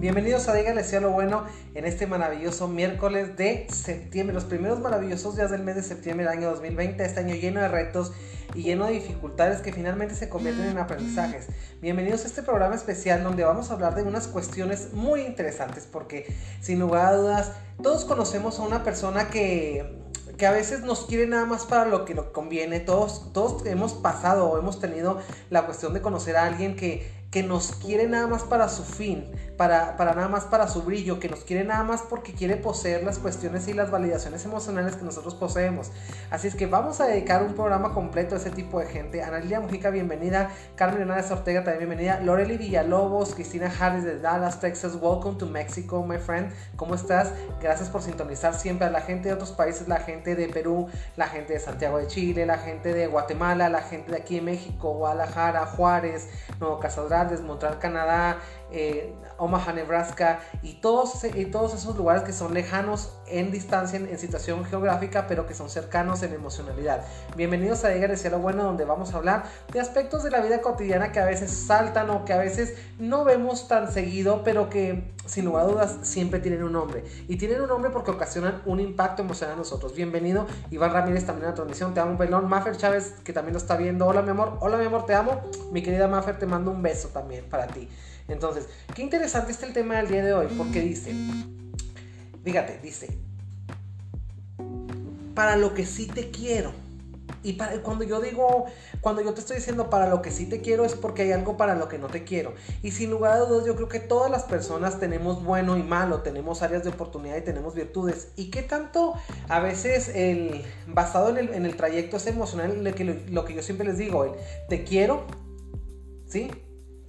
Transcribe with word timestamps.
Bienvenidos 0.00 0.48
a 0.48 0.54
Dígale 0.54 0.82
sea 0.82 0.98
lo 1.00 1.10
bueno 1.10 1.44
en 1.74 1.84
este 1.84 2.06
maravilloso 2.06 2.68
miércoles 2.68 3.36
de 3.36 3.66
septiembre, 3.70 4.32
los 4.32 4.44
primeros 4.44 4.80
maravillosos 4.80 5.36
días 5.36 5.50
del 5.50 5.62
mes 5.62 5.76
de 5.76 5.82
septiembre 5.82 6.24
del 6.24 6.38
año 6.38 6.48
2020, 6.48 7.04
este 7.04 7.20
año 7.20 7.34
lleno 7.34 7.60
de 7.60 7.68
retos 7.68 8.14
y 8.54 8.62
lleno 8.62 8.86
de 8.86 8.94
dificultades 8.94 9.60
que 9.60 9.74
finalmente 9.74 10.14
se 10.14 10.30
convierten 10.30 10.64
en 10.68 10.78
aprendizajes. 10.78 11.48
Bienvenidos 11.82 12.24
a 12.24 12.28
este 12.28 12.42
programa 12.42 12.76
especial 12.76 13.22
donde 13.22 13.44
vamos 13.44 13.70
a 13.70 13.74
hablar 13.74 13.94
de 13.94 14.02
unas 14.02 14.26
cuestiones 14.26 14.94
muy 14.94 15.20
interesantes 15.20 15.86
porque 15.86 16.34
sin 16.62 16.78
lugar 16.78 17.04
a 17.04 17.16
dudas 17.16 17.52
todos 17.82 18.06
conocemos 18.06 18.58
a 18.58 18.62
una 18.62 18.82
persona 18.82 19.28
que 19.28 20.00
que 20.40 20.46
a 20.46 20.52
veces 20.52 20.80
nos 20.80 21.04
quiere 21.04 21.26
nada 21.26 21.44
más 21.44 21.66
para 21.66 21.84
lo 21.84 22.06
que 22.06 22.14
nos 22.14 22.28
conviene. 22.28 22.80
Todos, 22.80 23.30
todos 23.34 23.66
hemos 23.66 23.92
pasado 23.92 24.48
o 24.48 24.58
hemos 24.58 24.80
tenido 24.80 25.20
la 25.50 25.66
cuestión 25.66 25.92
de 25.92 26.00
conocer 26.00 26.38
a 26.38 26.46
alguien 26.46 26.76
que 26.76 27.06
que 27.30 27.44
nos 27.44 27.72
quiere 27.76 28.08
nada 28.08 28.26
más 28.26 28.42
para 28.42 28.68
su 28.68 28.82
fin, 28.82 29.30
para, 29.56 29.96
para, 29.96 30.14
nada 30.14 30.26
más 30.26 30.46
para 30.46 30.66
su 30.66 30.82
brillo, 30.82 31.20
que 31.20 31.28
nos 31.28 31.44
quiere 31.44 31.62
nada 31.64 31.84
más 31.84 32.02
porque 32.02 32.32
quiere 32.32 32.56
poseer 32.56 33.04
las 33.04 33.20
cuestiones 33.20 33.68
y 33.68 33.72
las 33.72 33.90
validaciones 33.90 34.44
emocionales 34.44 34.96
que 34.96 35.04
nosotros 35.04 35.36
poseemos. 35.36 35.92
Así 36.30 36.48
es 36.48 36.56
que 36.56 36.66
vamos 36.66 37.00
a 37.00 37.06
dedicar 37.06 37.44
un 37.44 37.54
programa 37.54 37.94
completo 37.94 38.34
a 38.34 38.38
ese 38.38 38.50
tipo 38.50 38.80
de 38.80 38.86
gente. 38.86 39.22
Analilia 39.22 39.60
Mujica, 39.60 39.90
bienvenida. 39.90 40.50
Carmen 40.74 41.02
Hernández 41.02 41.30
Ortega, 41.30 41.62
también 41.62 41.88
bienvenida. 41.88 42.20
Loreli 42.20 42.56
Villalobos, 42.56 43.34
Cristina 43.36 43.70
Harris 43.78 44.02
de 44.02 44.18
Dallas, 44.18 44.58
Texas. 44.58 44.96
Welcome 45.00 45.38
to 45.38 45.46
Mexico, 45.46 46.04
my 46.04 46.18
friend. 46.18 46.52
¿Cómo 46.74 46.96
estás? 46.96 47.32
Gracias 47.60 47.88
por 47.90 48.02
sintonizar 48.02 48.54
siempre 48.54 48.88
a 48.88 48.90
la 48.90 49.02
gente 49.02 49.28
de 49.28 49.34
otros 49.34 49.52
países, 49.52 49.86
la 49.86 50.00
gente 50.00 50.34
de 50.34 50.48
Perú, 50.48 50.88
la 51.16 51.28
gente 51.28 51.52
de 51.52 51.60
Santiago 51.60 51.98
de 51.98 52.08
Chile, 52.08 52.44
la 52.44 52.58
gente 52.58 52.92
de 52.92 53.06
Guatemala, 53.06 53.68
la 53.68 53.82
gente 53.82 54.10
de 54.10 54.16
aquí 54.16 54.38
en 54.38 54.46
México, 54.46 54.94
Guadalajara, 54.94 55.66
Juárez, 55.66 56.28
Nuevo 56.58 56.80
Casadral 56.80 57.19
Montreal, 57.42 57.78
Canadá, 57.78 58.38
eh, 58.72 59.14
Omaha, 59.38 59.72
Nebraska 59.72 60.40
y 60.62 60.74
todos, 60.74 61.24
y 61.24 61.46
todos 61.46 61.74
esos 61.74 61.96
lugares 61.96 62.22
que 62.24 62.32
son 62.32 62.52
lejanos 62.52 63.14
en 63.26 63.50
distancia, 63.50 63.98
en, 63.98 64.18
situación 64.18 64.64
geográfica, 64.64 65.26
pero 65.26 65.46
que 65.46 65.54
son 65.54 65.70
cercanos 65.70 66.22
en 66.22 66.34
emocionalidad. 66.34 67.02
Bienvenidos 67.36 67.84
a 67.84 67.88
Diga 67.88 68.14
Cielo 68.16 68.38
Bueno, 68.38 68.64
donde 68.64 68.84
vamos 68.84 69.14
a 69.14 69.16
hablar 69.16 69.44
de 69.72 69.80
aspectos 69.80 70.24
de 70.24 70.30
la 70.30 70.40
vida 70.40 70.60
cotidiana 70.60 71.12
que 71.12 71.20
a 71.20 71.24
veces 71.24 71.50
saltan 71.50 72.10
o 72.10 72.24
que 72.24 72.32
a 72.32 72.38
veces 72.38 72.74
no 72.98 73.24
vemos 73.24 73.66
tan 73.66 73.90
seguido, 73.90 74.42
pero 74.44 74.68
que 74.68 75.14
sin 75.26 75.44
lugar 75.44 75.64
a 75.64 75.68
dudas 75.68 75.98
siempre 76.02 76.40
tienen 76.40 76.62
un 76.62 76.72
nombre. 76.72 77.04
Y 77.28 77.36
tienen 77.36 77.62
un 77.62 77.68
nombre 77.68 77.90
porque 77.90 78.10
ocasionan 78.10 78.62
un 78.66 78.80
impacto 78.80 79.22
emocional 79.22 79.54
a 79.54 79.58
nosotros. 79.58 79.94
Bienvenido, 79.94 80.46
Iván 80.70 80.92
Ramírez 80.92 81.24
también 81.24 81.46
a 81.46 81.48
la 81.50 81.54
transmisión. 81.54 81.94
Te 81.94 82.00
amo, 82.00 82.18
pelón. 82.18 82.48
Maffer 82.48 82.76
Chávez, 82.76 83.14
que 83.24 83.32
también 83.32 83.54
lo 83.54 83.58
está 83.58 83.76
viendo. 83.76 84.06
Hola, 84.06 84.22
mi 84.22 84.30
amor. 84.30 84.58
Hola, 84.60 84.76
mi 84.76 84.84
amor, 84.84 85.06
te 85.06 85.14
amo. 85.14 85.40
Mi 85.72 85.82
querida 85.82 86.08
Maffer, 86.08 86.38
te 86.38 86.46
mando 86.46 86.70
un 86.70 86.82
beso 86.82 87.08
también 87.08 87.48
para 87.48 87.66
ti. 87.66 87.88
Entonces, 88.30 88.59
qué 88.94 89.02
interesante 89.02 89.52
está 89.52 89.66
el 89.66 89.72
tema 89.72 89.96
del 89.96 90.08
día 90.08 90.24
de 90.24 90.32
hoy, 90.32 90.46
porque 90.56 90.80
dice, 90.80 91.14
fíjate, 92.44 92.78
dice, 92.82 93.18
para 95.34 95.56
lo 95.56 95.74
que 95.74 95.86
sí 95.86 96.06
te 96.06 96.30
quiero. 96.30 96.72
Y 97.42 97.54
para, 97.54 97.80
cuando 97.82 98.04
yo 98.04 98.20
digo, 98.20 98.66
cuando 99.00 99.22
yo 99.22 99.32
te 99.32 99.40
estoy 99.40 99.56
diciendo 99.56 99.88
para 99.88 100.08
lo 100.08 100.20
que 100.20 100.30
sí 100.30 100.46
te 100.46 100.60
quiero 100.60 100.84
es 100.84 100.94
porque 100.94 101.22
hay 101.22 101.32
algo 101.32 101.56
para 101.56 101.74
lo 101.74 101.88
que 101.88 101.96
no 101.96 102.08
te 102.08 102.24
quiero. 102.24 102.54
Y 102.82 102.90
sin 102.90 103.10
lugar 103.10 103.32
a 103.32 103.38
dudas, 103.38 103.64
yo 103.64 103.76
creo 103.76 103.88
que 103.88 104.00
todas 104.00 104.30
las 104.30 104.42
personas 104.42 105.00
tenemos 105.00 105.42
bueno 105.42 105.78
y 105.78 105.82
malo, 105.82 106.20
tenemos 106.20 106.60
áreas 106.60 106.84
de 106.84 106.90
oportunidad 106.90 107.38
y 107.38 107.42
tenemos 107.42 107.74
virtudes. 107.74 108.28
Y 108.36 108.50
qué 108.50 108.62
tanto 108.62 109.14
a 109.48 109.60
veces 109.60 110.10
el 110.14 110.62
basado 110.86 111.36
en 111.36 111.64
el, 111.64 111.76
trayecto 111.76 112.18
es 112.18 112.26
emocional, 112.26 112.84
lo 112.84 112.94
que, 112.94 113.04
lo 113.30 113.44
que 113.46 113.54
yo 113.54 113.62
siempre 113.62 113.86
les 113.86 113.96
digo, 113.96 114.24
el 114.24 114.32
te 114.68 114.84
quiero, 114.84 115.24
¿sí? 116.26 116.50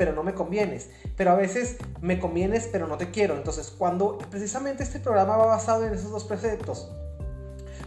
Pero 0.02 0.14
no 0.14 0.24
me 0.24 0.34
convienes. 0.34 0.90
Pero 1.16 1.30
a 1.30 1.36
veces 1.36 1.78
me 2.02 2.20
convienes, 2.20 2.68
pero 2.72 2.88
no 2.88 2.98
te 2.98 3.12
quiero. 3.12 3.36
Entonces, 3.36 3.70
cuando 3.70 4.18
precisamente 4.32 4.82
este 4.82 5.00
programa 5.00 5.38
va 5.38 5.46
basado 5.46 5.86
en 5.86 5.94
esos 5.94 6.10
dos 6.10 6.24
preceptos, 6.24 6.90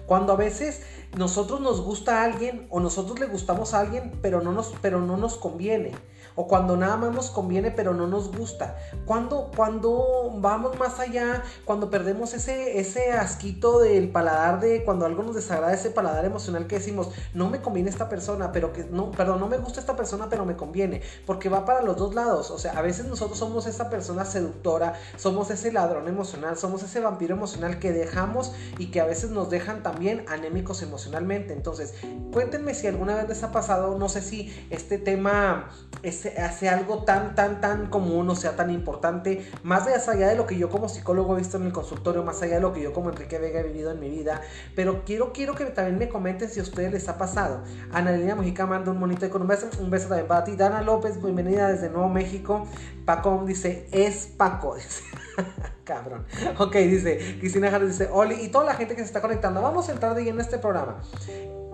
cuando 0.06 0.32
a 0.32 0.36
veces 0.36 0.82
nosotros 1.18 1.60
nos 1.60 1.80
gusta 1.80 2.20
a 2.20 2.24
alguien 2.24 2.68
o 2.70 2.78
nosotros 2.78 3.18
le 3.18 3.26
gustamos 3.26 3.74
a 3.74 3.80
alguien, 3.80 4.12
pero 4.22 4.40
no 4.42 4.52
nos, 4.52 4.74
pero 4.80 5.00
no 5.00 5.16
nos 5.16 5.34
conviene 5.34 5.90
o 6.36 6.48
cuando 6.48 6.76
nada 6.76 6.96
más 6.96 7.12
nos 7.12 7.30
conviene 7.30 7.70
pero 7.70 7.94
no 7.94 8.06
nos 8.06 8.36
gusta. 8.36 8.76
Cuando, 9.06 9.50
cuando 9.56 10.32
vamos 10.36 10.78
más 10.78 10.98
allá, 11.00 11.42
cuando 11.64 11.90
perdemos 11.90 12.34
ese, 12.34 12.78
ese 12.78 13.12
asquito 13.12 13.80
del 13.80 14.10
paladar 14.10 14.60
de 14.60 14.84
cuando 14.84 15.06
algo 15.06 15.22
nos 15.22 15.34
desagrada, 15.34 15.72
ese 15.72 15.90
paladar 15.90 16.24
emocional 16.24 16.66
que 16.66 16.76
decimos, 16.76 17.10
no 17.34 17.48
me 17.50 17.60
conviene 17.60 17.90
esta 17.90 18.08
persona, 18.08 18.52
pero 18.52 18.72
que 18.72 18.84
no, 18.84 19.10
perdón, 19.10 19.40
no 19.40 19.48
me 19.48 19.58
gusta 19.58 19.80
esta 19.80 19.96
persona, 19.96 20.28
pero 20.28 20.44
me 20.44 20.56
conviene, 20.56 21.02
porque 21.26 21.48
va 21.48 21.64
para 21.64 21.82
los 21.82 21.96
dos 21.96 22.14
lados. 22.14 22.50
O 22.50 22.58
sea, 22.58 22.72
a 22.72 22.82
veces 22.82 23.06
nosotros 23.06 23.38
somos 23.38 23.66
esa 23.66 23.90
persona 23.90 24.24
seductora, 24.24 24.94
somos 25.16 25.50
ese 25.50 25.72
ladrón 25.72 26.08
emocional, 26.08 26.56
somos 26.56 26.82
ese 26.82 27.00
vampiro 27.00 27.34
emocional 27.34 27.78
que 27.78 27.92
dejamos 27.92 28.52
y 28.78 28.90
que 28.90 29.00
a 29.00 29.04
veces 29.04 29.30
nos 29.30 29.50
dejan 29.50 29.82
también 29.82 30.24
anémicos 30.28 30.82
emocionalmente. 30.82 31.52
Entonces, 31.52 31.94
cuéntenme 32.32 32.74
si 32.74 32.86
alguna 32.86 33.16
vez 33.16 33.28
les 33.28 33.42
ha 33.42 33.52
pasado, 33.52 33.98
no 33.98 34.08
sé 34.08 34.22
si 34.22 34.66
este 34.70 34.98
tema 34.98 35.70
es 36.02 36.23
hace 36.30 36.68
algo 36.68 37.04
tan, 37.04 37.34
tan, 37.34 37.60
tan 37.60 37.86
común, 37.86 38.28
o 38.30 38.36
sea, 38.36 38.56
tan 38.56 38.70
importante, 38.70 39.50
más 39.62 39.86
allá 40.08 40.28
de 40.28 40.36
lo 40.36 40.46
que 40.46 40.56
yo 40.56 40.68
como 40.68 40.88
psicólogo 40.88 41.34
he 41.34 41.38
visto 41.38 41.56
en 41.56 41.64
el 41.64 41.72
consultorio, 41.72 42.22
más 42.22 42.42
allá 42.42 42.56
de 42.56 42.60
lo 42.60 42.72
que 42.72 42.82
yo 42.82 42.92
como 42.92 43.10
Enrique 43.10 43.38
Vega 43.38 43.60
he 43.60 43.64
vivido 43.64 43.90
en 43.90 44.00
mi 44.00 44.08
vida, 44.08 44.40
pero 44.74 45.04
quiero, 45.04 45.32
quiero 45.32 45.54
que 45.54 45.64
también 45.66 45.98
me 45.98 46.08
comenten 46.08 46.48
si 46.48 46.60
a 46.60 46.62
ustedes 46.62 46.92
les 46.92 47.08
ha 47.08 47.18
pasado. 47.18 47.62
Ana 47.92 48.12
Lina 48.12 48.34
Mujica 48.34 48.66
manda 48.66 48.90
un 48.90 48.98
monito 48.98 49.28
con 49.30 49.42
un 49.42 49.48
beso, 49.48 49.68
un 49.80 49.90
beso 49.90 50.08
también 50.08 50.26
para 50.26 50.44
ti. 50.44 50.56
Dana 50.56 50.82
López, 50.82 51.20
bienvenida 51.22 51.68
desde 51.68 51.90
Nuevo 51.90 52.08
México. 52.08 52.66
Paco 53.04 53.44
dice, 53.46 53.88
es 53.92 54.26
Paco, 54.26 54.76
Cabrón. 55.84 56.24
Ok, 56.58 56.74
dice 56.76 57.36
Cristina 57.38 57.70
Jara 57.70 57.84
dice, 57.84 58.08
Oli, 58.10 58.36
y 58.36 58.48
toda 58.48 58.64
la 58.64 58.74
gente 58.74 58.94
que 58.94 59.02
se 59.02 59.06
está 59.06 59.20
conectando, 59.20 59.60
vamos 59.60 59.88
a 59.88 59.92
entrar 59.92 60.14
de 60.14 60.24
lleno 60.24 60.36
en 60.36 60.44
este 60.44 60.58
programa. 60.58 61.02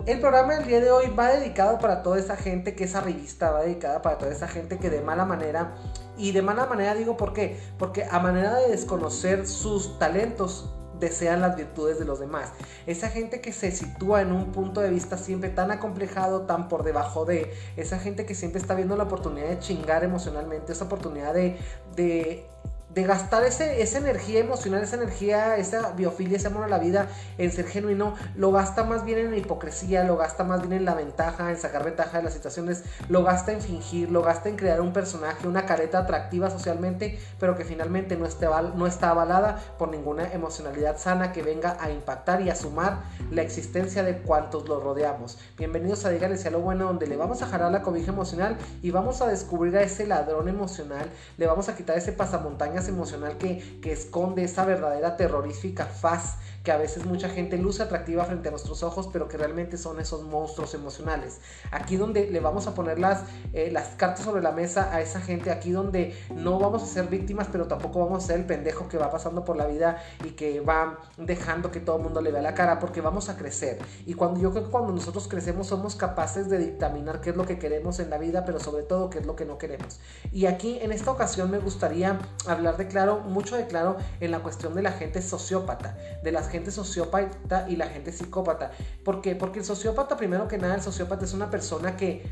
El 0.07 0.19
programa 0.19 0.55
del 0.55 0.67
día 0.67 0.79
de 0.79 0.89
hoy 0.89 1.13
va 1.17 1.27
dedicado 1.27 1.77
para 1.77 2.01
toda 2.01 2.17
esa 2.17 2.35
gente 2.35 2.73
que 2.73 2.85
es 2.85 2.95
arribista, 2.95 3.51
va 3.51 3.61
dedicada 3.61 4.01
para 4.01 4.17
toda 4.17 4.31
esa 4.31 4.47
gente 4.47 4.79
que 4.79 4.89
de 4.89 5.01
mala 5.01 5.25
manera, 5.25 5.75
y 6.17 6.31
de 6.31 6.41
mala 6.41 6.65
manera 6.65 6.95
digo 6.95 7.17
por 7.17 7.33
qué, 7.33 7.59
porque 7.77 8.05
a 8.05 8.19
manera 8.19 8.55
de 8.55 8.69
desconocer 8.69 9.47
sus 9.47 9.99
talentos, 9.99 10.73
desean 10.99 11.41
las 11.41 11.55
virtudes 11.55 11.99
de 11.99 12.05
los 12.05 12.19
demás. 12.19 12.53
Esa 12.87 13.09
gente 13.09 13.41
que 13.41 13.51
se 13.51 13.71
sitúa 13.71 14.21
en 14.21 14.31
un 14.31 14.51
punto 14.51 14.81
de 14.81 14.89
vista 14.89 15.17
siempre 15.17 15.49
tan 15.49 15.71
acomplejado, 15.71 16.43
tan 16.43 16.67
por 16.67 16.83
debajo 16.83 17.25
de, 17.25 17.53
esa 17.75 17.99
gente 17.99 18.25
que 18.25 18.35
siempre 18.35 18.61
está 18.61 18.75
viendo 18.75 18.95
la 18.95 19.03
oportunidad 19.03 19.49
de 19.49 19.59
chingar 19.59 20.03
emocionalmente, 20.03 20.71
esa 20.71 20.85
oportunidad 20.85 21.33
de, 21.33 21.57
de 21.95 22.45
de 22.93 23.03
gastar 23.03 23.43
ese, 23.43 23.81
esa 23.81 23.99
energía 23.99 24.39
emocional, 24.39 24.83
esa 24.83 24.97
energía, 24.97 25.55
esa 25.55 25.91
biofilia, 25.93 26.37
ese 26.37 26.47
amor 26.47 26.65
a 26.65 26.67
la 26.67 26.77
vida 26.77 27.07
en 27.37 27.51
ser 27.51 27.65
genuino, 27.65 28.15
lo 28.35 28.51
gasta 28.51 28.83
más 28.83 29.05
bien 29.05 29.19
en 29.19 29.31
la 29.31 29.37
hipocresía, 29.37 30.03
lo 30.03 30.17
gasta 30.17 30.43
más 30.43 30.61
bien 30.61 30.73
en 30.73 30.85
la 30.85 30.93
ventaja, 30.93 31.49
en 31.51 31.57
sacar 31.57 31.85
ventaja 31.85 32.17
de 32.17 32.23
las 32.25 32.33
situaciones, 32.33 32.83
lo 33.07 33.23
gasta 33.23 33.53
en 33.53 33.61
fingir, 33.61 34.11
lo 34.11 34.21
gasta 34.21 34.49
en 34.49 34.57
crear 34.57 34.81
un 34.81 34.91
personaje, 34.91 35.47
una 35.47 35.65
careta 35.65 35.99
atractiva 35.99 36.49
socialmente, 36.49 37.17
pero 37.39 37.55
que 37.55 37.63
finalmente 37.63 38.17
no, 38.17 38.27
no 38.75 38.87
está 38.87 39.09
avalada 39.11 39.57
por 39.77 39.89
ninguna 39.89 40.31
emocionalidad 40.33 40.97
sana 40.97 41.31
que 41.31 41.43
venga 41.43 41.77
a 41.79 41.91
impactar 41.91 42.41
y 42.41 42.49
a 42.49 42.55
sumar 42.55 43.03
la 43.29 43.41
existencia 43.41 44.03
de 44.03 44.17
cuantos 44.17 44.67
lo 44.67 44.81
rodeamos. 44.81 45.37
Bienvenidos 45.57 46.03
a 46.05 46.09
Dígale 46.09 46.31
a 46.43 46.49
lo 46.49 46.59
bueno, 46.59 46.85
donde 46.85 47.07
le 47.07 47.15
vamos 47.15 47.41
a 47.41 47.47
jalar 47.47 47.71
la 47.71 47.83
cobija 47.83 48.11
emocional 48.11 48.57
y 48.81 48.91
vamos 48.91 49.21
a 49.21 49.27
descubrir 49.27 49.77
a 49.77 49.81
ese 49.81 50.05
ladrón 50.07 50.49
emocional, 50.49 51.09
le 51.37 51.45
vamos 51.45 51.69
a 51.69 51.75
quitar 51.75 51.97
ese 51.97 52.11
pasamontañas 52.11 52.80
emocional 52.87 53.37
que, 53.37 53.61
esconde 53.91 54.43
esa 54.43 54.65
verdadera 54.65 55.17
terrorífica 55.17 55.85
faz 55.85 56.37
que 56.63 56.71
a 56.71 56.77
veces 56.77 57.05
mucha 57.05 57.29
gente 57.29 57.57
luce 57.57 57.83
atractiva 57.83 58.23
frente 58.25 58.49
a 58.49 58.51
nuestros 58.51 58.83
ojos, 58.83 59.09
pero 59.11 59.27
que 59.27 59.37
realmente 59.37 59.77
son 59.77 59.99
esos 59.99 60.23
monstruos 60.23 60.73
emocionales. 60.73 61.39
Aquí 61.71 61.97
donde 61.97 62.29
le 62.29 62.39
vamos 62.39 62.67
a 62.67 62.75
poner 62.75 62.99
las, 62.99 63.23
eh, 63.53 63.69
las 63.71 63.89
cartas 63.95 64.25
sobre 64.25 64.41
la 64.41 64.51
mesa 64.51 64.93
a 64.93 65.01
esa 65.01 65.21
gente, 65.21 65.51
aquí 65.51 65.71
donde 65.71 66.15
no 66.35 66.59
vamos 66.59 66.83
a 66.83 66.85
ser 66.85 67.07
víctimas, 67.07 67.47
pero 67.51 67.67
tampoco 67.67 67.99
vamos 67.99 68.23
a 68.23 68.27
ser 68.27 68.39
el 68.39 68.45
pendejo 68.45 68.87
que 68.87 68.97
va 68.97 69.09
pasando 69.09 69.43
por 69.43 69.57
la 69.57 69.65
vida 69.65 70.03
y 70.23 70.31
que 70.31 70.59
va 70.59 70.99
dejando 71.17 71.71
que 71.71 71.79
todo 71.79 71.97
el 71.97 72.03
mundo 72.03 72.21
le 72.21 72.31
vea 72.31 72.41
la 72.41 72.53
cara, 72.53 72.79
porque 72.79 73.01
vamos 73.01 73.29
a 73.29 73.37
crecer. 73.37 73.79
Y 74.05 74.13
cuando 74.13 74.39
yo 74.39 74.51
creo 74.51 74.65
que 74.65 74.71
cuando 74.71 74.93
nosotros 74.93 75.27
crecemos 75.27 75.67
somos 75.67 75.95
capaces 75.95 76.49
de 76.49 76.59
dictaminar 76.59 77.21
qué 77.21 77.31
es 77.31 77.35
lo 77.35 77.45
que 77.45 77.57
queremos 77.57 77.99
en 77.99 78.09
la 78.09 78.17
vida, 78.17 78.45
pero 78.45 78.59
sobre 78.59 78.83
todo 78.83 79.09
qué 79.09 79.19
es 79.19 79.25
lo 79.25 79.35
que 79.35 79.45
no 79.45 79.57
queremos. 79.57 79.99
Y 80.31 80.45
aquí 80.45 80.77
en 80.81 80.91
esta 80.91 81.11
ocasión 81.11 81.49
me 81.49 81.57
gustaría 81.57 82.19
hablar 82.45 82.77
de 82.77 82.87
claro, 82.87 83.21
mucho 83.21 83.55
de 83.55 83.65
claro 83.65 83.97
en 84.19 84.31
la 84.31 84.39
cuestión 84.39 84.75
de 84.75 84.83
la 84.83 84.91
gente 84.91 85.21
sociópata, 85.21 85.97
de 86.23 86.31
las 86.31 86.50
gente 86.51 86.71
sociópata 86.71 87.67
y 87.69 87.75
la 87.75 87.87
gente 87.87 88.11
psicópata. 88.11 88.71
¿Por 89.03 89.21
qué? 89.21 89.35
Porque 89.35 89.59
el 89.59 89.65
sociópata, 89.65 90.17
primero 90.17 90.47
que 90.47 90.57
nada, 90.57 90.75
el 90.75 90.81
sociópata 90.81 91.25
es 91.25 91.33
una 91.33 91.49
persona 91.49 91.97
que, 91.97 92.29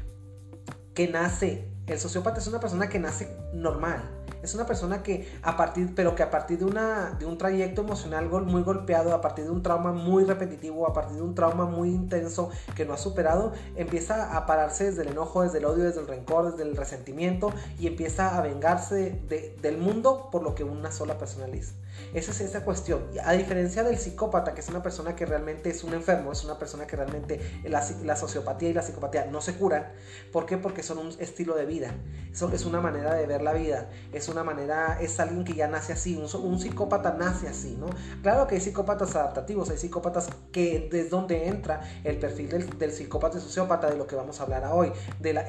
que 0.93 1.07
nace, 1.07 1.69
el 1.89 1.99
sociópata 1.99 2.39
es 2.39 2.47
una 2.47 2.59
persona 2.59 2.87
que 2.87 2.99
nace 2.99 3.35
normal 3.51 4.03
Es 4.43 4.53
una 4.53 4.67
persona 4.67 5.01
que 5.01 5.27
a 5.41 5.57
partir, 5.57 5.95
pero 5.95 6.13
que 6.13 6.21
a 6.21 6.29
partir 6.29 6.59
de, 6.59 6.65
una, 6.65 7.15
de 7.17 7.25
un 7.25 7.37
trayecto 7.37 7.81
emocional 7.81 8.29
muy 8.29 8.61
golpeado, 8.61 9.13
a 9.13 9.21
partir 9.21 9.45
de 9.45 9.51
un 9.51 9.63
trauma 9.63 9.91
muy 9.91 10.23
repetitivo, 10.23 10.87
a 10.87 10.93
partir 10.93 11.17
de 11.17 11.23
un 11.23 11.33
trauma 11.33 11.65
muy 11.65 11.89
intenso 11.89 12.51
que 12.75 12.85
no 12.85 12.93
ha 12.93 12.97
superado, 12.97 13.53
empieza 13.75 14.37
a 14.37 14.45
pararse 14.45 14.85
desde 14.85 15.01
el 15.01 15.09
enojo, 15.09 15.41
desde 15.41 15.57
el 15.57 15.65
odio, 15.65 15.83
desde 15.83 16.01
el 16.01 16.07
rencor, 16.07 16.51
desde 16.51 16.69
el 16.69 16.77
resentimiento 16.77 17.51
y 17.79 17.87
empieza 17.87 18.37
a 18.37 18.41
vengarse 18.41 19.19
del 19.61 19.77
mundo 19.77 20.29
por 20.31 20.43
lo 20.43 20.53
que 20.53 20.63
una 20.63 20.91
sola 20.91 21.17
persona 21.17 21.47
le 21.47 21.57
hizo. 21.57 21.73
Esa 22.13 22.31
es 22.31 22.41
esa 22.41 22.63
cuestión. 22.63 23.05
A 23.23 23.33
diferencia 23.33 23.83
del 23.83 23.97
psicópata, 23.97 24.53
que 24.53 24.61
es 24.61 24.69
una 24.69 24.81
persona 24.81 25.15
que 25.15 25.25
realmente 25.25 25.69
es 25.69 25.83
un 25.83 25.93
enfermo, 25.93 26.31
es 26.31 26.43
una 26.43 26.57
persona 26.57 26.87
que 26.87 26.95
realmente 26.95 27.39
la, 27.63 27.85
la 28.03 28.15
sociopatía 28.15 28.69
y 28.69 28.73
la 28.73 28.81
psicopatía 28.81 29.25
no 29.25 29.41
se 29.41 29.53
curan. 29.55 29.87
¿Por 30.31 30.45
qué? 30.45 30.57
Porque 30.57 30.83
son 30.83 30.97
un 30.99 31.09
estilo 31.19 31.55
de 31.55 31.65
vida. 31.65 31.93
Eso 32.31 32.49
es 32.53 32.65
una 32.65 32.81
manera 32.81 33.13
de 33.13 33.25
ver 33.25 33.41
la 33.41 33.53
vida. 33.53 33.89
Es 34.13 34.29
una 34.29 34.43
manera, 34.43 34.99
es 35.01 35.19
alguien 35.19 35.43
que 35.43 35.53
ya 35.53 35.67
nace 35.67 35.93
así. 35.93 36.15
Un, 36.15 36.59
psicópata 36.59 37.15
nace 37.17 37.47
así, 37.47 37.75
¿no? 37.79 37.87
Claro 38.21 38.47
que 38.47 38.55
hay 38.55 38.61
psicópatas 38.61 39.15
adaptativos, 39.15 39.69
hay 39.69 39.77
psicópatas 39.77 40.27
que 40.51 40.89
desde 40.91 41.09
donde 41.09 41.47
entra 41.47 41.81
el 42.03 42.17
perfil 42.17 42.49
del, 42.77 42.91
psicópata 42.91 43.37
y 43.37 43.41
sociópata 43.41 43.89
de 43.89 43.97
lo 43.97 44.07
que 44.07 44.15
vamos 44.15 44.39
a 44.39 44.43
hablar 44.43 44.69
hoy. 44.71 44.91
De 45.19 45.33
la, 45.33 45.45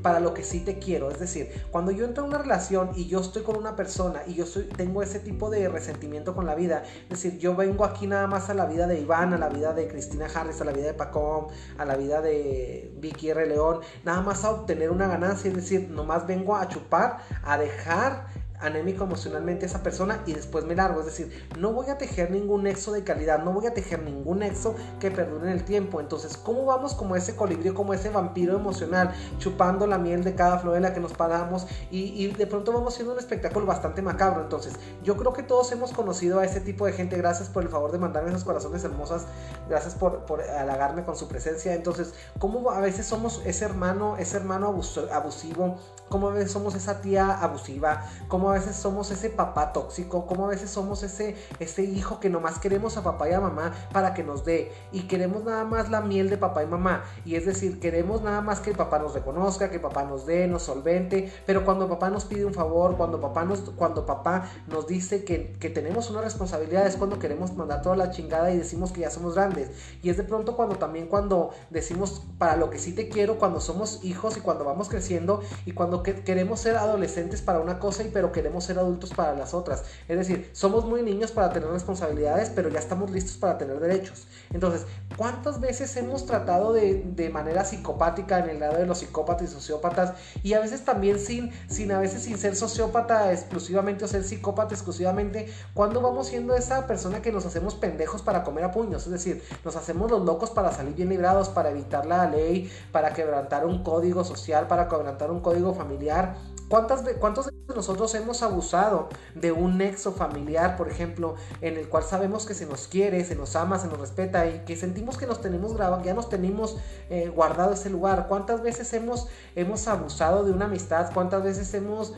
para 0.00 0.20
lo 0.20 0.34
que 0.34 0.42
sí 0.42 0.60
te 0.60 0.78
quiero. 0.78 1.10
Es 1.10 1.18
decir, 1.18 1.50
cuando 1.70 1.90
yo 1.90 2.04
entro 2.04 2.24
en 2.24 2.30
una 2.30 2.38
relación 2.38 2.92
y 2.94 3.06
yo 3.06 3.20
estoy 3.20 3.42
con 3.42 3.56
una 3.56 3.76
persona 3.76 4.22
y 4.26 4.34
yo 4.34 4.46
soy, 4.46 4.64
tengo 4.64 5.02
ese 5.02 5.18
tipo 5.20 5.50
de 5.50 5.51
resentimiento 5.68 6.34
con 6.34 6.46
la 6.46 6.54
vida. 6.54 6.82
Es 7.04 7.22
decir, 7.22 7.38
yo 7.38 7.54
vengo 7.54 7.84
aquí 7.84 8.06
nada 8.06 8.26
más 8.26 8.50
a 8.50 8.54
la 8.54 8.66
vida 8.66 8.86
de 8.86 9.00
Iván, 9.00 9.32
a 9.32 9.38
la 9.38 9.48
vida 9.48 9.72
de 9.72 9.88
Cristina 9.88 10.26
Harris, 10.32 10.60
a 10.60 10.64
la 10.64 10.72
vida 10.72 10.86
de 10.86 10.94
Pacom, 10.94 11.48
a 11.78 11.84
la 11.84 11.96
vida 11.96 12.20
de 12.20 12.92
Vicky 12.96 13.30
R. 13.30 13.46
León, 13.46 13.80
nada 14.04 14.20
más 14.20 14.44
a 14.44 14.50
obtener 14.50 14.90
una 14.90 15.08
ganancia, 15.08 15.50
es 15.50 15.56
decir, 15.56 15.90
nomás 15.90 16.26
vengo 16.26 16.56
a 16.56 16.68
chupar, 16.68 17.18
a 17.44 17.58
dejar 17.58 18.26
anémico 18.62 19.04
emocionalmente 19.04 19.66
a 19.66 19.68
esa 19.68 19.82
persona 19.82 20.22
y 20.26 20.32
después 20.32 20.64
me 20.64 20.74
largo. 20.74 21.00
Es 21.00 21.06
decir, 21.06 21.46
no 21.58 21.72
voy 21.72 21.88
a 21.88 21.98
tejer 21.98 22.30
ningún 22.30 22.64
nexo 22.64 22.92
de 22.92 23.04
calidad, 23.04 23.42
no 23.42 23.52
voy 23.52 23.66
a 23.66 23.74
tejer 23.74 24.02
ningún 24.02 24.40
nexo 24.40 24.74
que 25.00 25.10
perdure 25.10 25.46
en 25.46 25.52
el 25.52 25.64
tiempo. 25.64 26.00
Entonces, 26.00 26.36
¿cómo 26.36 26.64
vamos 26.64 26.94
como 26.94 27.16
ese 27.16 27.36
colibrí, 27.36 27.70
como 27.70 27.94
ese 27.94 28.10
vampiro 28.10 28.56
emocional, 28.56 29.12
chupando 29.38 29.86
la 29.86 29.98
miel 29.98 30.24
de 30.24 30.34
cada 30.34 30.58
flor 30.58 30.76
en 30.76 30.82
la 30.82 30.94
que 30.94 31.00
nos 31.00 31.12
paramos 31.12 31.66
y, 31.90 32.28
de 32.32 32.46
pronto 32.46 32.72
vamos 32.72 32.94
haciendo 32.94 33.12
un 33.12 33.18
espectáculo 33.18 33.66
bastante 33.66 34.02
macabro? 34.02 34.42
Entonces, 34.42 34.74
yo 35.02 35.16
creo 35.16 35.32
que 35.32 35.42
todos 35.42 35.70
hemos 35.72 35.92
conocido 35.92 36.38
a 36.38 36.44
ese 36.44 36.60
tipo 36.60 36.86
de 36.86 36.92
gente. 36.92 37.16
Gracias 37.16 37.48
por 37.48 37.62
el 37.62 37.68
favor 37.68 37.92
de 37.92 37.98
mandarme 37.98 38.30
esos 38.30 38.44
corazones 38.44 38.84
hermosas. 38.84 39.26
Gracias 39.68 39.94
por, 39.94 40.20
por 40.26 40.40
halagarme 40.42 41.04
con 41.04 41.16
su 41.16 41.28
presencia. 41.28 41.74
Entonces, 41.74 42.14
¿cómo 42.38 42.70
a 42.70 42.80
veces 42.80 43.06
somos 43.06 43.42
ese 43.44 43.64
hermano, 43.64 44.16
ese 44.18 44.36
hermano 44.36 44.74
abusivo? 45.12 45.76
¿Cómo 46.08 46.28
a 46.28 46.32
veces 46.32 46.52
somos 46.52 46.74
esa 46.74 47.00
tía 47.00 47.32
abusiva? 47.32 48.04
¿Cómo 48.28 48.50
a 48.52 48.58
veces 48.58 48.76
somos 48.76 49.10
ese 49.10 49.30
papá 49.30 49.72
tóxico, 49.72 50.26
como 50.26 50.46
a 50.46 50.48
veces 50.48 50.70
somos 50.70 51.02
ese, 51.02 51.36
ese 51.58 51.82
hijo 51.82 52.20
que 52.20 52.30
nomás 52.30 52.58
queremos 52.58 52.96
a 52.96 53.02
papá 53.02 53.28
y 53.28 53.32
a 53.32 53.40
mamá 53.40 53.72
para 53.92 54.14
que 54.14 54.22
nos 54.22 54.44
dé 54.44 54.72
y 54.92 55.02
queremos 55.02 55.44
nada 55.44 55.64
más 55.64 55.90
la 55.90 56.00
miel 56.00 56.30
de 56.30 56.36
papá 56.36 56.62
y 56.62 56.66
mamá. 56.66 57.04
Y 57.24 57.36
es 57.36 57.46
decir, 57.46 57.80
queremos 57.80 58.22
nada 58.22 58.40
más 58.40 58.60
que 58.60 58.74
papá 58.74 58.98
nos 58.98 59.14
reconozca, 59.14 59.70
que 59.70 59.78
papá 59.78 60.04
nos 60.04 60.26
dé, 60.26 60.46
nos 60.46 60.62
solvente, 60.62 61.32
pero 61.46 61.64
cuando 61.64 61.88
papá 61.88 62.10
nos 62.10 62.24
pide 62.24 62.44
un 62.44 62.54
favor, 62.54 62.96
cuando 62.96 63.20
papá 63.20 63.44
nos, 63.44 63.60
cuando 63.76 64.06
papá 64.06 64.48
nos 64.66 64.86
dice 64.86 65.24
que, 65.24 65.52
que 65.52 65.70
tenemos 65.70 66.10
una 66.10 66.20
responsabilidad, 66.20 66.86
es 66.86 66.96
cuando 66.96 67.18
queremos 67.18 67.54
mandar 67.56 67.82
toda 67.82 67.96
la 67.96 68.10
chingada 68.10 68.52
y 68.52 68.58
decimos 68.58 68.92
que 68.92 69.00
ya 69.00 69.10
somos 69.10 69.34
grandes. 69.34 69.70
Y 70.02 70.10
es 70.10 70.16
de 70.16 70.24
pronto 70.24 70.56
cuando 70.56 70.76
también 70.76 71.06
cuando 71.06 71.50
decimos 71.70 72.22
para 72.38 72.56
lo 72.56 72.70
que 72.70 72.78
sí 72.78 72.94
te 72.94 73.08
quiero, 73.08 73.38
cuando 73.38 73.60
somos 73.60 74.04
hijos 74.04 74.36
y 74.36 74.40
cuando 74.40 74.64
vamos 74.64 74.88
creciendo 74.88 75.40
y 75.64 75.72
cuando 75.72 76.02
queremos 76.02 76.60
ser 76.60 76.76
adolescentes 76.76 77.42
para 77.42 77.60
una 77.60 77.78
cosa 77.78 78.02
y 78.02 78.08
pero 78.08 78.32
que 78.32 78.41
queremos 78.42 78.64
ser 78.64 78.76
adultos 78.80 79.10
para 79.10 79.34
las 79.36 79.54
otras. 79.54 79.84
Es 80.08 80.18
decir, 80.18 80.50
somos 80.52 80.84
muy 80.84 81.02
niños 81.02 81.30
para 81.30 81.52
tener 81.52 81.68
responsabilidades, 81.68 82.50
pero 82.50 82.68
ya 82.68 82.80
estamos 82.80 83.12
listos 83.12 83.36
para 83.36 83.56
tener 83.56 83.78
derechos. 83.78 84.26
Entonces, 84.52 84.84
¿cuántas 85.16 85.60
veces 85.60 85.96
hemos 85.96 86.26
tratado 86.26 86.72
de, 86.72 87.04
de 87.14 87.30
manera 87.30 87.64
psicopática 87.64 88.40
en 88.40 88.50
el 88.50 88.58
lado 88.58 88.78
de 88.78 88.86
los 88.86 88.98
psicópatas 88.98 89.48
y 89.48 89.52
sociópatas? 89.52 90.14
Y 90.42 90.54
a 90.54 90.60
veces 90.60 90.84
también 90.84 91.20
sin, 91.20 91.52
sin 91.68 91.92
a 91.92 92.00
veces 92.00 92.24
sin 92.24 92.36
ser 92.36 92.56
sociópata 92.56 93.32
exclusivamente 93.32 94.04
o 94.04 94.08
ser 94.08 94.24
psicópata 94.24 94.74
exclusivamente, 94.74 95.46
cuando 95.72 96.00
vamos 96.00 96.26
siendo 96.26 96.56
esa 96.56 96.88
persona 96.88 97.22
que 97.22 97.30
nos 97.30 97.46
hacemos 97.46 97.76
pendejos 97.76 98.22
para 98.22 98.42
comer 98.42 98.64
a 98.64 98.72
puños? 98.72 99.06
Es 99.06 99.12
decir, 99.12 99.40
nos 99.64 99.76
hacemos 99.76 100.10
los 100.10 100.24
locos 100.24 100.50
para 100.50 100.72
salir 100.72 100.94
bien 100.96 101.10
librados, 101.10 101.48
para 101.48 101.70
evitar 101.70 102.06
la 102.06 102.28
ley, 102.28 102.68
para 102.90 103.12
quebrantar 103.12 103.66
un 103.66 103.84
código 103.84 104.24
social, 104.24 104.66
para 104.66 104.88
quebrantar 104.88 105.30
un 105.30 105.40
código 105.40 105.74
familiar. 105.74 106.34
¿Cuántas, 106.68 107.02
¿Cuántos 107.18 107.46
de 107.46 107.52
nosotros 107.74 108.14
hemos 108.14 108.42
abusado 108.42 109.08
de 109.34 109.52
un 109.52 109.78
nexo 109.78 110.12
familiar, 110.12 110.76
por 110.76 110.88
ejemplo, 110.88 111.34
en 111.60 111.76
el 111.76 111.88
cual 111.88 112.02
sabemos 112.02 112.46
que 112.46 112.54
se 112.54 112.66
nos 112.66 112.88
quiere, 112.88 113.24
se 113.24 113.34
nos 113.34 113.56
ama, 113.56 113.78
se 113.78 113.88
nos 113.88 113.98
respeta 113.98 114.46
y 114.46 114.64
que 114.64 114.76
sentimos 114.76 115.18
que 115.18 115.26
nos 115.26 115.40
tenemos 115.40 115.74
grabado, 115.74 116.02
ya 116.04 116.14
nos 116.14 116.28
tenemos 116.28 116.76
eh, 117.10 117.28
guardado 117.34 117.74
ese 117.74 117.90
lugar? 117.90 118.26
¿Cuántas 118.28 118.62
veces 118.62 118.92
hemos, 118.92 119.28
hemos 119.54 119.88
abusado 119.88 120.44
de 120.44 120.52
una 120.52 120.66
amistad? 120.66 121.12
¿Cuántas 121.12 121.42
veces 121.42 121.72
hemos 121.74 122.14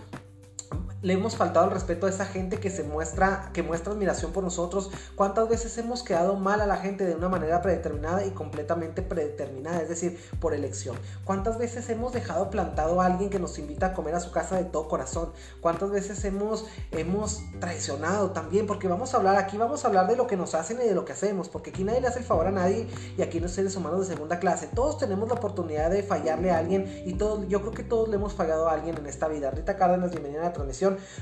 le 1.02 1.12
hemos 1.12 1.36
faltado 1.36 1.66
el 1.66 1.72
respeto 1.72 2.06
a 2.06 2.10
esa 2.10 2.24
gente 2.24 2.58
que 2.58 2.70
se 2.70 2.82
muestra, 2.82 3.50
que 3.52 3.62
muestra 3.62 3.92
admiración 3.92 4.32
por 4.32 4.42
nosotros. 4.42 4.90
¿Cuántas 5.16 5.48
veces 5.48 5.76
hemos 5.78 6.02
quedado 6.02 6.36
mal 6.36 6.60
a 6.60 6.66
la 6.66 6.78
gente 6.78 7.04
de 7.04 7.14
una 7.14 7.28
manera 7.28 7.60
predeterminada 7.60 8.24
y 8.24 8.30
completamente 8.30 9.02
predeterminada, 9.02 9.82
es 9.82 9.88
decir, 9.88 10.18
por 10.40 10.54
elección? 10.54 10.96
¿Cuántas 11.24 11.58
veces 11.58 11.88
hemos 11.90 12.12
dejado 12.12 12.50
plantado 12.50 13.00
a 13.00 13.06
alguien 13.06 13.30
que 13.30 13.38
nos 13.38 13.58
invita 13.58 13.88
a 13.88 13.92
comer 13.92 14.14
a 14.14 14.20
su 14.20 14.30
casa 14.30 14.56
de 14.56 14.64
todo 14.64 14.88
corazón? 14.88 15.32
¿Cuántas 15.60 15.90
veces 15.90 16.24
hemos, 16.24 16.66
hemos 16.90 17.42
traicionado 17.60 18.30
también? 18.30 18.66
Porque 18.66 18.88
vamos 18.88 19.14
a 19.14 19.18
hablar, 19.18 19.36
aquí 19.36 19.58
vamos 19.58 19.84
a 19.84 19.88
hablar 19.88 20.06
de 20.06 20.16
lo 20.16 20.26
que 20.26 20.36
nos 20.36 20.54
hacen 20.54 20.78
y 20.80 20.86
de 20.86 20.94
lo 20.94 21.04
que 21.04 21.12
hacemos, 21.12 21.48
porque 21.48 21.70
aquí 21.70 21.84
nadie 21.84 22.00
le 22.00 22.08
hace 22.08 22.20
el 22.20 22.24
favor 22.24 22.46
a 22.46 22.50
nadie 22.50 22.88
y 23.16 23.22
aquí 23.22 23.40
no 23.40 23.48
seres 23.48 23.76
humanos 23.76 24.08
de 24.08 24.14
segunda 24.14 24.38
clase. 24.38 24.68
Todos 24.74 24.98
tenemos 24.98 25.28
la 25.28 25.34
oportunidad 25.34 25.90
de 25.90 26.02
fallarle 26.02 26.50
a 26.50 26.58
alguien 26.58 27.02
y 27.04 27.14
todos, 27.14 27.46
yo 27.48 27.60
creo 27.60 27.72
que 27.72 27.82
todos 27.82 28.08
le 28.08 28.16
hemos 28.16 28.32
fallado 28.32 28.68
a 28.68 28.72
alguien 28.72 28.96
en 28.96 29.06
esta 29.06 29.28
vida. 29.28 29.50
Rita 29.50 29.76
Cárdenas, 29.76 30.10
bienvenida 30.10 30.46
a 30.46 30.52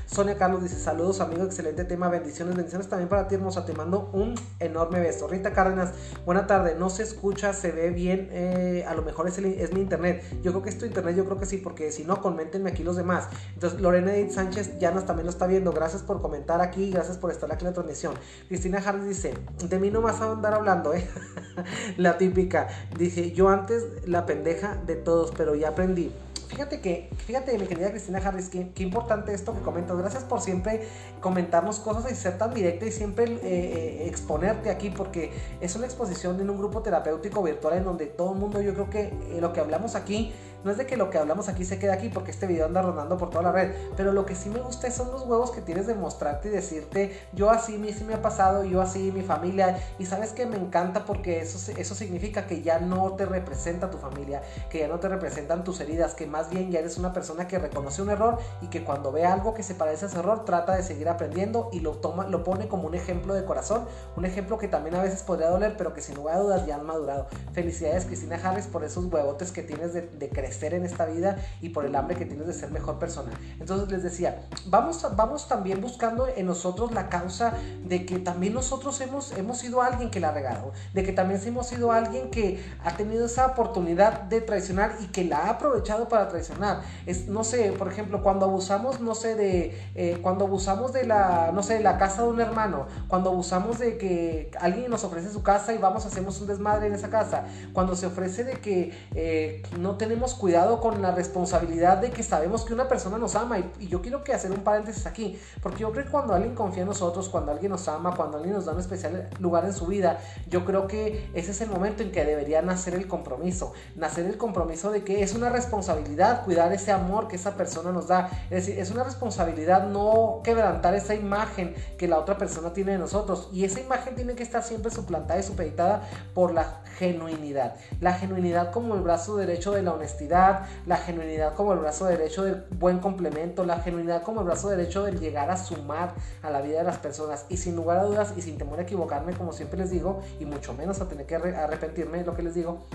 Sonia 0.05 0.37
Carlos 0.37 0.63
dice, 0.63 0.79
saludos 0.79 1.19
amigo, 1.19 1.43
excelente 1.43 1.83
tema, 1.83 2.09
bendiciones, 2.09 2.55
bendiciones 2.55 2.87
también 2.87 3.09
para 3.09 3.27
ti 3.27 3.35
hermosa, 3.35 3.65
te 3.65 3.73
mando 3.73 4.09
un 4.13 4.35
enorme 4.59 4.99
beso. 4.99 5.27
Rita 5.27 5.53
Cárdenas, 5.53 5.91
buena 6.25 6.47
tarde, 6.47 6.75
no 6.77 6.89
se 6.89 7.03
escucha, 7.03 7.53
se 7.53 7.71
ve 7.71 7.89
bien, 7.89 8.29
eh, 8.31 8.85
a 8.87 8.93
lo 8.93 9.01
mejor 9.01 9.27
es, 9.27 9.39
mi 9.73 9.81
internet. 9.81 10.23
Yo 10.41 10.51
creo 10.51 10.63
que 10.63 10.69
es 10.69 10.77
tu 10.77 10.85
internet, 10.85 11.15
yo 11.15 11.25
creo 11.25 11.37
que 11.37 11.45
sí, 11.45 11.57
porque 11.57 11.91
si 11.91 12.03
no, 12.03 12.21
coméntenme 12.21 12.69
aquí 12.71 12.83
los 12.83 12.95
demás. 12.95 13.27
Entonces, 13.53 13.79
Lorena 13.81 14.15
Edith 14.15 14.31
Sánchez 14.31 14.79
Llanas 14.79 15.05
también 15.05 15.25
lo 15.25 15.31
está 15.31 15.47
viendo, 15.47 15.71
gracias 15.71 16.03
por 16.03 16.21
comentar 16.21 16.61
aquí, 16.61 16.91
gracias 16.91 17.17
por 17.17 17.31
estar 17.31 17.51
aquí 17.51 17.65
en 17.65 17.71
la 17.71 17.73
transmisión. 17.73 18.13
Cristina 18.47 18.79
Harris 18.85 19.07
dice, 19.07 19.33
de 19.67 19.79
mí 19.79 19.91
no 19.91 20.01
vas 20.01 20.21
a 20.21 20.31
andar 20.31 20.53
hablando, 20.53 20.93
¿eh? 20.93 21.07
la 21.97 22.17
típica. 22.17 22.67
Dice, 22.97 23.31
yo 23.31 23.49
antes 23.49 24.07
la 24.07 24.25
pendeja 24.25 24.75
de 24.85 24.95
todos, 24.95 25.31
pero 25.35 25.55
ya 25.55 25.69
aprendí 25.69 26.11
fíjate 26.53 26.81
que, 26.81 27.09
fíjate, 27.25 27.57
mi 27.57 27.65
querida 27.65 27.89
Cristina 27.89 28.19
Harris, 28.19 28.49
qué, 28.49 28.71
importante 28.83 29.33
esto 29.33 29.53
que 29.53 29.61
comentas. 29.61 29.97
Gracias 29.97 30.23
por 30.23 30.39
siempre 30.39 30.87
comentarnos 31.19 31.79
cosas 31.79 32.11
y 32.11 32.15
ser 32.15 32.37
tan 32.37 32.53
directa 32.53 32.85
y 32.85 32.91
siempre 32.91 33.25
eh, 33.25 33.39
eh, 33.43 34.07
exponerte 34.07 34.69
aquí, 34.69 34.91
porque 34.91 35.31
es 35.61 35.75
una 35.75 35.85
exposición 35.85 36.39
en 36.39 36.49
un 36.49 36.57
grupo 36.57 36.81
terapéutico 36.81 37.41
virtual 37.41 37.77
en 37.77 37.83
donde 37.83 38.05
todo 38.05 38.33
el 38.33 38.39
mundo, 38.39 38.61
yo 38.61 38.73
creo 38.73 38.89
que 38.89 39.01
eh, 39.01 39.37
lo 39.39 39.51
que 39.51 39.59
hablamos 39.59 39.95
aquí 39.95 40.31
no 40.63 40.71
es 40.71 40.77
de 40.77 40.85
que 40.85 40.97
lo 40.97 41.09
que 41.09 41.17
hablamos 41.17 41.49
aquí 41.49 41.65
se 41.65 41.79
quede 41.79 41.91
aquí, 41.91 42.09
porque 42.09 42.31
este 42.31 42.47
video 42.47 42.65
anda 42.65 42.81
rondando 42.81 43.17
por 43.17 43.29
toda 43.29 43.43
la 43.43 43.51
red. 43.51 43.71
Pero 43.97 44.13
lo 44.13 44.25
que 44.25 44.35
sí 44.35 44.49
me 44.49 44.59
gusta 44.59 44.89
son 44.91 45.11
los 45.11 45.23
huevos 45.23 45.51
que 45.51 45.61
tienes 45.61 45.87
de 45.87 45.93
mostrarte 45.93 46.47
y 46.47 46.51
decirte, 46.51 47.19
yo 47.33 47.49
así, 47.49 47.77
mí 47.77 47.91
sí 47.93 48.03
me 48.03 48.13
ha 48.13 48.21
pasado, 48.21 48.63
yo 48.63 48.81
así, 48.81 49.11
mi 49.11 49.21
familia. 49.21 49.77
Y 49.99 50.05
sabes 50.05 50.31
que 50.31 50.45
me 50.45 50.57
encanta 50.57 51.05
porque 51.05 51.41
eso, 51.41 51.71
eso 51.77 51.95
significa 51.95 52.47
que 52.47 52.61
ya 52.61 52.79
no 52.79 53.13
te 53.13 53.25
representa 53.25 53.89
tu 53.89 53.97
familia, 53.97 54.41
que 54.69 54.79
ya 54.79 54.87
no 54.87 54.99
te 54.99 55.09
representan 55.09 55.63
tus 55.63 55.79
heridas, 55.81 56.13
que 56.15 56.27
más 56.27 56.49
bien 56.49 56.71
ya 56.71 56.79
eres 56.79 56.97
una 56.97 57.13
persona 57.13 57.47
que 57.47 57.59
reconoce 57.59 58.01
un 58.01 58.09
error 58.09 58.37
y 58.61 58.67
que 58.67 58.83
cuando 58.83 59.11
ve 59.11 59.25
algo 59.25 59.53
que 59.53 59.63
se 59.63 59.75
parece 59.75 60.05
a 60.05 60.07
ese 60.07 60.19
error, 60.19 60.45
trata 60.45 60.75
de 60.75 60.83
seguir 60.83 61.09
aprendiendo 61.09 61.69
y 61.73 61.81
lo, 61.81 61.91
toma, 61.91 62.27
lo 62.27 62.43
pone 62.43 62.67
como 62.67 62.87
un 62.87 62.95
ejemplo 62.95 63.33
de 63.33 63.43
corazón. 63.43 63.85
Un 64.15 64.25
ejemplo 64.25 64.57
que 64.57 64.67
también 64.67 64.95
a 64.95 65.01
veces 65.01 65.23
podría 65.23 65.49
doler, 65.49 65.75
pero 65.77 65.93
que 65.93 66.01
sin 66.01 66.15
lugar 66.15 66.35
a 66.35 66.39
dudas 66.39 66.65
ya 66.65 66.75
han 66.75 66.85
madurado. 66.85 67.27
Felicidades, 67.51 68.05
Cristina 68.05 68.39
Harris, 68.41 68.67
por 68.67 68.83
esos 68.83 69.05
huevotes 69.05 69.51
que 69.51 69.63
tienes 69.63 69.93
de, 69.93 70.01
de 70.01 70.29
crecer 70.29 70.52
ser 70.53 70.73
en 70.73 70.85
esta 70.85 71.05
vida 71.05 71.37
y 71.61 71.69
por 71.69 71.85
el 71.85 71.95
hambre 71.95 72.15
que 72.15 72.25
tienes 72.25 72.47
de 72.47 72.53
ser 72.53 72.71
mejor 72.71 72.99
persona. 72.99 73.31
Entonces 73.59 73.89
les 73.89 74.03
decía, 74.03 74.47
vamos, 74.67 75.05
vamos 75.15 75.47
también 75.47 75.81
buscando 75.81 76.27
en 76.27 76.45
nosotros 76.45 76.91
la 76.91 77.09
causa 77.09 77.53
de 77.83 78.05
que 78.05 78.19
también 78.19 78.53
nosotros 78.53 78.99
hemos, 79.01 79.31
hemos 79.33 79.57
sido 79.57 79.81
alguien 79.81 80.09
que 80.09 80.19
la 80.19 80.29
ha 80.29 80.33
regado, 80.33 80.71
de 80.93 81.03
que 81.03 81.11
también 81.11 81.41
hemos 81.45 81.67
sido 81.67 81.91
alguien 81.91 82.29
que 82.29 82.63
ha 82.83 82.95
tenido 82.95 83.25
esa 83.25 83.47
oportunidad 83.47 84.21
de 84.23 84.41
traicionar 84.41 84.95
y 85.01 85.07
que 85.07 85.23
la 85.23 85.39
ha 85.39 85.49
aprovechado 85.51 86.07
para 86.07 86.29
traicionar. 86.29 86.81
Es, 87.05 87.27
no 87.27 87.43
sé, 87.43 87.73
por 87.73 87.87
ejemplo, 87.87 88.21
cuando 88.21 88.45
abusamos, 88.45 88.99
no 88.99 89.15
sé, 89.15 89.35
de, 89.35 89.77
eh, 89.95 90.19
cuando 90.21 90.45
abusamos 90.45 90.93
de 90.93 91.05
la, 91.05 91.51
no 91.53 91.63
sé, 91.63 91.75
de 91.75 91.83
la 91.83 91.97
casa 91.97 92.23
de 92.23 92.29
un 92.29 92.41
hermano, 92.41 92.87
cuando 93.07 93.29
abusamos 93.29 93.79
de 93.79 93.97
que 93.97 94.51
alguien 94.59 94.89
nos 94.89 95.03
ofrece 95.03 95.31
su 95.31 95.43
casa 95.43 95.73
y 95.73 95.77
vamos, 95.77 96.05
hacemos 96.05 96.39
un 96.41 96.47
desmadre 96.47 96.87
en 96.87 96.93
esa 96.93 97.09
casa, 97.09 97.45
cuando 97.73 97.95
se 97.95 98.05
ofrece 98.05 98.43
de 98.43 98.53
que 98.53 98.93
eh, 99.15 99.63
no 99.79 99.97
tenemos 99.97 100.33
cuidado 100.43 100.81
con 100.81 101.01
la 101.01 101.11
responsabilidad 101.11 101.99
de 101.99 102.11
que 102.11 102.21
sabemos 102.21 102.65
que 102.65 102.73
una 102.73 102.89
persona 102.89 103.17
nos 103.17 103.33
ama. 103.35 103.59
Y, 103.59 103.87
yo 103.87 104.01
quiero 104.01 104.25
que 104.25 104.33
hacer 104.33 104.51
un 104.51 104.57
paréntesis 104.57 105.05
aquí, 105.05 105.39
porque 105.61 105.79
yo 105.79 105.91
creo 105.93 106.03
que 106.03 106.11
cuando 106.11 106.33
alguien 106.33 106.53
confía 106.53 106.81
en 106.81 106.89
nosotros, 106.89 107.29
cuando 107.29 107.53
alguien 107.53 107.71
nos 107.71 107.87
ama, 107.87 108.13
cuando 108.13 108.35
alguien 108.35 108.53
nos 108.53 108.65
da 108.65 108.73
un 108.73 108.81
especial 108.81 109.29
lugar 109.39 109.63
en 109.63 109.71
su 109.71 109.85
vida, 109.85 110.19
yo 110.49 110.65
creo 110.65 110.85
que 110.85 111.29
ese 111.33 111.51
es 111.51 111.61
el 111.61 111.69
momento 111.69 112.03
en 112.03 112.11
que 112.11 112.25
debería 112.25 112.61
nacer 112.61 112.93
el 112.93 113.07
compromiso. 113.07 113.71
Nacer 113.95 114.25
el 114.25 114.35
compromiso 114.35 114.91
de 114.91 115.05
que 115.05 115.23
es 115.23 115.33
una 115.33 115.47
responsabilidad 115.47 116.43
cuidar 116.43 116.73
ese 116.73 116.91
amor 116.91 117.29
que 117.29 117.37
esa 117.37 117.55
persona 117.55 117.93
nos 117.93 118.09
da. 118.09 118.29
Es 118.49 118.65
decir, 118.65 118.77
es 118.79 118.91
una 118.91 119.05
responsabilidad 119.05 119.87
no 119.87 120.41
quebrantar 120.43 120.93
esa 120.93 121.15
imagen 121.15 121.73
que 121.97 122.09
la 122.09 122.19
otra 122.19 122.37
persona 122.37 122.73
tiene 122.73 122.91
de 122.91 122.97
nosotros. 122.97 123.47
Y 123.53 123.63
esa 123.63 123.79
imagen 123.79 124.13
tiene 124.15 124.35
que 124.35 124.43
estar 124.43 124.61
siempre 124.61 124.91
suplantada 124.91 125.39
y 125.39 125.43
supeditada 125.43 126.01
por 126.33 126.53
la 126.53 126.81
genuinidad. 126.97 127.75
La 128.01 128.13
genuinidad 128.13 128.71
como 128.71 128.95
el 128.95 129.01
brazo 129.01 129.37
derecho 129.37 129.71
de 129.71 129.83
la 129.83 129.93
honestidad, 129.93 130.32
la 130.33 130.97
genuinidad 130.97 131.53
como 131.53 131.73
el 131.73 131.79
brazo 131.79 132.05
derecho 132.05 132.43
del 132.43 132.65
buen 132.71 132.99
complemento, 132.99 133.63
la 133.65 133.79
genuinidad 133.79 134.23
como 134.23 134.41
el 134.41 134.45
brazo 134.47 134.69
derecho 134.69 135.03
del 135.03 135.19
llegar 135.19 135.49
a 135.49 135.57
sumar 135.57 136.13
a 136.41 136.49
la 136.49 136.61
vida 136.61 136.79
de 136.79 136.83
las 136.83 136.97
personas. 136.97 137.45
Y 137.49 137.57
sin 137.57 137.75
lugar 137.75 137.99
a 137.99 138.03
dudas 138.03 138.33
y 138.35 138.41
sin 138.41 138.57
temor 138.57 138.79
a 138.79 138.83
equivocarme, 138.83 139.33
como 139.33 139.53
siempre 139.53 139.79
les 139.79 139.91
digo, 139.91 140.21
y 140.39 140.45
mucho 140.45 140.73
menos 140.73 141.01
a 141.01 141.07
tener 141.07 141.25
que 141.25 141.35
arrepentirme 141.35 142.19
de 142.19 142.25
lo 142.25 142.35
que 142.35 142.43
les 142.43 142.55
digo, 142.55 142.85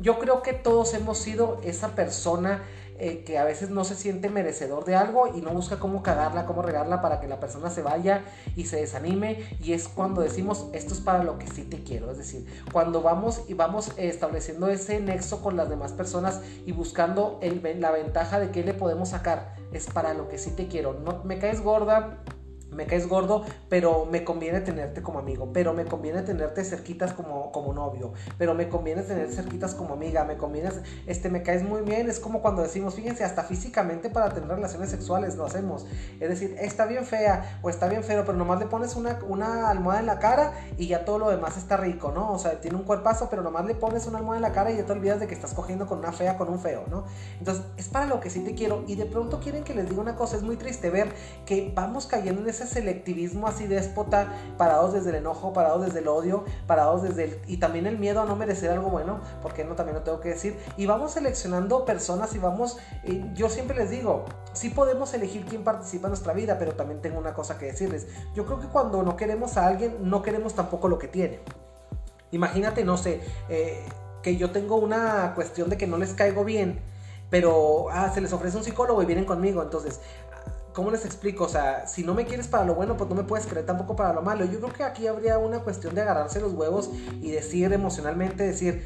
yo 0.00 0.18
creo 0.18 0.42
que 0.42 0.52
todos 0.52 0.94
hemos 0.94 1.18
sido 1.18 1.60
esa 1.64 1.88
persona 1.88 2.62
eh, 2.98 3.22
que 3.24 3.38
a 3.38 3.44
veces 3.44 3.70
no 3.70 3.84
se 3.84 3.94
siente 3.94 4.28
merecedor 4.28 4.84
de 4.84 4.96
algo 4.96 5.28
y 5.34 5.40
no 5.40 5.50
busca 5.50 5.78
cómo 5.78 6.02
cagarla, 6.02 6.46
cómo 6.46 6.62
regarla 6.62 7.00
para 7.00 7.20
que 7.20 7.28
la 7.28 7.40
persona 7.40 7.70
se 7.70 7.82
vaya 7.82 8.24
y 8.56 8.64
se 8.64 8.76
desanime. 8.76 9.44
Y 9.62 9.72
es 9.72 9.88
cuando 9.88 10.20
decimos, 10.20 10.66
esto 10.72 10.94
es 10.94 11.00
para 11.00 11.22
lo 11.22 11.38
que 11.38 11.46
sí 11.46 11.62
te 11.62 11.82
quiero. 11.82 12.10
Es 12.10 12.18
decir, 12.18 12.46
cuando 12.72 13.02
vamos 13.02 13.42
y 13.48 13.54
vamos 13.54 13.92
estableciendo 13.96 14.68
ese 14.68 15.00
nexo 15.00 15.42
con 15.42 15.56
las 15.56 15.68
demás 15.68 15.92
personas 15.92 16.40
y 16.66 16.72
buscando 16.72 17.40
la 17.40 17.90
ventaja 17.90 18.40
de 18.40 18.50
qué 18.50 18.64
le 18.64 18.74
podemos 18.74 19.10
sacar, 19.10 19.54
es 19.72 19.86
para 19.86 20.14
lo 20.14 20.28
que 20.28 20.38
sí 20.38 20.50
te 20.50 20.68
quiero. 20.68 20.94
No, 20.94 21.22
me 21.24 21.38
caes 21.38 21.60
gorda 21.60 22.18
me 22.70 22.86
caes 22.86 23.08
gordo, 23.08 23.44
pero 23.68 24.06
me 24.06 24.24
conviene 24.24 24.60
tenerte 24.60 25.02
como 25.02 25.18
amigo, 25.18 25.52
pero 25.52 25.72
me 25.72 25.84
conviene 25.84 26.22
tenerte 26.22 26.64
cerquitas 26.64 27.12
como, 27.12 27.50
como 27.52 27.72
novio, 27.72 28.12
pero 28.36 28.54
me 28.54 28.68
conviene 28.68 29.02
tener 29.02 29.30
cerquitas 29.32 29.74
como 29.74 29.94
amiga, 29.94 30.24
me 30.24 30.36
conviene, 30.36 30.70
este, 31.06 31.30
me 31.30 31.42
caes 31.42 31.62
muy 31.62 31.82
bien, 31.82 32.08
es 32.08 32.20
como 32.20 32.42
cuando 32.42 32.62
decimos, 32.62 32.94
fíjense, 32.94 33.24
hasta 33.24 33.44
físicamente 33.44 34.10
para 34.10 34.30
tener 34.30 34.48
relaciones 34.48 34.90
sexuales 34.90 35.36
lo 35.36 35.44
hacemos, 35.44 35.86
es 36.20 36.28
decir, 36.28 36.56
está 36.58 36.86
bien 36.86 37.04
fea 37.04 37.58
o 37.62 37.70
está 37.70 37.88
bien 37.88 38.04
feo, 38.04 38.24
pero 38.24 38.36
nomás 38.36 38.58
le 38.58 38.66
pones 38.66 38.96
una, 38.96 39.18
una 39.26 39.70
almohada 39.70 40.00
en 40.00 40.06
la 40.06 40.18
cara 40.18 40.52
y 40.76 40.88
ya 40.88 41.04
todo 41.04 41.18
lo 41.18 41.30
demás 41.30 41.56
está 41.56 41.76
rico, 41.76 42.12
¿no? 42.12 42.32
O 42.32 42.38
sea, 42.38 42.60
tiene 42.60 42.76
un 42.76 42.84
cuerpazo, 42.84 43.28
pero 43.30 43.42
nomás 43.42 43.64
le 43.64 43.74
pones 43.74 44.06
una 44.06 44.18
almohada 44.18 44.38
en 44.38 44.42
la 44.42 44.52
cara 44.52 44.70
y 44.70 44.76
ya 44.76 44.84
te 44.84 44.92
olvidas 44.92 45.20
de 45.20 45.26
que 45.26 45.34
estás 45.34 45.54
cogiendo 45.54 45.86
con 45.86 45.98
una 45.98 46.12
fea, 46.12 46.36
con 46.36 46.48
un 46.48 46.58
feo, 46.58 46.84
¿no? 46.90 47.04
Entonces, 47.38 47.64
es 47.76 47.88
para 47.88 48.06
lo 48.06 48.20
que 48.20 48.30
sí 48.30 48.40
te 48.40 48.54
quiero 48.54 48.84
y 48.86 48.96
de 48.96 49.06
pronto 49.06 49.40
quieren 49.40 49.64
que 49.64 49.74
les 49.74 49.88
diga 49.88 50.00
una 50.00 50.16
cosa, 50.16 50.36
es 50.36 50.42
muy 50.42 50.56
triste 50.56 50.90
ver 50.90 51.12
que 51.46 51.72
vamos 51.74 52.06
cayendo 52.06 52.42
en 52.42 52.48
ese 52.48 52.57
selectivismo 52.66 53.46
así 53.46 53.66
déspota, 53.66 54.32
parados 54.56 54.92
desde 54.92 55.10
el 55.10 55.16
enojo, 55.16 55.52
parados 55.52 55.84
desde 55.84 56.00
el 56.00 56.08
odio, 56.08 56.44
parados 56.66 57.02
desde 57.02 57.24
el... 57.24 57.40
y 57.46 57.58
también 57.58 57.86
el 57.86 57.98
miedo 57.98 58.20
a 58.20 58.24
no 58.26 58.36
merecer 58.36 58.70
algo 58.70 58.90
bueno, 58.90 59.20
porque 59.42 59.64
no 59.64 59.74
también 59.74 59.96
lo 59.96 60.02
tengo 60.02 60.20
que 60.20 60.30
decir, 60.30 60.58
y 60.76 60.86
vamos 60.86 61.12
seleccionando 61.12 61.84
personas 61.84 62.34
y 62.34 62.38
vamos, 62.38 62.78
yo 63.34 63.48
siempre 63.48 63.76
les 63.76 63.90
digo, 63.90 64.24
sí 64.52 64.70
podemos 64.70 65.14
elegir 65.14 65.44
quién 65.44 65.64
participa 65.64 66.08
en 66.08 66.10
nuestra 66.10 66.32
vida, 66.32 66.58
pero 66.58 66.72
también 66.74 67.00
tengo 67.00 67.18
una 67.18 67.34
cosa 67.34 67.58
que 67.58 67.66
decirles, 67.66 68.06
yo 68.34 68.44
creo 68.46 68.60
que 68.60 68.66
cuando 68.66 69.02
no 69.02 69.16
queremos 69.16 69.56
a 69.56 69.66
alguien, 69.66 69.96
no 70.00 70.22
queremos 70.22 70.54
tampoco 70.54 70.88
lo 70.88 70.98
que 70.98 71.08
tiene. 71.08 71.40
Imagínate, 72.30 72.84
no 72.84 72.96
sé, 72.96 73.20
eh, 73.48 73.84
que 74.22 74.36
yo 74.36 74.50
tengo 74.50 74.76
una 74.76 75.32
cuestión 75.34 75.70
de 75.70 75.76
que 75.76 75.86
no 75.86 75.96
les 75.96 76.12
caigo 76.12 76.44
bien, 76.44 76.80
pero 77.30 77.86
ah, 77.90 78.10
se 78.12 78.20
les 78.20 78.32
ofrece 78.32 78.56
un 78.56 78.64
psicólogo 78.64 79.02
y 79.02 79.06
vienen 79.06 79.24
conmigo. 79.24 79.62
Entonces, 79.62 80.00
¿cómo 80.78 80.92
les 80.92 81.04
explico? 81.04 81.42
O 81.42 81.48
sea, 81.48 81.88
si 81.88 82.04
no 82.04 82.14
me 82.14 82.24
quieres 82.24 82.46
para 82.46 82.64
lo 82.64 82.76
bueno, 82.76 82.96
pues 82.96 83.10
no 83.10 83.16
me 83.16 83.24
puedes 83.24 83.48
creer 83.48 83.66
tampoco 83.66 83.96
para 83.96 84.12
lo 84.12 84.22
malo. 84.22 84.44
Yo 84.44 84.60
creo 84.60 84.72
que 84.72 84.84
aquí 84.84 85.08
habría 85.08 85.36
una 85.36 85.58
cuestión 85.58 85.92
de 85.92 86.02
agarrarse 86.02 86.40
los 86.40 86.52
huevos 86.52 86.88
y 87.20 87.32
decir 87.32 87.72
emocionalmente, 87.72 88.44
decir, 88.44 88.84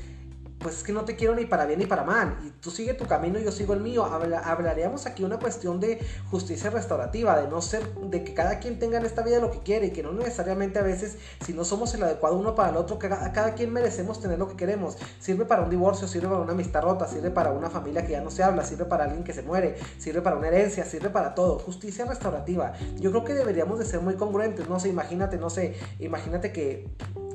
pues 0.63 0.79
es 0.79 0.83
que 0.83 0.93
no 0.93 1.05
te 1.05 1.17
quiero 1.17 1.35
ni 1.35 1.45
para 1.45 1.67
bien 1.67 1.79
ni 1.81 1.87
para 1.87 2.05
mal. 2.05 2.39
Y 2.47 2.51
tú 2.51 2.71
sigue 2.71 2.95
tu 2.95 3.07
camino 3.07 3.39
y 3.39 3.45
yo 3.45 3.53
sigo 3.53 3.75
el 3.75 3.81
mío. 3.81 4.05
hablaríamos 4.05 5.07
aquí 5.07 5.25
una 5.25 5.39
cuestión 5.39 5.81
de 5.81 5.99
justicia 6.31 6.71
restaurativa, 6.71 7.41
de 7.41 7.49
no 7.49 7.61
ser, 7.61 7.95
de 7.95 8.25
que 8.25 8.35
cada 8.35 8.59
quien 8.59 8.79
tenga 8.79 8.99
en 8.99 9.05
esta 9.05 9.23
vida 9.23 9.41
lo 9.41 9.51
que 9.51 9.61
quiere 9.61 9.87
y 9.87 9.91
que 9.91 10.03
no 10.03 10.13
necesariamente 10.13 10.79
a 10.79 10.83
veces, 10.83 11.19
si 11.45 11.53
no 11.53 11.65
somos 11.65 11.95
el 11.95 12.03
adecuado 12.03 12.37
uno 12.37 12.55
para 12.55 12.71
el 12.71 12.77
otro, 12.77 12.99
que 12.99 13.09
cada 13.09 13.55
quien 13.55 13.73
merecemos 13.73 14.21
tener 14.21 14.39
lo 14.39 14.49
que 14.49 14.57
queremos. 14.57 14.97
Sirve 15.19 15.45
para 15.45 15.63
un 15.63 15.71
divorcio, 15.71 16.07
sirve 16.09 16.29
para 16.29 16.41
una 16.41 16.53
amistad 16.53 16.83
rota, 16.83 17.07
sirve 17.07 17.31
para 17.31 17.53
una 17.53 17.71
familia 17.71 18.05
que 18.05 18.13
ya 18.13 18.21
no 18.21 18.31
se 18.31 18.43
habla, 18.43 18.65
sirve 18.65 18.85
para 18.85 19.05
alguien 19.05 19.25
que 19.25 19.33
se 19.33 19.43
muere, 19.43 19.77
sirve 19.99 20.23
para 20.23 20.37
una 20.37 20.49
herencia, 20.49 20.85
sirve 20.85 21.11
para 21.11 21.35
todo. 21.35 21.59
Justicia 21.59 22.05
restaurativa. 22.05 22.73
Yo 22.99 23.11
creo 23.11 23.25
que 23.25 23.35
deberíamos 23.35 23.79
de 23.79 23.85
ser 23.85 24.01
muy 24.01 24.15
congruentes. 24.15 24.69
No 24.69 24.79
sé, 24.79 24.89
imagínate, 24.89 25.39
no 25.39 25.51
sé, 25.51 25.75
imagínate 25.99 26.53
que 26.53 26.89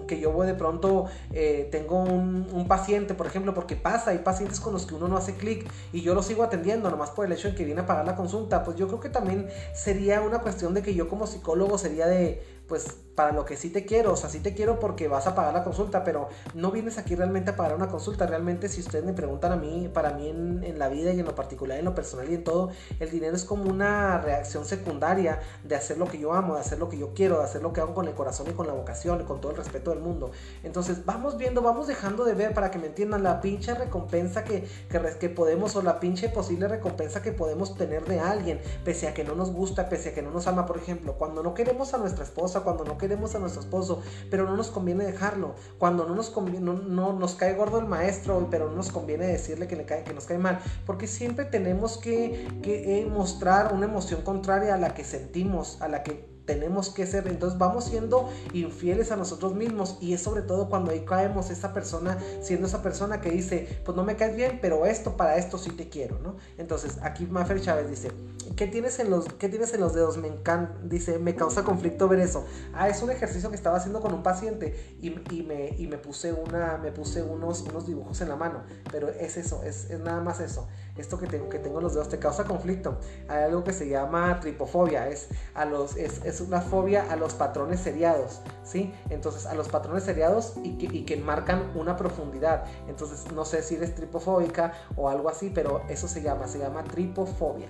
que 0.07 0.19
yo 0.19 0.37
de 0.43 0.53
pronto, 0.53 1.05
eh, 1.33 1.67
tengo 1.71 2.01
un, 2.01 2.47
un, 2.51 2.67
paciente, 2.67 3.13
por 3.13 3.27
ejemplo, 3.27 3.53
porque 3.53 3.75
pasa, 3.75 4.11
hay 4.11 4.19
pacientes 4.19 4.59
con 4.59 4.73
los 4.73 4.85
que 4.85 4.95
uno 4.95 5.07
no 5.07 5.17
hace 5.17 5.35
clic 5.35 5.69
y 5.93 6.01
yo 6.01 6.13
lo 6.13 6.23
sigo 6.23 6.43
atendiendo, 6.43 6.89
nomás 6.89 7.11
por 7.11 7.25
el 7.25 7.31
hecho 7.31 7.49
de 7.49 7.55
que 7.55 7.65
viene 7.65 7.81
a 7.81 7.85
pagar 7.85 8.05
la 8.05 8.15
consulta, 8.15 8.63
pues 8.63 8.77
yo 8.77 8.87
creo 8.87 8.99
que 8.99 9.09
también 9.09 9.47
sería 9.73 10.21
una 10.21 10.39
cuestión 10.39 10.73
de 10.73 10.81
que 10.81 10.95
yo 10.95 11.07
como 11.07 11.27
psicólogo 11.27 11.77
sería 11.77 12.07
de, 12.07 12.41
pues 12.67 12.97
para 13.17 13.31
lo 13.31 13.45
que 13.45 13.57
sí 13.57 13.71
te 13.71 13.83
quiero, 13.83 14.13
o 14.13 14.15
sea, 14.15 14.29
sí 14.29 14.41
te 14.41 14.53
quiero 14.53 14.79
porque 14.79 15.07
vas 15.07 15.25
a 15.25 15.33
pagar 15.33 15.51
la 15.51 15.63
consulta, 15.63 16.03
pero 16.03 16.29
no 16.53 16.69
vienes 16.69 16.99
aquí 16.99 17.15
realmente 17.15 17.49
a 17.49 17.55
pagar 17.55 17.75
una 17.75 17.87
consulta. 17.87 18.27
Realmente, 18.27 18.69
si 18.69 18.79
ustedes 18.79 19.03
me 19.03 19.13
preguntan 19.13 19.51
a 19.51 19.55
mí, 19.55 19.89
para 19.91 20.11
mí 20.11 20.29
en, 20.29 20.77
la 20.77 20.87
vida 20.87 21.11
y 21.13 21.19
en 21.19 21.25
lo 21.25 21.33
particular, 21.33 21.79
en 21.79 21.85
lo 21.85 21.95
personal 21.95 22.29
y 22.29 22.35
en 22.35 22.43
todo, 22.43 22.69
el 22.99 23.09
dinero 23.09 23.35
es 23.35 23.43
como 23.43 23.71
una 23.71 24.19
reacción 24.19 24.65
secundaria 24.65 25.39
de 25.63 25.75
hacer 25.75 25.97
lo 25.97 26.05
que 26.05 26.19
yo 26.19 26.33
amo, 26.33 26.53
de 26.53 26.59
hacer 26.59 26.77
lo 26.77 26.89
que 26.89 26.99
yo 26.99 27.15
quiero, 27.15 27.39
de 27.39 27.45
hacer 27.45 27.63
lo 27.63 27.73
que 27.73 27.81
hago 27.81 27.95
con 27.95 28.07
el 28.07 28.13
corazón 28.13 28.47
y 28.51 28.53
con 28.53 28.67
la 28.67 28.73
vocación 28.73 29.19
y 29.21 29.23
con 29.23 29.41
todo 29.41 29.51
el 29.51 29.57
respeto 29.57 29.89
del 29.89 29.99
mundo. 29.99 30.29
Entonces, 30.61 31.03
vamos 31.03 31.39
viendo, 31.39 31.63
vamos 31.63 31.87
dejando 31.87 32.23
de 32.23 32.35
ver 32.35 32.53
para 32.53 32.69
que 32.69 32.77
me 32.77 32.85
entiendan 32.85 33.23
la 33.23 33.41
pinche 33.41 33.73
recompensa 33.73 34.43
que, 34.43 34.67
que, 34.91 35.01
que 35.19 35.29
podemos 35.29 35.75
o 35.75 35.81
la 35.81 35.99
pinche 35.99 36.29
posible 36.29 36.67
recompensa 36.67 37.23
que 37.23 37.31
podemos 37.31 37.75
tener 37.75 38.05
de 38.05 38.19
alguien, 38.19 38.61
pese 38.83 39.07
a 39.07 39.15
que 39.15 39.23
no 39.23 39.33
nos 39.33 39.51
gusta, 39.51 39.89
pese 39.89 40.09
a 40.09 40.13
que 40.13 40.21
no 40.21 40.29
nos 40.29 40.45
ama, 40.45 40.67
por 40.67 40.77
ejemplo, 40.77 41.13
cuando 41.17 41.41
no 41.41 41.55
queremos 41.55 41.95
a 41.95 41.97
nuestra 41.97 42.23
esposa, 42.23 42.56
cuando 42.63 42.83
no 42.83 42.97
queremos 42.97 43.35
a 43.35 43.39
nuestro 43.39 43.61
esposo, 43.61 44.01
pero 44.29 44.45
no 44.45 44.55
nos 44.55 44.69
conviene 44.69 45.05
dejarlo. 45.05 45.55
Cuando 45.77 46.07
no 46.07 46.15
nos 46.15 46.29
conviene, 46.29 46.59
no, 46.59 47.13
nos 47.13 47.35
cae 47.35 47.53
gordo 47.53 47.79
el 47.79 47.85
maestro, 47.85 48.47
pero 48.49 48.69
no 48.69 48.75
nos 48.75 48.91
conviene 48.91 49.27
decirle 49.27 49.67
que, 49.67 49.75
le 49.75 49.85
cae, 49.85 50.03
que 50.03 50.13
nos 50.13 50.25
cae 50.25 50.37
mal. 50.37 50.59
Porque 50.85 51.07
siempre 51.07 51.45
tenemos 51.45 51.97
que, 51.97 52.47
eh, 52.63 53.05
mostrar 53.11 53.73
una 53.73 53.85
emoción 53.85 54.21
contraria 54.21 54.75
a 54.75 54.77
la 54.77 54.93
que 54.93 55.03
sentimos, 55.03 55.81
a 55.81 55.87
la 55.87 56.03
que 56.03 56.36
tenemos 56.47 56.89
que 56.89 57.05
ser, 57.05 57.27
entonces 57.27 57.59
vamos 57.59 57.83
siendo 57.83 58.29
infieles 58.53 59.11
a 59.11 59.17
nosotros 59.17 59.53
mismos 59.53 59.97
y 59.99 60.13
es 60.13 60.21
sobre 60.21 60.41
todo 60.41 60.69
cuando 60.69 60.91
ahí 60.91 61.01
caemos 61.01 61.51
esa 61.51 61.73
persona, 61.73 62.17
siendo 62.41 62.65
esa 62.67 62.81
persona 62.81 63.21
que 63.21 63.29
dice, 63.29 63.81
pues 63.85 63.95
no 63.95 64.03
me 64.03 64.15
caes 64.15 64.35
bien, 64.35 64.59
pero 64.61 64.85
esto 64.85 65.17
para 65.17 65.35
esto 65.35 65.57
sí 65.57 65.71
te 65.71 65.89
quiero, 65.89 66.17
¿no? 66.19 66.37
Entonces 66.57 66.97
aquí 67.03 67.25
Mafer 67.25 67.61
Chávez 67.61 67.89
dice, 67.89 68.11
¿qué 68.55 68.65
tienes 68.65 68.97
en 68.99 69.11
los, 69.11 69.25
qué 69.33 69.49
tienes 69.49 69.73
en 69.73 69.81
los 69.81 69.93
dedos? 69.93 70.17
Me 70.17 70.29
encanta, 70.29 70.79
dice, 70.83 71.19
me 71.19 71.35
causa 71.35 71.63
conflicto 71.63 72.07
ver 72.07 72.21
eso. 72.21 72.45
Ah, 72.73 72.87
es 72.87 73.03
un 73.03 73.11
ejercicio 73.11 73.49
que 73.49 73.57
estaba 73.57 73.77
haciendo 73.77 73.99
con 73.99 74.13
un 74.13 74.23
paciente 74.23 74.97
y, 75.01 75.09
me, 75.43 75.75
y 75.77 75.87
me 75.87 75.97
puse 75.97 76.31
una, 76.31 76.77
me 76.77 76.93
puse 76.93 77.21
unos, 77.21 77.61
unos 77.61 77.85
dibujos 77.85 78.21
en 78.21 78.29
la 78.29 78.37
mano, 78.37 78.63
pero 78.89 79.09
es 79.09 79.35
eso, 79.35 79.63
es, 79.63 79.89
es 79.89 79.99
nada 79.99 80.21
más 80.21 80.39
eso 80.39 80.67
esto 80.97 81.17
que 81.17 81.27
tengo, 81.27 81.49
que 81.49 81.59
tengo 81.59 81.77
en 81.77 81.83
los 81.83 81.93
dedos 81.93 82.09
te 82.09 82.19
causa 82.19 82.43
conflicto. 82.43 82.97
Hay 83.27 83.43
algo 83.43 83.63
que 83.63 83.73
se 83.73 83.87
llama 83.87 84.39
tripofobia, 84.39 85.07
es, 85.07 85.29
a 85.53 85.65
los, 85.65 85.95
es, 85.95 86.23
es 86.25 86.41
una 86.41 86.61
fobia 86.61 87.11
a 87.11 87.15
los 87.15 87.33
patrones 87.33 87.79
seriados, 87.79 88.41
¿sí? 88.63 88.93
Entonces, 89.09 89.45
a 89.45 89.53
los 89.53 89.69
patrones 89.69 90.03
seriados 90.03 90.53
y 90.63 90.77
que, 90.77 90.85
y 90.85 91.05
que 91.05 91.17
marcan 91.17 91.71
una 91.75 91.95
profundidad. 91.95 92.65
Entonces, 92.87 93.31
no 93.31 93.45
sé 93.45 93.61
si 93.63 93.75
eres 93.75 93.95
tripofóbica 93.95 94.73
o 94.95 95.09
algo 95.09 95.29
así, 95.29 95.51
pero 95.53 95.81
eso 95.89 96.07
se 96.07 96.21
llama, 96.21 96.47
se 96.47 96.59
llama 96.59 96.83
tripofobia 96.83 97.67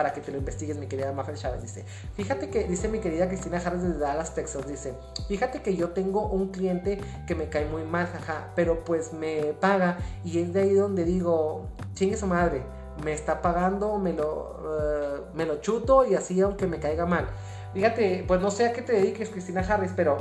para 0.00 0.14
que 0.14 0.22
te 0.22 0.32
lo 0.32 0.38
investigues, 0.38 0.78
mi 0.78 0.86
querida 0.86 1.12
Mafer 1.12 1.34
Chávez. 1.34 1.60
Dice, 1.60 1.84
fíjate 2.14 2.48
que, 2.48 2.64
dice 2.64 2.88
mi 2.88 3.00
querida 3.00 3.28
Cristina 3.28 3.58
Harris 3.58 3.82
desde 3.82 3.98
Dallas, 3.98 4.34
Texas, 4.34 4.66
dice, 4.66 4.94
fíjate 5.28 5.60
que 5.60 5.76
yo 5.76 5.90
tengo 5.90 6.26
un 6.26 6.48
cliente 6.48 6.98
que 7.26 7.34
me 7.34 7.50
cae 7.50 7.66
muy 7.66 7.82
mal, 7.82 8.06
jaja, 8.06 8.50
pero 8.56 8.82
pues 8.82 9.12
me 9.12 9.52
paga 9.60 9.98
y 10.24 10.38
es 10.38 10.54
de 10.54 10.62
ahí 10.62 10.72
donde 10.72 11.04
digo, 11.04 11.66
chingue 11.92 12.16
su 12.16 12.26
madre, 12.26 12.62
me 13.04 13.12
está 13.12 13.42
pagando, 13.42 13.98
me 13.98 14.14
lo, 14.14 14.56
eh, 14.64 15.20
me 15.34 15.44
lo 15.44 15.60
chuto 15.60 16.06
y 16.06 16.14
así 16.14 16.40
aunque 16.40 16.66
me 16.66 16.80
caiga 16.80 17.04
mal. 17.04 17.26
Fíjate, 17.74 18.24
pues 18.26 18.40
no 18.40 18.50
sé 18.50 18.64
a 18.64 18.72
qué 18.72 18.80
te 18.80 18.94
dediques, 18.94 19.28
Cristina 19.28 19.60
Harris, 19.60 19.92
pero 19.94 20.16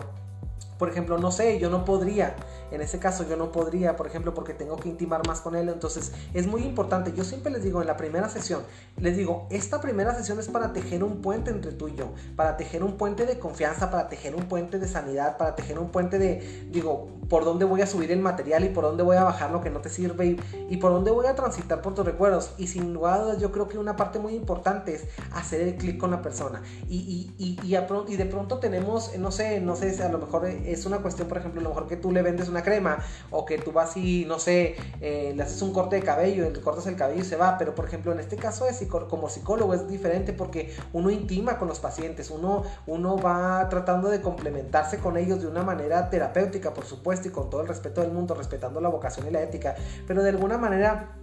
Por 0.79 0.89
ejemplo, 0.89 1.17
no 1.17 1.29
sé, 1.29 1.59
yo 1.59 1.69
no 1.69 1.83
podría, 1.83 2.37
en 2.71 2.81
ese 2.81 2.99
caso 2.99 3.25
yo 3.27 3.35
no 3.35 3.51
podría, 3.51 3.97
por 3.97 4.07
ejemplo, 4.07 4.33
porque 4.33 4.53
tengo 4.53 4.77
que 4.77 4.87
intimar 4.87 5.27
más 5.27 5.41
con 5.41 5.55
él. 5.55 5.67
Entonces 5.67 6.13
es 6.33 6.47
muy 6.47 6.63
importante. 6.63 7.11
Yo 7.15 7.25
siempre 7.25 7.51
les 7.51 7.63
digo 7.63 7.81
en 7.81 7.87
la 7.87 7.97
primera 7.97 8.29
sesión, 8.29 8.61
les 8.97 9.17
digo, 9.17 9.45
esta 9.49 9.81
primera 9.81 10.15
sesión 10.15 10.39
es 10.39 10.47
para 10.47 10.71
tejer 10.71 11.03
un 11.03 11.21
puente 11.21 11.51
entre 11.51 11.73
tú 11.73 11.89
y 11.89 11.95
yo, 11.95 12.13
para 12.37 12.55
tejer 12.55 12.83
un 12.83 12.93
puente 12.97 13.25
de 13.25 13.37
confianza, 13.39 13.91
para 13.91 14.07
tejer 14.07 14.35
un 14.35 14.43
puente 14.43 14.79
de 14.79 14.87
sanidad, 14.87 15.37
para 15.37 15.53
tejer 15.55 15.79
un 15.79 15.89
puente 15.89 16.17
de, 16.17 16.67
digo, 16.71 17.09
por 17.29 17.45
dónde 17.45 17.65
voy 17.65 17.81
a 17.81 17.87
subir 17.87 18.11
el 18.11 18.19
material 18.19 18.63
y 18.63 18.69
por 18.69 18.83
dónde 18.85 19.03
voy 19.03 19.17
a 19.17 19.23
bajar 19.23 19.51
lo 19.51 19.61
que 19.61 19.69
no 19.69 19.81
te 19.81 19.89
sirve 19.89 20.37
y, 20.69 20.77
por 20.77 20.91
dónde 20.91 21.11
voy 21.11 21.27
a 21.27 21.35
transitar 21.35 21.81
por 21.81 21.93
tus 21.93 22.05
recuerdos. 22.05 22.53
Y 22.57 22.67
sin 22.67 22.93
lugar 22.93 23.37
yo 23.37 23.51
creo 23.51 23.67
que 23.67 23.77
una 23.77 23.95
parte 23.95 24.17
muy 24.17 24.33
importante 24.33 24.95
es 24.95 25.07
hacer 25.33 25.61
el 25.61 25.75
clic 25.75 25.97
con 25.97 26.11
la 26.11 26.21
persona. 26.21 26.61
Y, 26.87 27.33
y, 27.37 27.59
y, 27.61 28.15
de 28.17 28.25
pronto 28.25 28.59
tenemos, 28.59 29.15
no 29.17 29.31
sé, 29.31 29.59
no 29.59 29.75
sé, 29.75 30.01
a 30.01 30.09
lo 30.09 30.17
mejor 30.17 30.45
es 30.71 30.85
una 30.85 30.99
cuestión, 30.99 31.27
por 31.27 31.37
ejemplo, 31.37 31.61
a 31.61 31.63
lo 31.63 31.69
mejor 31.69 31.87
que 31.87 31.97
tú 31.97 32.11
le 32.11 32.21
vendes 32.21 32.49
una 32.49 32.63
crema 32.63 32.99
o 33.31 33.45
que 33.45 33.57
tú 33.57 33.71
vas 33.71 33.95
y, 33.97 34.25
no 34.25 34.39
sé, 34.39 34.75
eh, 35.01 35.33
le 35.35 35.43
haces 35.43 35.61
un 35.61 35.73
corte 35.73 35.97
de 35.97 36.01
cabello, 36.01 36.49
le 36.49 36.61
cortas 36.61 36.87
el 36.87 36.95
cabello 36.95 37.21
y 37.21 37.25
se 37.25 37.35
va. 37.35 37.57
Pero, 37.57 37.75
por 37.75 37.85
ejemplo, 37.85 38.11
en 38.11 38.19
este 38.19 38.35
caso 38.35 38.67
es 38.67 38.79
como 39.09 39.29
psicólogo 39.29 39.73
es 39.73 39.87
diferente 39.87 40.33
porque 40.33 40.75
uno 40.93 41.09
intima 41.09 41.57
con 41.57 41.67
los 41.67 41.79
pacientes, 41.79 42.29
uno, 42.29 42.63
uno 42.87 43.17
va 43.17 43.67
tratando 43.69 44.09
de 44.09 44.21
complementarse 44.21 44.99
con 44.99 45.17
ellos 45.17 45.41
de 45.41 45.47
una 45.47 45.63
manera 45.63 46.09
terapéutica, 46.09 46.73
por 46.73 46.85
supuesto, 46.85 47.27
y 47.27 47.31
con 47.31 47.49
todo 47.49 47.61
el 47.61 47.67
respeto 47.67 48.01
del 48.01 48.11
mundo, 48.11 48.33
respetando 48.35 48.81
la 48.81 48.89
vocación 48.89 49.27
y 49.27 49.31
la 49.31 49.41
ética, 49.41 49.75
pero 50.07 50.23
de 50.23 50.29
alguna 50.29 50.57
manera 50.57 51.15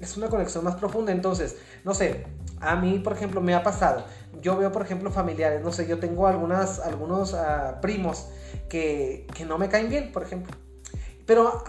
es 0.00 0.16
una 0.16 0.28
conexión 0.28 0.64
más 0.64 0.76
profunda. 0.76 1.12
Entonces, 1.12 1.56
no 1.84 1.94
sé, 1.94 2.24
a 2.60 2.76
mí, 2.76 2.98
por 2.98 3.12
ejemplo, 3.12 3.40
me 3.40 3.54
ha 3.54 3.62
pasado. 3.62 4.04
Yo 4.40 4.56
veo, 4.56 4.72
por 4.72 4.82
ejemplo, 4.82 5.10
familiares, 5.10 5.62
no 5.62 5.72
sé, 5.72 5.86
yo 5.86 5.98
tengo 5.98 6.26
algunas, 6.26 6.80
algunos 6.80 7.34
ah, 7.34 7.78
primos 7.80 8.28
que, 8.70 9.26
no 9.46 9.58
me 9.58 9.68
caen 9.68 9.90
bien, 9.90 10.12
por 10.12 10.22
ejemplo. 10.22 10.56
Pero, 11.26 11.62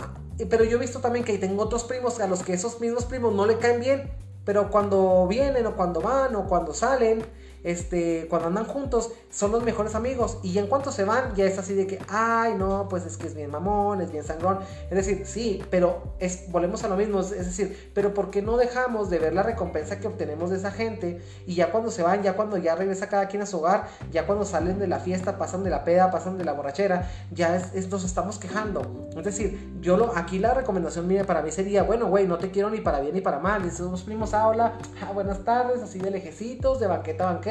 pero 0.50 0.64
yo 0.64 0.78
he 0.78 0.80
visto 0.80 1.00
también 1.00 1.26
que 1.26 1.38
tengo 1.38 1.64
otros 1.64 1.84
primos 1.84 2.22
a 2.22 2.28
los 2.28 2.44
que 2.44 2.54
esos 2.54 2.80
mismos 2.80 3.04
primos 3.04 3.34
no 3.34 3.46
le 3.46 3.58
caen 3.58 3.82
bien. 3.82 4.12
Pero 4.46 4.72
cuando 4.72 5.28
vienen 5.28 5.66
o 5.68 5.76
cuando 5.76 6.00
van 6.00 6.36
o 6.36 6.48
cuando 6.48 6.74
salen, 6.74 7.24
este, 7.64 8.28
cuando 8.30 8.48
andan 8.48 8.66
juntos, 8.66 9.12
son 9.30 9.52
los 9.52 9.64
mejores 9.64 9.96
amigos. 9.96 10.40
Y 10.44 10.58
en 10.58 10.68
cuanto 10.68 10.92
se 10.92 11.04
van, 11.04 11.36
ya 11.36 11.46
es 11.46 11.58
así 11.58 11.74
de 11.74 11.88
que, 11.88 12.00
ay, 12.10 12.56
no, 12.56 12.88
pues 12.90 13.06
es 13.06 13.18
que 13.18 13.28
es 13.28 13.36
bien 13.36 13.52
mamón, 13.52 14.02
es 14.02 14.12
bien 14.12 14.24
sangrón. 14.24 14.60
Es 14.90 14.98
decir, 14.98 15.26
sí, 15.26 15.64
pero 15.70 16.16
es, 16.20 16.52
volvemos 16.52 16.84
a 16.84 16.88
lo 16.88 16.96
mismo. 16.96 17.20
Es, 17.22 17.30
decir, 17.32 17.92
pero 17.94 18.14
¿por 18.14 18.32
qué 18.32 18.42
no 18.42 18.58
dejamos 18.58 19.10
de 19.10 19.20
ver 19.20 19.34
la 19.34 19.44
recompensa 19.44 20.00
que 20.00 20.08
obtenemos 20.08 20.50
de 20.50 20.58
esa 20.58 20.72
gente? 20.72 21.22
Y 21.46 21.56
ya 21.56 21.72
cuando 21.72 21.92
se 21.92 22.04
van, 22.04 22.24
ya 22.24 22.34
cuando 22.34 22.58
ya 22.58 22.76
regresa 22.76 23.08
cada 23.10 23.28
quien 23.28 23.44
a 23.44 23.46
su 23.46 23.60
hogar, 23.60 23.88
ya 24.12 24.26
cuando 24.26 24.46
salen 24.46 24.80
de 24.80 24.88
la 24.88 25.00
fiesta, 25.00 25.38
pasan 25.38 25.64
de 25.64 25.70
la 25.70 25.84
peda, 25.84 26.12
pasan 26.12 26.38
de 26.38 26.46
la 26.46 26.54
borrachera, 26.54 27.10
ya 27.32 27.56
es, 27.56 27.90
nos 27.90 28.04
estamos 28.04 28.40
quejando. 28.40 29.10
Es 29.16 29.24
decir, 29.24 29.78
yo 29.82 29.98
lo, 29.98 30.16
aquí 30.18 30.40
la 30.40 30.54
recomendación 30.54 31.08
mía 31.08 31.26
para 31.26 31.42
mí 31.42 31.52
sería, 31.52 31.84
bueno, 31.84 32.08
güey, 32.08 32.28
no 32.28 32.38
te 32.38 32.52
quiero 32.52 32.70
ni 32.70 32.82
para 32.82 33.00
bien 33.00 33.14
ni 33.14 33.22
para 33.22 33.40
mal. 33.40 33.66
Y 33.66 33.72
somos 33.72 34.02
primos, 34.02 34.34
ah, 34.34 34.48
hola, 34.48 34.74
ah, 35.02 35.12
buenas 35.14 35.44
tardes, 35.44 35.82
así 35.82 36.00
de 36.00 36.10
lejecitos, 36.10 36.80
de 36.80 36.88
banqueta 36.88 37.30
a 37.30 37.34
banqueta 37.34 37.51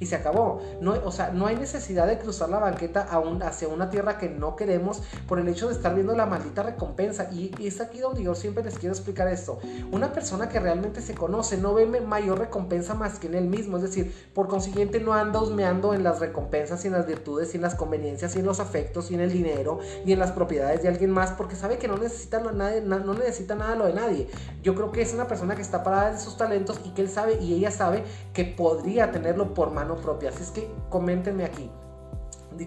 y 0.00 0.06
se 0.06 0.16
acabó. 0.16 0.60
No, 0.80 0.92
o 1.04 1.12
sea, 1.12 1.30
no 1.30 1.46
hay 1.46 1.56
necesidad 1.56 2.06
de 2.06 2.18
cruzar 2.18 2.48
la 2.48 2.58
banqueta 2.58 3.08
hacia 3.42 3.68
una 3.68 3.90
tierra 3.90 4.18
que 4.18 4.28
no 4.28 4.56
queremos 4.56 5.02
por 5.28 5.38
el 5.38 5.48
hecho 5.48 5.68
de 5.68 5.74
estar 5.74 5.94
viendo 5.94 6.14
la 6.14 6.26
maldita 6.26 6.62
recompensa. 6.62 7.28
Y, 7.32 7.52
es 7.64 7.80
aquí 7.80 7.98
donde 7.98 8.22
yo 8.22 8.34
siempre 8.34 8.62
les 8.62 8.78
quiero 8.78 8.94
explicar 8.94 9.28
esto. 9.28 9.58
Una 9.90 10.12
persona 10.12 10.48
que 10.48 10.60
realmente 10.60 11.00
se 11.00 11.14
conoce 11.14 11.56
no 11.56 11.74
ve 11.74 11.86
mayor 11.86 12.38
recompensa 12.38 12.94
más 12.94 13.18
que 13.18 13.26
en 13.26 13.34
él 13.34 13.46
mismo. 13.46 13.76
Es 13.76 13.82
decir, 13.82 14.14
por 14.34 14.48
consiguiente 14.48 15.00
no 15.00 15.14
anda 15.14 15.40
husmeando 15.40 15.94
en 15.94 16.04
las 16.04 16.20
recompensas 16.20 16.84
y 16.84 16.88
en 16.88 16.94
las 16.94 17.06
virtudes 17.06 17.54
y 17.54 17.56
en 17.56 17.62
las 17.62 17.74
conveniencias 17.74 18.36
y 18.36 18.40
en 18.40 18.46
los 18.46 18.60
afectos 18.60 19.10
y 19.10 19.14
en 19.14 19.20
el 19.20 19.32
dinero 19.32 19.78
y 20.04 20.12
en 20.12 20.18
las 20.18 20.32
propiedades 20.32 20.82
de 20.82 20.88
alguien 20.88 21.10
más 21.10 21.32
porque 21.32 21.56
sabe 21.56 21.78
que 21.78 21.88
no 21.88 21.96
necesita, 21.96 22.40
nada, 22.40 22.80
no 22.80 23.14
necesita 23.14 23.54
nada 23.54 23.74
lo 23.74 23.86
de 23.86 23.94
nadie. 23.94 24.28
Yo 24.62 24.74
creo 24.74 24.92
que 24.92 25.02
es 25.02 25.12
una 25.14 25.26
persona 25.26 25.56
que 25.56 25.62
está 25.62 25.82
parada 25.82 26.12
de 26.12 26.18
sus 26.18 26.36
talentos 26.36 26.80
y 26.84 26.90
que 26.90 27.02
él 27.02 27.08
sabe 27.08 27.38
y 27.40 27.54
ella 27.54 27.70
sabe 27.70 28.04
que 28.32 28.44
podría 28.44 29.10
tener 29.10 29.33
por 29.54 29.70
mano 29.70 29.96
propia. 29.96 30.30
Así 30.30 30.42
es 30.42 30.50
que 30.50 30.70
coméntenme 30.90 31.44
aquí 31.44 31.70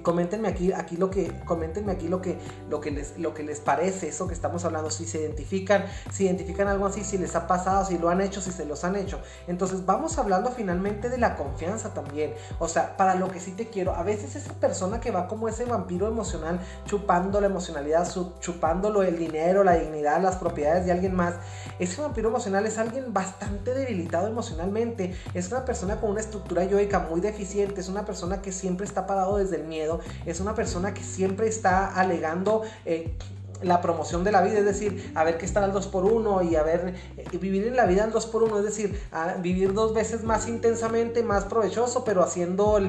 coméntenme 0.03 0.48
aquí, 0.48 0.72
aquí 0.74 0.98
lo 0.98 1.10
que, 1.10 1.34
aquí 1.89 2.08
lo 2.08 2.22
que, 2.22 2.38
lo 2.70 2.82
que 2.82 2.91
les, 2.91 3.17
lo 3.17 3.34
que 3.34 3.44
les 3.44 3.60
parece 3.60 4.10
eso 4.10 4.27
que 4.27 4.34
estamos 4.34 4.65
hablando, 4.65 4.89
si 4.91 5.06
se 5.06 5.22
identifican, 5.22 5.86
si 6.12 6.25
identifican 6.25 6.67
algo 6.67 6.86
así, 6.86 7.03
si 7.03 7.17
les 7.17 7.36
ha 7.36 7.48
pasado, 7.48 7.86
si 7.86 7.98
lo 7.98 8.10
han 8.10 8.22
hecho, 8.22 8.41
si 8.41 8.51
se 8.51 8.65
los 8.65 8.84
han 8.84 8.96
hecho. 8.96 9.20
Entonces 9.48 9.86
vamos 9.86 10.17
hablando 10.17 10.51
finalmente 10.51 11.10
de 11.10 11.17
la 11.17 11.36
confianza 11.36 11.94
también. 11.94 12.34
O 12.60 12.67
sea, 12.67 12.98
para 12.98 13.15
lo 13.15 13.29
que 13.29 13.39
sí 13.39 13.51
te 13.51 13.67
quiero, 13.67 13.96
a 13.96 14.03
veces 14.03 14.36
esa 14.36 14.53
persona 14.53 15.00
que 15.00 15.12
va 15.12 15.27
como 15.27 15.48
ese 15.48 15.65
vampiro 15.65 16.08
emocional, 16.08 16.60
chupando 16.86 17.39
la 17.39 17.48
emocionalidad, 17.48 18.08
chupándolo 18.39 19.03
el 19.03 19.17
dinero, 19.17 19.63
la 19.63 19.75
dignidad, 19.75 20.22
las 20.22 20.38
propiedades 20.38 20.86
de 20.86 20.91
alguien 20.91 21.15
más, 21.15 21.36
ese 21.79 22.01
vampiro 22.01 22.29
emocional 22.29 22.65
es 22.65 22.77
alguien 22.77 23.13
bastante 23.13 23.74
debilitado 23.74 24.27
emocionalmente, 24.27 25.15
es 25.34 25.50
una 25.51 25.65
persona 25.65 26.00
con 26.00 26.12
una 26.12 26.20
estructura 26.20 26.63
yoica 26.63 27.00
muy 27.00 27.22
deficiente, 27.22 27.81
es 27.81 27.90
una 27.90 28.05
persona 28.05 28.42
que 28.42 28.51
siempre 28.51 28.85
está 28.85 29.07
parado 29.07 29.38
desde 29.38 29.57
el 29.57 29.64
miedo 29.64 29.76
es 30.25 30.40
una 30.40 30.55
persona 30.55 30.94
que 30.94 31.03
siempre 31.03 31.48
está 31.48 31.94
alegando 31.94 32.63
eh, 32.85 33.13
la 33.61 33.81
promoción 33.81 34.24
de 34.24 34.31
la 34.31 34.41
vida, 34.41 34.59
es 34.59 34.65
decir, 34.65 35.11
a 35.15 35.24
ver 35.24 35.37
qué 35.37 35.46
estar 35.46 35.63
al 35.63 35.72
2 35.72 35.87
por 35.87 36.05
1 36.05 36.43
y 36.43 36.55
a 36.55 36.63
ver, 36.63 36.93
eh, 37.17 37.37
vivir 37.37 37.67
en 37.67 37.75
la 37.75 37.85
vida 37.85 38.03
al 38.03 38.11
2 38.11 38.25
por 38.27 38.43
1 38.43 38.59
es 38.59 38.65
decir, 38.65 39.00
vivir 39.39 39.74
dos 39.74 39.93
veces 39.93 40.24
más 40.24 40.48
intensamente, 40.48 41.24
más 41.24 41.46
provechoso, 41.46 42.03
pero 42.03 42.24
haciendo 42.24 42.79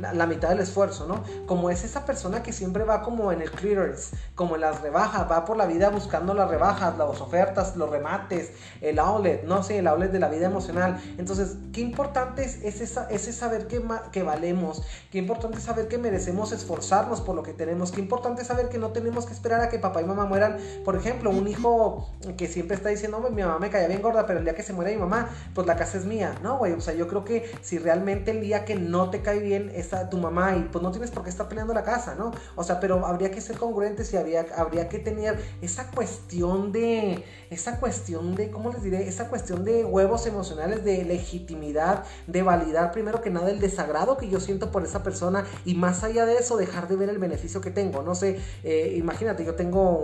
la 0.00 0.26
mitad 0.26 0.48
del 0.50 0.60
esfuerzo, 0.60 1.06
¿no? 1.06 1.22
Como 1.46 1.70
es 1.70 1.84
esa 1.84 2.04
persona 2.04 2.42
que 2.42 2.52
siempre 2.52 2.84
va 2.84 3.02
como 3.02 3.32
en 3.32 3.42
el 3.42 3.50
clearance, 3.50 4.16
como 4.34 4.54
en 4.54 4.62
las 4.62 4.80
rebajas, 4.80 5.30
va 5.30 5.44
por 5.44 5.56
la 5.56 5.66
vida 5.66 5.90
buscando 5.90 6.34
las 6.34 6.48
rebajas, 6.48 6.96
las 6.96 7.20
ofertas, 7.20 7.76
los 7.76 7.90
remates, 7.90 8.52
el 8.80 8.98
outlet, 8.98 9.44
no 9.44 9.62
sé, 9.62 9.78
el 9.78 9.86
outlet 9.86 10.10
de 10.10 10.20
la 10.20 10.28
vida 10.28 10.46
emocional. 10.46 11.00
Entonces, 11.18 11.56
qué 11.72 11.80
importante 11.80 12.44
es, 12.44 12.80
esa, 12.80 13.08
ese 13.10 13.32
saber 13.32 13.66
que, 13.66 13.82
que 14.12 14.22
valemos, 14.22 14.82
qué 15.10 15.18
importante 15.18 15.58
es 15.58 15.64
saber 15.64 15.88
que 15.88 15.98
merecemos 15.98 16.52
esforzarnos 16.52 17.20
por 17.20 17.34
lo 17.34 17.42
que 17.42 17.52
tenemos, 17.52 17.92
qué 17.92 18.00
importante 18.00 18.42
es 18.42 18.48
saber 18.48 18.68
que 18.68 18.78
no 18.78 18.90
tenemos 18.90 19.26
que 19.26 19.32
esperar 19.32 19.60
a 19.60 19.68
que 19.68 19.78
papá 19.78 20.00
y 20.00 20.04
mamá 20.04 20.13
mamá 20.14 20.28
mueran, 20.28 20.56
por 20.84 20.96
ejemplo, 20.96 21.30
un 21.30 21.48
hijo 21.48 22.08
que 22.36 22.48
siempre 22.48 22.76
está 22.76 22.88
diciendo, 22.88 23.20
mi 23.30 23.42
mamá 23.42 23.58
me 23.58 23.70
caía 23.70 23.88
bien 23.88 24.02
gorda, 24.02 24.26
pero 24.26 24.38
el 24.38 24.44
día 24.44 24.54
que 24.54 24.62
se 24.62 24.72
muere 24.72 24.92
mi 24.94 25.00
mamá, 25.00 25.28
pues 25.54 25.66
la 25.66 25.76
casa 25.76 25.98
es 25.98 26.04
mía, 26.04 26.34
¿no, 26.42 26.58
güey? 26.58 26.72
O 26.72 26.80
sea, 26.80 26.94
yo 26.94 27.08
creo 27.08 27.24
que 27.24 27.50
si 27.62 27.78
realmente 27.78 28.30
el 28.30 28.40
día 28.40 28.64
que 28.64 28.76
no 28.76 29.10
te 29.10 29.22
cae 29.22 29.38
bien 29.38 29.70
esa, 29.74 30.08
tu 30.10 30.18
mamá 30.18 30.56
y 30.56 30.62
pues 30.70 30.82
no 30.82 30.90
tienes 30.90 31.10
por 31.10 31.24
qué 31.24 31.30
estar 31.30 31.48
peleando 31.48 31.74
la 31.74 31.82
casa, 31.82 32.14
¿no? 32.14 32.32
O 32.56 32.64
sea, 32.64 32.80
pero 32.80 33.06
habría 33.06 33.30
que 33.30 33.40
ser 33.40 33.58
congruentes 33.58 34.12
y 34.12 34.16
habría, 34.16 34.46
habría 34.56 34.88
que 34.88 34.98
tener 34.98 35.38
esa 35.60 35.90
cuestión 35.90 36.72
de, 36.72 37.24
esa 37.50 37.80
cuestión 37.80 38.34
de, 38.34 38.50
¿cómo 38.50 38.70
les 38.72 38.82
diré? 38.82 39.08
Esa 39.08 39.28
cuestión 39.28 39.64
de 39.64 39.84
huevos 39.84 40.26
emocionales, 40.26 40.84
de 40.84 41.04
legitimidad, 41.04 42.04
de 42.26 42.42
validar 42.42 42.92
primero 42.92 43.20
que 43.20 43.30
nada 43.30 43.50
el 43.50 43.60
desagrado 43.60 44.16
que 44.16 44.28
yo 44.28 44.40
siento 44.40 44.70
por 44.70 44.84
esa 44.84 45.02
persona 45.02 45.44
y 45.64 45.74
más 45.74 46.04
allá 46.04 46.26
de 46.26 46.36
eso 46.36 46.56
dejar 46.56 46.88
de 46.88 46.96
ver 46.96 47.08
el 47.08 47.18
beneficio 47.18 47.60
que 47.60 47.70
tengo, 47.70 48.02
no 48.02 48.14
sé, 48.14 48.40
eh, 48.62 48.94
imagínate, 48.96 49.44
yo 49.44 49.54
tengo 49.54 49.98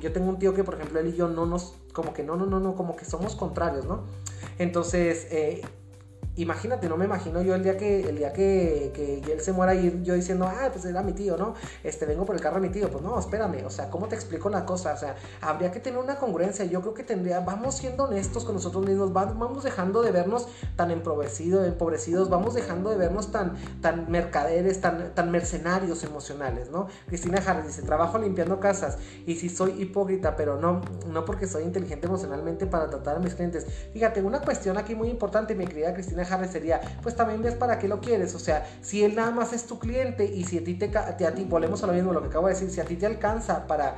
yo 0.00 0.12
tengo 0.12 0.28
un 0.28 0.38
tío 0.38 0.54
que, 0.54 0.64
por 0.64 0.74
ejemplo, 0.74 1.00
él 1.00 1.08
y 1.08 1.12
yo 1.14 1.28
no 1.28 1.46
nos, 1.46 1.74
como 1.92 2.12
que 2.12 2.22
no, 2.22 2.36
no, 2.36 2.46
no, 2.46 2.60
no, 2.60 2.74
como 2.74 2.96
que 2.96 3.04
somos 3.04 3.36
contrarios, 3.36 3.86
¿no? 3.86 4.04
Entonces, 4.58 5.26
eh, 5.30 5.62
imagínate, 6.36 6.88
no 6.88 6.96
me 6.96 7.04
imagino 7.04 7.42
yo 7.42 7.54
el 7.54 7.62
día 7.62 7.76
que 7.76 8.08
el 8.08 8.16
día 8.16 8.32
que, 8.32 8.90
que, 8.94 9.32
él 9.32 9.40
se 9.40 9.52
muera 9.52 9.74
y 9.74 10.02
yo 10.02 10.14
diciendo, 10.14 10.46
ah, 10.46 10.68
pues 10.72 10.84
era 10.84 11.02
mi 11.02 11.12
tío, 11.12 11.36
¿no? 11.36 11.54
Este, 11.82 12.06
vengo 12.06 12.24
por 12.24 12.34
el 12.34 12.40
carro 12.40 12.56
de 12.56 12.68
mi 12.68 12.70
tío. 12.70 12.90
Pues 12.90 13.02
no, 13.02 13.18
espérame, 13.18 13.64
o 13.64 13.70
sea, 13.70 13.90
¿cómo 13.90 14.08
te 14.08 14.14
explico 14.14 14.48
la 14.50 14.64
cosa? 14.64 14.94
O 14.94 14.96
sea, 14.96 15.14
habría 15.40 15.70
que 15.70 15.80
tener 15.80 15.98
una 15.98 16.16
congruencia. 16.16 16.64
Yo 16.64 16.80
creo 16.80 16.94
que 16.94 17.04
tendría, 17.04 17.40
vamos 17.40 17.76
siendo 17.76 18.04
honestos 18.04 18.44
con 18.44 18.54
nosotros 18.54 18.84
mismos, 18.84 19.12
vamos 19.12 19.64
dejando 19.64 20.02
de 20.02 20.10
vernos 20.10 20.48
tan 20.76 20.90
empobrecidos, 20.90 21.66
empobrecidos 21.66 22.28
vamos 22.28 22.54
dejando 22.54 22.90
de 22.90 22.96
vernos 22.96 23.30
tan, 23.30 23.54
tan 23.80 24.10
mercaderes, 24.10 24.80
tan, 24.80 25.14
tan 25.14 25.30
mercenarios 25.30 26.02
emocionales, 26.04 26.70
¿no? 26.70 26.88
Cristina 27.06 27.42
Harris 27.44 27.66
dice, 27.66 27.82
trabajo 27.82 28.18
limpiando 28.18 28.60
casas 28.60 28.98
y 29.26 29.36
si 29.36 29.48
soy 29.48 29.82
hipócrita, 29.82 30.36
pero 30.36 30.60
no, 30.60 30.80
no 31.08 31.24
porque 31.24 31.46
soy 31.46 31.64
inteligente 31.64 32.06
emocionalmente 32.06 32.66
para 32.66 32.88
tratar 32.88 33.16
a 33.16 33.20
mis 33.20 33.34
clientes. 33.34 33.66
Fíjate, 33.92 34.22
una 34.22 34.40
cuestión 34.40 34.78
aquí 34.78 34.94
muy 34.94 35.08
importante, 35.08 35.54
mi 35.54 35.66
querida 35.66 35.94
Cristina 35.94 36.23
Harris 36.30 36.50
sería, 36.50 36.80
pues 37.02 37.16
también 37.16 37.42
ves 37.42 37.54
para 37.54 37.78
qué 37.78 37.88
lo 37.88 38.00
quieres. 38.00 38.34
O 38.34 38.38
sea, 38.38 38.66
si 38.82 39.04
él 39.04 39.14
nada 39.14 39.30
más 39.30 39.52
es 39.52 39.66
tu 39.66 39.78
cliente 39.78 40.24
y 40.24 40.44
si 40.44 40.58
a 40.58 40.64
ti 40.64 40.74
te, 40.74 40.96
a 40.96 41.16
ti, 41.16 41.44
volvemos 41.44 41.82
a 41.82 41.86
lo 41.86 41.92
mismo, 41.92 42.12
lo 42.12 42.22
que 42.22 42.28
acabo 42.28 42.46
de 42.46 42.54
decir, 42.54 42.70
si 42.70 42.80
a 42.80 42.84
ti 42.84 42.96
te 42.96 43.06
alcanza 43.06 43.66
para 43.66 43.96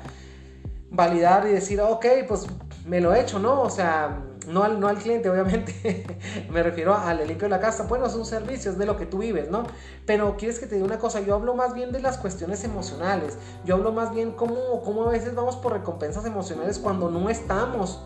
validar 0.91 1.47
y 1.47 1.53
decir, 1.53 1.81
ok, 1.81 2.07
pues 2.29 2.47
me 2.87 3.01
lo 3.01 3.15
he 3.15 3.21
hecho, 3.21 3.39
¿no? 3.39 3.63
O 3.63 3.71
sea, 3.71 4.23
no 4.49 4.63
al, 4.63 4.79
no 4.79 4.89
al 4.89 4.99
cliente, 4.99 5.29
obviamente, 5.31 6.07
me 6.51 6.63
refiero 6.63 6.95
al 6.95 7.19
limpio 7.19 7.47
de 7.47 7.51
la 7.51 7.61
casa. 7.61 7.85
Bueno, 7.85 8.07
es 8.07 8.15
un 8.15 8.25
servicio, 8.25 8.71
es 8.71 8.79
de 8.79 8.87
lo 8.87 8.97
que 8.97 9.07
tú 9.07 9.19
vives, 9.19 9.51
¿no? 9.51 9.65
Pero 10.07 10.37
quieres 10.37 10.59
que 10.59 10.67
te 10.67 10.77
diga 10.77 10.87
una 10.87 10.99
cosa, 10.99 11.21
yo 11.21 11.35
hablo 11.35 11.55
más 11.55 11.75
bien 11.75 11.93
de 11.93 12.01
las 12.01 12.19
cuestiones 12.19 12.65
emocionales, 12.65 13.37
yo 13.65 13.75
hablo 13.75 13.93
más 13.93 14.13
bien 14.13 14.33
cómo, 14.33 14.83
cómo 14.85 15.05
a 15.07 15.11
veces 15.11 15.35
vamos 15.35 15.57
por 15.57 15.73
recompensas 15.73 16.25
emocionales 16.25 16.79
cuando 16.79 17.11
no 17.11 17.29
estamos 17.29 18.03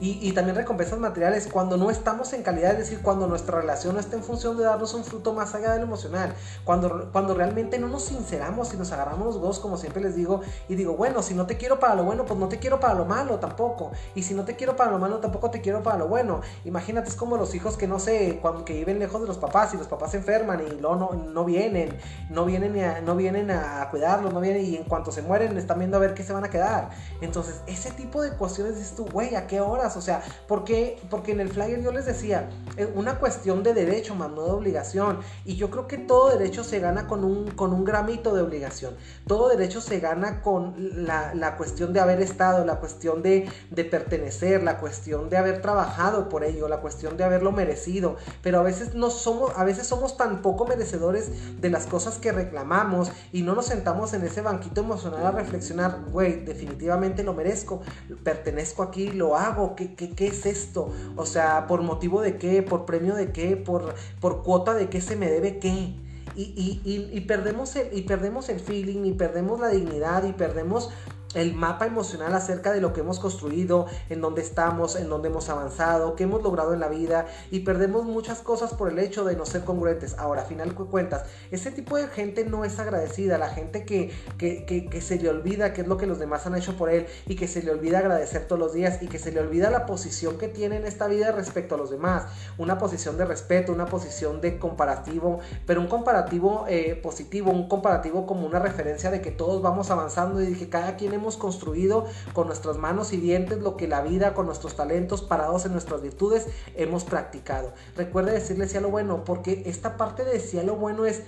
Y, 0.00 0.30
también 0.32 0.54
recompensas 0.54 0.98
materiales 0.98 1.48
cuando 1.50 1.76
no 1.76 1.90
estamos 1.90 2.32
en 2.32 2.44
calidad, 2.44 2.72
es 2.72 2.78
decir, 2.78 3.00
cuando 3.02 3.26
nuestra 3.26 3.60
relación 3.60 3.94
no 3.94 4.00
está 4.00 4.16
en 4.16 4.22
función 4.22 4.56
de 4.56 4.62
darnos 4.62 4.94
un 4.94 5.02
fruto 5.02 5.32
más 5.32 5.54
allá 5.56 5.72
de 5.72 5.78
lo 5.78 5.84
emocional. 5.84 6.34
Cuando, 6.64 7.10
cuando 7.10 7.34
realmente 7.34 7.78
no 7.80 7.88
nos 7.88 8.04
sinceramos 8.04 8.72
y 8.72 8.76
nos 8.76 8.92
agarramos 8.92 9.26
los 9.26 9.40
dos, 9.40 9.58
como 9.58 9.76
siempre 9.76 10.00
les 10.00 10.14
digo, 10.14 10.40
y 10.68 10.76
digo, 10.76 10.96
bueno, 10.96 11.22
si 11.22 11.34
no 11.34 11.46
te 11.46 11.56
quiero 11.56 11.80
para 11.80 11.96
lo 11.96 12.04
bueno, 12.04 12.24
pues 12.26 12.38
no 12.38 12.48
te 12.48 12.60
quiero 12.60 12.78
para 12.78 12.94
lo 12.94 13.06
malo 13.06 13.40
tampoco. 13.40 13.90
Y 14.14 14.22
si 14.22 14.34
no 14.34 14.44
te 14.44 14.54
quiero 14.54 14.76
para 14.76 14.92
lo 14.92 14.98
malo, 14.98 15.18
tampoco 15.18 15.50
te 15.50 15.60
quiero 15.60 15.82
para 15.82 15.98
lo 15.98 16.06
bueno. 16.06 16.42
Imagínate, 16.64 17.08
es 17.08 17.16
como 17.16 17.36
los 17.36 17.54
hijos 17.56 17.76
que 17.76 17.88
no 17.88 17.98
sé, 17.98 18.38
cuando 18.40 18.64
que 18.64 18.74
viven 18.74 19.00
lejos 19.00 19.20
de 19.20 19.26
los 19.26 19.38
papás 19.38 19.74
y 19.74 19.78
los 19.78 19.88
papás 19.88 20.12
se 20.12 20.18
enferman 20.18 20.60
y 20.60 20.80
luego 20.80 20.94
no, 20.94 21.12
no 21.14 21.44
vienen, 21.44 21.96
no 22.30 22.44
vienen, 22.44 22.78
a, 22.84 23.00
no 23.00 23.16
vienen 23.16 23.50
a 23.50 23.88
cuidarlos, 23.90 24.32
no 24.32 24.40
vienen 24.40 24.64
y 24.64 24.76
en 24.76 24.84
cuanto 24.84 25.10
se 25.10 25.22
mueren 25.22 25.56
están 25.58 25.78
viendo 25.78 25.96
a 25.96 26.00
ver 26.00 26.14
qué 26.14 26.22
se 26.22 26.32
van 26.32 26.44
a 26.44 26.50
quedar. 26.50 26.90
Entonces, 27.20 27.62
ese 27.66 27.90
tipo 27.90 28.22
de 28.22 28.30
cuestiones 28.30 28.76
dices 28.76 28.94
tú, 28.94 29.06
güey, 29.06 29.34
¿a 29.34 29.46
qué 29.46 29.60
O 29.96 30.00
sea, 30.00 30.22
¿por 30.46 30.64
qué? 30.64 30.98
Porque 31.10 31.32
en 31.32 31.40
el 31.40 31.48
flyer 31.48 31.82
yo 31.82 31.92
les 31.92 32.06
decía, 32.06 32.48
es 32.76 32.88
una 32.94 33.18
cuestión 33.18 33.62
de 33.62 33.74
derecho, 33.74 34.14
más 34.14 34.30
no 34.30 34.44
de 34.44 34.50
obligación. 34.50 35.20
Y 35.44 35.56
yo 35.56 35.70
creo 35.70 35.86
que 35.86 35.98
todo 35.98 36.30
derecho 36.30 36.64
se 36.64 36.80
gana 36.80 37.06
con 37.06 37.24
un, 37.24 37.50
con 37.50 37.72
un 37.72 37.84
gramito 37.84 38.34
de 38.34 38.42
obligación. 38.42 38.94
Todo 39.26 39.48
derecho 39.48 39.80
se 39.80 40.00
gana 40.00 40.42
con 40.42 40.74
la, 41.06 41.34
la 41.34 41.56
cuestión 41.56 41.92
de 41.92 42.00
haber 42.00 42.20
estado, 42.20 42.64
la 42.64 42.76
cuestión 42.76 43.22
de, 43.22 43.48
de 43.70 43.84
pertenecer, 43.84 44.62
la 44.62 44.78
cuestión 44.78 45.28
de 45.28 45.36
haber 45.36 45.60
trabajado 45.62 46.28
por 46.28 46.44
ello, 46.44 46.68
la 46.68 46.80
cuestión 46.80 47.16
de 47.16 47.24
haberlo 47.24 47.52
merecido. 47.52 48.16
Pero 48.42 48.60
a 48.60 48.62
veces 48.62 48.94
no 48.94 49.10
somos, 49.10 49.52
a 49.56 49.64
veces 49.64 49.86
somos 49.86 50.16
tan 50.16 50.42
poco 50.42 50.66
merecedores 50.66 51.60
de 51.60 51.70
las 51.70 51.86
cosas 51.86 52.18
que 52.18 52.32
reclamamos 52.32 53.10
y 53.32 53.42
no 53.42 53.54
nos 53.54 53.66
sentamos 53.66 54.12
en 54.14 54.24
ese 54.24 54.40
banquito 54.40 54.80
emocional 54.80 55.26
a 55.26 55.30
reflexionar, 55.30 56.04
güey, 56.10 56.44
definitivamente 56.44 57.22
lo 57.22 57.34
merezco, 57.34 57.80
pertenezco 58.22 58.82
aquí, 58.82 59.10
lo 59.10 59.36
hago, 59.36 59.74
¿qué, 59.86 60.26
es 60.26 60.46
esto? 60.46 60.90
O 61.16 61.26
sea, 61.26 61.66
¿por 61.66 61.82
motivo 61.82 62.20
de 62.20 62.36
qué? 62.36 62.62
¿Por 62.62 62.84
premio 62.84 63.14
de 63.14 63.32
qué? 63.32 63.56
¿Por, 63.56 63.94
por 64.20 64.42
cuota 64.42 64.74
de 64.74 64.88
qué 64.88 65.00
se 65.00 65.16
me 65.16 65.30
debe 65.30 65.58
qué? 65.58 65.94
Y, 66.36 66.80
y, 66.84 67.10
y, 67.12 67.20
perdemos 67.22 67.74
el, 67.74 67.96
y 67.96 68.02
perdemos 68.02 68.48
el 68.48 68.60
feeling, 68.60 69.04
y 69.04 69.12
perdemos 69.12 69.58
la 69.58 69.68
dignidad, 69.68 70.22
y 70.24 70.32
perdemos 70.32 70.90
el 71.34 71.54
mapa 71.54 71.86
emocional 71.86 72.34
acerca 72.34 72.72
de 72.72 72.80
lo 72.80 72.92
que 72.92 73.00
hemos 73.00 73.18
construido, 73.18 73.86
en 74.08 74.20
dónde 74.20 74.40
estamos, 74.40 74.96
en 74.96 75.08
dónde 75.08 75.28
hemos 75.28 75.48
avanzado, 75.48 76.16
qué 76.16 76.24
hemos 76.24 76.42
logrado 76.42 76.72
en 76.72 76.80
la 76.80 76.88
vida 76.88 77.26
y 77.50 77.60
perdemos 77.60 78.04
muchas 78.04 78.40
cosas 78.40 78.74
por 78.74 78.90
el 78.90 78.98
hecho 78.98 79.24
de 79.24 79.36
no 79.36 79.44
ser 79.44 79.64
congruentes. 79.64 80.16
Ahora, 80.18 80.42
a 80.42 80.44
final 80.44 80.70
de 80.70 80.74
cuentas, 80.74 81.24
ese 81.50 81.70
tipo 81.70 81.96
de 81.96 82.08
gente 82.08 82.44
no 82.44 82.64
es 82.64 82.78
agradecida, 82.78 83.36
la 83.36 83.48
gente 83.48 83.84
que, 83.84 84.10
que, 84.38 84.64
que, 84.64 85.00
se 85.00 85.18
le 85.18 85.28
olvida 85.28 85.72
qué 85.72 85.82
es 85.82 85.88
lo 85.88 85.96
que 85.96 86.06
los 86.06 86.18
demás 86.18 86.46
han 86.46 86.56
hecho 86.56 86.76
por 86.76 86.90
él 86.90 87.06
y 87.26 87.36
que 87.36 87.48
se 87.48 87.62
le 87.62 87.70
olvida 87.70 87.98
agradecer 87.98 88.46
todos 88.46 88.58
los 88.58 88.72
días 88.72 89.02
y 89.02 89.08
que 89.08 89.18
se 89.18 89.32
le 89.32 89.40
olvida 89.40 89.70
la 89.70 89.86
posición 89.86 90.38
que 90.38 90.48
tiene 90.48 90.76
en 90.76 90.86
esta 90.86 91.08
vida 91.08 91.32
respecto 91.32 91.74
a 91.74 91.78
los 91.78 91.90
demás. 91.90 92.26
Una 92.56 92.78
posición 92.78 93.16
de 93.18 93.24
respeto, 93.24 93.72
una 93.72 93.86
posición 93.86 94.40
de 94.40 94.58
comparativo, 94.58 95.40
pero 95.66 95.80
un 95.80 95.88
comparativo 95.88 96.64
eh, 96.68 96.98
positivo, 97.02 97.50
un 97.50 97.68
comparativo 97.68 98.26
como 98.26 98.46
una 98.46 98.58
referencia 98.58 99.10
de 99.10 99.20
que 99.20 99.30
todos 99.30 99.62
vamos 99.62 99.90
avanzando 99.90 100.42
y 100.42 100.54
que 100.54 100.68
cada 100.68 100.96
quien 100.96 101.17
hemos 101.18 101.36
construido 101.36 102.06
con 102.32 102.46
nuestras 102.46 102.78
manos 102.78 103.12
y 103.12 103.18
dientes 103.18 103.58
lo 103.58 103.76
que 103.76 103.86
la 103.86 104.00
vida, 104.00 104.34
con 104.34 104.46
nuestros 104.46 104.74
talentos 104.74 105.22
parados 105.22 105.66
en 105.66 105.72
nuestras 105.72 106.02
virtudes, 106.02 106.46
hemos 106.74 107.04
practicado. 107.04 107.72
Recuerde 107.96 108.32
decirle 108.32 108.68
si 108.68 108.76
a 108.76 108.80
lo 108.80 108.90
bueno, 108.90 109.24
porque 109.24 109.62
esta 109.66 109.96
parte 109.96 110.24
de 110.24 110.40
si 110.40 110.58
a 110.58 110.62
lo 110.62 110.76
bueno 110.76 111.06
es 111.06 111.22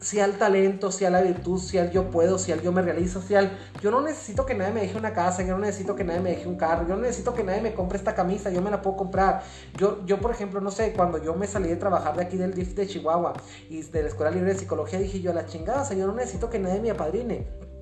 si 0.00 0.20
al 0.20 0.36
talento, 0.36 0.92
si 0.92 1.04
a 1.04 1.10
la 1.10 1.22
virtud, 1.22 1.58
si 1.58 1.78
al 1.78 1.90
yo 1.90 2.10
puedo, 2.10 2.38
si 2.38 2.52
al 2.52 2.60
yo 2.60 2.70
me 2.72 2.82
realizo, 2.82 3.22
si 3.22 3.34
al 3.34 3.56
yo 3.80 3.90
no 3.90 4.02
necesito 4.02 4.44
que 4.44 4.54
nadie 4.54 4.72
me 4.72 4.80
deje 4.82 4.98
una 4.98 5.12
casa, 5.12 5.42
yo 5.42 5.54
no 5.54 5.64
necesito 5.64 5.96
que 5.96 6.04
nadie 6.04 6.20
me 6.20 6.30
deje 6.30 6.46
un 6.46 6.56
carro, 6.56 6.86
yo 6.86 6.96
no 6.96 7.02
necesito 7.02 7.34
que 7.34 7.42
nadie 7.42 7.62
me 7.62 7.74
compre 7.74 7.96
esta 7.98 8.14
camisa, 8.14 8.50
yo 8.50 8.60
me 8.60 8.70
la 8.70 8.82
puedo 8.82 8.96
comprar. 8.96 9.42
Yo, 9.76 10.04
yo 10.04 10.20
por 10.20 10.30
ejemplo, 10.30 10.60
no 10.60 10.70
sé, 10.70 10.92
cuando 10.92 11.22
yo 11.22 11.34
me 11.34 11.46
salí 11.46 11.68
de 11.68 11.76
trabajar 11.76 12.16
de 12.16 12.22
aquí 12.22 12.36
del 12.36 12.54
DIF 12.54 12.74
de 12.74 12.86
Chihuahua 12.86 13.34
y 13.70 13.82
de 13.82 14.02
la 14.02 14.08
Escuela 14.08 14.30
Libre 14.30 14.52
de 14.52 14.58
Psicología, 14.58 14.98
dije 14.98 15.20
yo 15.20 15.30
a 15.30 15.34
la 15.34 15.46
chingada, 15.46 15.82
o 15.82 15.84
sea, 15.84 15.96
yo 15.96 16.06
no 16.06 16.12
necesito 16.12 16.50
que 16.50 16.58
nadie 16.58 16.80
me 16.80 16.90
apadrine. 16.90 17.75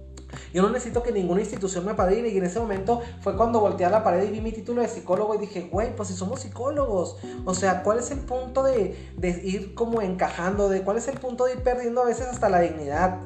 Yo 0.53 0.63
no 0.63 0.71
necesito 0.71 1.03
que 1.03 1.13
ninguna 1.13 1.41
institución 1.41 1.85
me 1.85 1.93
apadrine. 1.93 2.29
Y 2.29 2.39
en 2.39 2.45
ese 2.45 2.61
momento 2.61 3.03
fue 3.21 3.37
cuando 3.37 3.61
volteé 3.61 3.87
a 3.87 3.91
la 3.91 4.05
pared 4.05 4.29
y 4.29 4.31
vi 4.31 4.41
mi 4.41 4.53
título 4.53 4.83
de 4.83 4.89
psicólogo 4.89 5.35
y 5.35 5.39
dije, 5.39 5.69
güey, 5.71 5.95
pues 5.95 6.09
si 6.09 6.15
somos 6.15 6.41
psicólogos. 6.41 7.17
O 7.45 7.55
sea, 7.55 7.83
¿cuál 7.83 7.99
es 7.99 8.11
el 8.11 8.21
punto 8.21 8.63
de, 8.63 9.13
de 9.17 9.31
ir 9.45 9.75
como 9.75 10.03
encajando? 10.03 10.69
De 10.69 10.83
cuál 10.83 10.99
es 10.99 11.09
el 11.09 11.19
punto 11.19 11.45
de 11.45 11.55
ir 11.55 11.63
perdiendo 11.63 12.03
a 12.03 12.07
veces 12.07 12.27
hasta 12.27 12.49
la 12.49 12.61
dignidad 12.61 13.21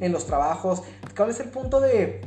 en 0.00 0.12
los 0.12 0.26
trabajos? 0.26 0.82
¿Cuál 1.16 1.30
es 1.30 1.40
el 1.40 1.48
punto 1.48 1.80
de 1.80 2.20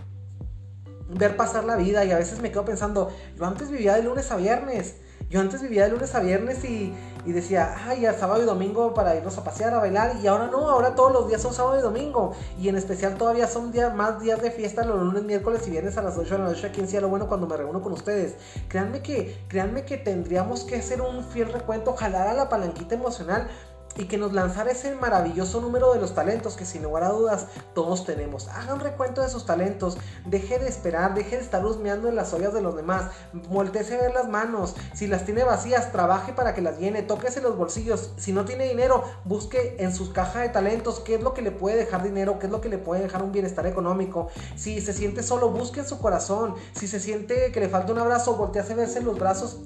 ver 1.09 1.37
pasar 1.37 1.63
la 1.63 1.75
vida? 1.75 2.05
Y 2.05 2.11
a 2.11 2.17
veces 2.17 2.41
me 2.41 2.51
quedo 2.51 2.65
pensando, 2.65 3.11
yo 3.37 3.45
antes 3.45 3.69
vivía 3.69 3.95
de 3.95 4.03
lunes 4.03 4.31
a 4.31 4.37
viernes. 4.37 4.95
Yo 5.29 5.41
antes 5.41 5.61
vivía 5.61 5.83
de 5.83 5.91
lunes 5.91 6.15
a 6.15 6.21
viernes 6.21 6.63
y, 6.63 6.93
y 7.27 7.33
decía, 7.33 7.75
ay, 7.85 8.01
ya 8.01 8.13
sábado 8.13 8.41
y 8.41 8.45
domingo 8.45 8.93
para 8.93 9.13
irnos 9.13 9.37
a 9.37 9.43
pasear, 9.43 9.73
a 9.73 9.79
bailar. 9.79 10.15
Y 10.23 10.27
ahora 10.27 10.47
no, 10.47 10.69
ahora 10.69 10.95
todos 10.95 11.11
los 11.11 11.27
días 11.27 11.41
son 11.41 11.53
sábado 11.53 11.77
y 11.77 11.81
domingo. 11.81 12.31
Y 12.57 12.69
en 12.69 12.77
especial 12.77 13.15
todavía 13.17 13.49
son 13.49 13.73
más 13.97 14.21
días 14.21 14.41
de 14.41 14.49
fiesta 14.49 14.85
los 14.85 14.97
lunes, 14.97 15.23
miércoles 15.23 15.67
y 15.67 15.71
viernes 15.71 15.97
a 15.97 16.01
las 16.01 16.17
8 16.17 16.35
de 16.35 16.39
la 16.39 16.45
noche 16.45 16.67
aquí 16.67 16.79
en 16.79 16.87
Cielo 16.87 17.09
Bueno 17.09 17.27
cuando 17.27 17.45
me 17.45 17.57
reúno 17.57 17.81
con 17.81 17.91
ustedes. 17.91 18.35
Créanme 18.69 19.01
que, 19.01 19.37
créanme 19.49 19.83
que 19.83 19.97
tendríamos 19.97 20.63
que 20.63 20.77
hacer 20.77 21.01
un 21.01 21.21
fiel 21.21 21.51
recuento, 21.51 21.97
jalar 21.97 22.29
a 22.29 22.33
la 22.33 22.47
palanquita 22.47 22.95
emocional 22.95 23.49
y 23.95 24.05
que 24.05 24.17
nos 24.17 24.33
lanzara 24.33 24.71
ese 24.71 24.95
maravilloso 24.95 25.61
número 25.61 25.93
de 25.93 25.99
los 25.99 26.13
talentos 26.13 26.55
que 26.55 26.65
sin 26.65 26.83
lugar 26.83 27.03
a 27.03 27.09
dudas 27.09 27.47
todos 27.73 28.05
tenemos. 28.05 28.47
Haga 28.49 28.73
un 28.73 28.79
recuento 28.79 29.21
de 29.21 29.29
sus 29.29 29.45
talentos, 29.45 29.97
deje 30.25 30.59
de 30.59 30.67
esperar, 30.67 31.13
deje 31.13 31.37
de 31.37 31.43
estar 31.43 31.65
husmeando 31.65 32.07
en 32.07 32.15
las 32.15 32.33
ollas 32.33 32.53
de 32.53 32.61
los 32.61 32.75
demás, 32.75 33.11
volteese 33.49 33.95
a 33.95 34.01
ver 34.01 34.13
las 34.13 34.27
manos, 34.27 34.75
si 34.93 35.07
las 35.07 35.25
tiene 35.25 35.43
vacías, 35.43 35.91
trabaje 35.91 36.33
para 36.33 36.53
que 36.53 36.61
las 36.61 36.79
llene, 36.79 37.01
tóquese 37.01 37.41
los 37.41 37.57
bolsillos, 37.57 38.13
si 38.17 38.33
no 38.33 38.45
tiene 38.45 38.67
dinero, 38.67 39.03
busque 39.25 39.77
en 39.79 39.93
sus 39.93 40.09
cajas 40.09 40.43
de 40.43 40.49
talentos 40.49 40.99
qué 40.99 41.15
es 41.15 41.21
lo 41.21 41.33
que 41.33 41.41
le 41.41 41.51
puede 41.51 41.77
dejar 41.77 42.03
dinero, 42.03 42.39
qué 42.39 42.45
es 42.47 42.51
lo 42.51 42.61
que 42.61 42.69
le 42.69 42.77
puede 42.77 43.01
dejar 43.01 43.23
un 43.23 43.31
bienestar 43.31 43.65
económico, 43.65 44.29
si 44.55 44.81
se 44.81 44.93
siente 44.93 45.23
solo, 45.23 45.49
busque 45.49 45.79
en 45.79 45.87
su 45.87 45.99
corazón, 45.99 46.55
si 46.73 46.87
se 46.87 46.99
siente 46.99 47.51
que 47.51 47.59
le 47.59 47.69
falta 47.69 47.91
un 47.91 47.99
abrazo, 47.99 48.35
voltease 48.35 48.73
a 48.73 48.75
verse 48.75 48.99
en 48.99 49.05
los 49.05 49.17
brazos 49.17 49.59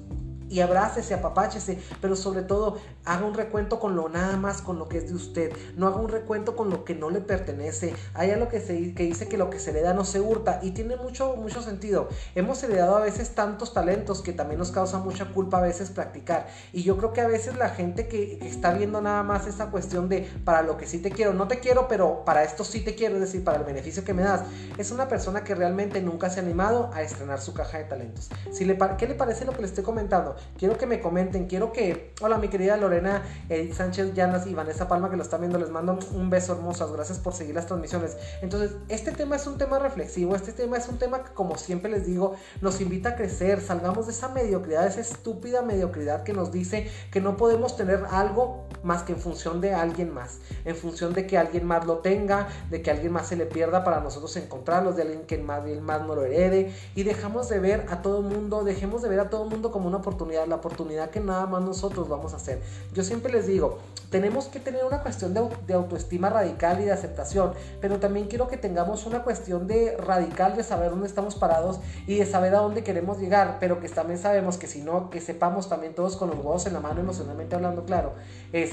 y 0.52 0.60
abrácese, 0.60 1.14
apapáchese, 1.14 1.78
pero 2.02 2.14
sobre 2.14 2.42
todo 2.42 2.76
haga 3.06 3.24
un 3.24 3.32
recuento 3.32 3.80
con 3.80 3.96
lo 3.96 4.10
nada 4.10 4.36
más, 4.36 4.60
con 4.60 4.78
lo 4.78 4.86
que 4.86 4.98
es 4.98 5.08
de 5.08 5.14
usted. 5.14 5.52
No 5.76 5.86
haga 5.86 5.96
un 5.96 6.10
recuento 6.10 6.56
con 6.56 6.68
lo 6.68 6.84
que 6.84 6.94
no 6.94 7.08
le 7.08 7.22
pertenece. 7.22 7.94
Hay 8.12 8.32
algo 8.32 8.50
que, 8.50 8.60
se, 8.60 8.74
dice 8.74 9.28
que 9.28 9.38
lo 9.38 9.48
que 9.48 9.58
se 9.58 9.72
le 9.72 9.80
da 9.80 9.94
no 9.94 10.04
se 10.04 10.20
hurta 10.20 10.60
y 10.62 10.72
tiene 10.72 10.96
mucho, 10.96 11.36
mucho 11.36 11.62
sentido. 11.62 12.10
Hemos 12.34 12.62
heredado 12.62 12.96
a 12.96 13.00
veces 13.00 13.34
tantos 13.34 13.72
talentos 13.72 14.20
que 14.20 14.34
también 14.34 14.58
nos 14.58 14.72
causa 14.72 14.98
mucha 14.98 15.32
culpa 15.32 15.56
a 15.56 15.62
veces 15.62 15.88
practicar. 15.88 16.46
Y 16.74 16.82
yo 16.82 16.98
creo 16.98 17.14
que 17.14 17.22
a 17.22 17.28
veces 17.28 17.56
la 17.56 17.70
gente 17.70 18.06
que, 18.06 18.38
está 18.42 18.74
viendo 18.74 19.00
nada 19.00 19.22
más 19.22 19.46
esa 19.46 19.70
cuestión 19.70 20.10
de 20.10 20.28
para 20.44 20.60
lo 20.60 20.76
que 20.76 20.86
sí 20.86 20.98
te 20.98 21.10
quiero, 21.10 21.32
no 21.32 21.48
te 21.48 21.60
quiero, 21.60 21.88
pero 21.88 22.26
para 22.26 22.44
esto 22.44 22.62
sí 22.62 22.80
te 22.80 22.94
quiero, 22.94 23.14
es 23.14 23.22
decir, 23.22 23.42
para 23.42 23.56
el 23.56 23.64
beneficio 23.64 24.04
que 24.04 24.12
me 24.12 24.22
das, 24.22 24.42
es 24.76 24.90
una 24.90 25.08
persona 25.08 25.44
que 25.44 25.54
realmente 25.54 26.02
nunca 26.02 26.28
se 26.28 26.40
ha 26.40 26.42
animado 26.42 26.90
a 26.92 27.00
estrenar 27.00 27.40
su 27.40 27.54
caja 27.54 27.78
de 27.78 27.84
talentos. 27.84 28.28
Si 28.52 28.66
le, 28.66 28.76
¿Qué 28.98 29.06
le 29.06 29.14
parece 29.14 29.46
lo 29.46 29.52
que 29.52 29.62
le 29.62 29.68
estoy 29.68 29.82
comentando? 29.82 30.36
Quiero 30.58 30.78
que 30.78 30.86
me 30.86 31.00
comenten, 31.00 31.46
quiero 31.46 31.72
que... 31.72 32.12
Hola 32.20 32.38
mi 32.38 32.48
querida 32.48 32.76
Lorena 32.76 33.22
Edith 33.48 33.74
Sánchez 33.74 34.14
Llanas 34.14 34.46
y 34.46 34.54
Vanessa 34.54 34.86
Palma 34.86 35.10
que 35.10 35.16
lo 35.16 35.22
están 35.22 35.40
viendo, 35.40 35.58
les 35.58 35.70
mando 35.70 35.98
un 36.14 36.30
beso 36.30 36.52
hermosas, 36.52 36.92
gracias 36.92 37.18
por 37.18 37.32
seguir 37.32 37.54
las 37.54 37.66
transmisiones. 37.66 38.16
Entonces, 38.42 38.76
este 38.88 39.10
tema 39.10 39.36
es 39.36 39.46
un 39.46 39.58
tema 39.58 39.80
reflexivo, 39.80 40.36
este 40.36 40.52
tema 40.52 40.76
es 40.76 40.88
un 40.88 40.98
tema 40.98 41.24
que 41.24 41.32
como 41.32 41.58
siempre 41.58 41.90
les 41.90 42.06
digo, 42.06 42.36
nos 42.60 42.80
invita 42.80 43.10
a 43.10 43.16
crecer, 43.16 43.60
salgamos 43.60 44.06
de 44.06 44.12
esa 44.12 44.28
mediocridad, 44.28 44.86
esa 44.86 45.00
estúpida 45.00 45.62
mediocridad 45.62 46.22
que 46.22 46.32
nos 46.32 46.52
dice 46.52 46.88
que 47.10 47.20
no 47.20 47.36
podemos 47.36 47.76
tener 47.76 48.04
algo 48.10 48.68
más 48.84 49.02
que 49.02 49.12
en 49.12 49.18
función 49.18 49.60
de 49.60 49.74
alguien 49.74 50.14
más, 50.14 50.38
en 50.64 50.76
función 50.76 51.12
de 51.12 51.26
que 51.26 51.38
alguien 51.38 51.66
más 51.66 51.86
lo 51.86 51.98
tenga, 51.98 52.48
de 52.70 52.82
que 52.82 52.90
alguien 52.90 53.12
más 53.12 53.26
se 53.26 53.36
le 53.36 53.46
pierda 53.46 53.82
para 53.82 54.00
nosotros 54.00 54.36
encontrarlos, 54.36 54.96
de 54.96 55.02
alguien 55.02 55.22
que 55.26 55.38
más, 55.38 55.62
más 55.80 56.02
no 56.06 56.14
lo 56.14 56.24
herede 56.24 56.72
y 56.94 57.02
dejamos 57.02 57.48
de 57.48 57.58
ver 57.58 57.86
a 57.90 58.00
todo 58.00 58.22
mundo, 58.22 58.62
dejemos 58.62 59.02
de 59.02 59.08
ver 59.08 59.20
a 59.20 59.28
todo 59.28 59.44
mundo 59.44 59.72
como 59.72 59.88
una 59.88 59.98
oportunidad 59.98 60.21
la 60.26 60.56
oportunidad 60.56 61.10
que 61.10 61.20
nada 61.20 61.46
más 61.46 61.62
nosotros 61.62 62.08
vamos 62.08 62.32
a 62.32 62.36
hacer. 62.36 62.60
Yo 62.92 63.02
siempre 63.02 63.32
les 63.32 63.46
digo, 63.46 63.78
tenemos 64.10 64.46
que 64.46 64.60
tener 64.60 64.84
una 64.84 65.02
cuestión 65.02 65.34
de, 65.34 65.74
autoestima 65.74 66.30
radical 66.30 66.80
y 66.80 66.84
de 66.84 66.92
aceptación, 66.92 67.52
pero 67.80 67.98
también 67.98 68.28
quiero 68.28 68.48
que 68.48 68.56
tengamos 68.56 69.06
una 69.06 69.22
cuestión 69.22 69.66
de 69.66 69.96
radical 69.96 70.56
de 70.56 70.62
saber 70.62 70.90
dónde 70.90 71.06
estamos 71.06 71.34
parados 71.34 71.80
y 72.06 72.18
de 72.18 72.26
saber 72.26 72.54
a 72.54 72.58
dónde 72.58 72.84
queremos 72.84 73.18
llegar, 73.18 73.56
pero 73.60 73.80
que 73.80 73.88
también 73.88 74.18
sabemos 74.18 74.58
que 74.58 74.66
si 74.66 74.82
no, 74.82 75.10
que 75.10 75.20
sepamos 75.20 75.68
también 75.68 75.94
todos 75.94 76.16
con 76.16 76.30
los 76.30 76.38
huevos 76.38 76.66
en 76.66 76.74
la 76.74 76.80
mano 76.80 77.00
emocionalmente 77.00 77.54
hablando, 77.56 77.84
claro, 77.84 78.12
es 78.52 78.72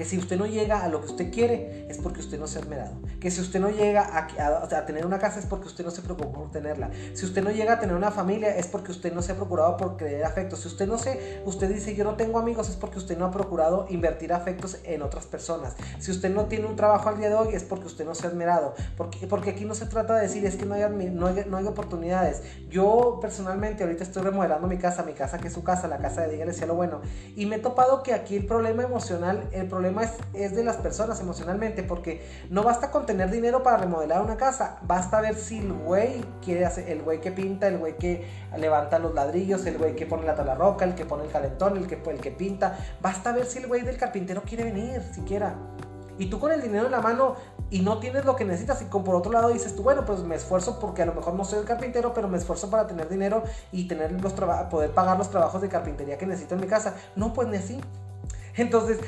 Que 0.00 0.06
si 0.06 0.16
usted 0.16 0.38
no 0.38 0.46
llega 0.46 0.82
a 0.82 0.88
lo 0.88 1.02
que 1.02 1.08
usted 1.08 1.30
quiere 1.30 1.84
es 1.90 1.98
porque 1.98 2.20
usted 2.20 2.40
no 2.40 2.46
se 2.46 2.56
ha 2.56 2.62
esmerado. 2.62 2.94
Que 3.20 3.30
si 3.30 3.42
usted 3.42 3.60
no 3.60 3.68
llega 3.68 4.16
a, 4.16 4.86
tener 4.86 5.04
una 5.04 5.18
casa 5.18 5.40
es 5.40 5.44
porque 5.44 5.66
usted 5.66 5.84
no 5.84 5.90
se 5.90 6.00
preocupó 6.00 6.32
por 6.32 6.50
tenerla. 6.50 6.88
Si 7.12 7.26
usted 7.26 7.44
no 7.44 7.50
llega 7.50 7.74
a 7.74 7.80
tener 7.80 7.94
una 7.94 8.10
familia 8.10 8.56
es 8.56 8.66
porque 8.66 8.92
usted 8.92 9.12
no 9.12 9.20
se 9.20 9.32
ha 9.32 9.34
procurado 9.34 9.76
por 9.76 9.98
creer 9.98 10.24
afectos. 10.24 10.60
Si 10.60 10.68
usted 10.68 10.88
no 10.88 10.96
se, 10.96 11.42
usted 11.44 11.68
dice 11.68 11.94
yo 11.94 12.04
no 12.04 12.14
tengo 12.14 12.38
amigos 12.38 12.70
es 12.70 12.76
porque 12.76 12.96
usted 12.96 13.18
no 13.18 13.26
ha 13.26 13.30
procurado 13.30 13.88
invertir 13.90 14.32
afectos 14.32 14.78
en 14.84 15.02
otras 15.02 15.26
personas. 15.26 15.74
Si 15.98 16.10
usted 16.10 16.30
no 16.34 16.46
tiene 16.46 16.64
un 16.64 16.76
trabajo 16.76 17.10
al 17.10 17.18
día 17.18 17.28
de 17.28 17.34
hoy 17.34 17.54
es 17.54 17.64
porque 17.64 17.84
usted 17.84 18.06
no 18.06 18.14
se 18.14 18.26
ha 18.26 18.30
esmerado. 18.30 18.72
Porque, 18.96 19.26
porque 19.26 19.50
aquí 19.50 19.66
no 19.66 19.74
se 19.74 19.84
trata 19.84 20.14
de 20.14 20.22
decir 20.22 20.46
es 20.46 20.56
que 20.56 20.64
no 20.64 20.76
hay, 20.76 21.10
no 21.12 21.26
hay, 21.26 21.44
no 21.46 21.58
hay 21.58 21.66
oportunidades. 21.66 22.40
Yo 22.70 23.18
personalmente 23.20 23.82
ahorita 23.82 24.02
estoy 24.02 24.22
remodelando 24.22 24.66
mi 24.66 24.78
casa, 24.78 25.02
mi 25.02 25.12
casa 25.12 25.36
que 25.36 25.48
es 25.48 25.52
su 25.52 25.62
casa, 25.62 25.88
la 25.88 25.98
casa 25.98 26.22
de 26.22 26.30
Dígale 26.32 26.66
lo 26.66 26.74
Bueno. 26.74 27.02
Y 27.36 27.44
me 27.44 27.56
he 27.56 27.58
topado 27.58 28.02
que 28.02 28.14
aquí 28.14 28.36
el 28.36 28.46
problema 28.46 28.82
emocional, 28.82 29.46
el 29.52 29.68
problema 29.68 29.89
es, 30.34 30.54
de 30.54 30.64
las 30.64 30.76
personas 30.76 31.20
emocionalmente, 31.20 31.82
porque 31.82 32.26
no 32.50 32.62
basta 32.62 32.90
con 32.90 33.06
tener 33.06 33.30
dinero 33.30 33.62
para 33.62 33.78
remodelar 33.78 34.22
una 34.22 34.36
casa, 34.36 34.78
basta 34.82 35.20
ver 35.20 35.36
si 35.36 35.58
el 35.58 35.72
güey 35.72 36.24
quiere 36.44 36.64
hacer, 36.64 36.88
el 36.88 37.02
güey 37.02 37.20
que 37.20 37.32
pinta, 37.32 37.68
el 37.68 37.78
güey 37.78 37.96
que 37.96 38.26
levanta 38.56 38.98
los 38.98 39.14
ladrillos, 39.14 39.66
el 39.66 39.78
güey 39.78 39.96
que 39.96 40.06
pone 40.06 40.24
la 40.24 40.34
tabla 40.34 40.54
roca, 40.54 40.84
el 40.84 40.94
que 40.94 41.04
pone 41.04 41.24
el 41.24 41.30
calentón, 41.30 41.76
el 41.76 41.86
que, 41.86 42.00
el 42.10 42.20
que 42.20 42.30
pinta, 42.30 42.78
basta 43.00 43.32
ver 43.32 43.46
si 43.46 43.58
el 43.58 43.66
güey 43.66 43.82
del 43.82 43.96
carpintero 43.96 44.42
quiere 44.42 44.64
venir 44.64 45.02
siquiera. 45.12 45.54
Y 46.20 46.26
tú 46.26 46.38
con 46.38 46.52
el 46.52 46.60
dinero 46.60 46.84
en 46.84 46.92
la 46.92 47.00
mano 47.00 47.36
y 47.70 47.80
no 47.80 47.98
tienes 47.98 48.26
lo 48.26 48.36
que 48.36 48.44
necesitas 48.44 48.82
y 48.82 48.84
con 48.86 49.04
por 49.04 49.14
otro 49.14 49.32
lado 49.32 49.48
dices 49.48 49.74
tú, 49.74 49.82
bueno, 49.82 50.04
pues 50.04 50.20
me 50.20 50.34
esfuerzo 50.34 50.78
porque 50.78 51.00
a 51.00 51.06
lo 51.06 51.14
mejor 51.14 51.32
no 51.32 51.46
soy 51.46 51.60
el 51.60 51.64
carpintero, 51.64 52.12
pero 52.12 52.28
me 52.28 52.36
esfuerzo 52.36 52.68
para 52.68 52.86
tener 52.86 53.08
dinero 53.08 53.42
y 53.72 53.88
tener 53.88 54.12
los 54.12 54.34
poder 54.34 54.90
pagar 54.90 55.16
los 55.16 55.30
trabajos 55.30 55.62
de 55.62 55.68
carpintería 55.68 56.18
que 56.18 56.26
necesito 56.26 56.56
en 56.56 56.60
mi 56.60 56.66
casa. 56.66 56.94
No, 57.16 57.32
pues 57.32 57.48
ni 57.48 57.56
así. 57.56 57.80
Entonces, 58.56 58.98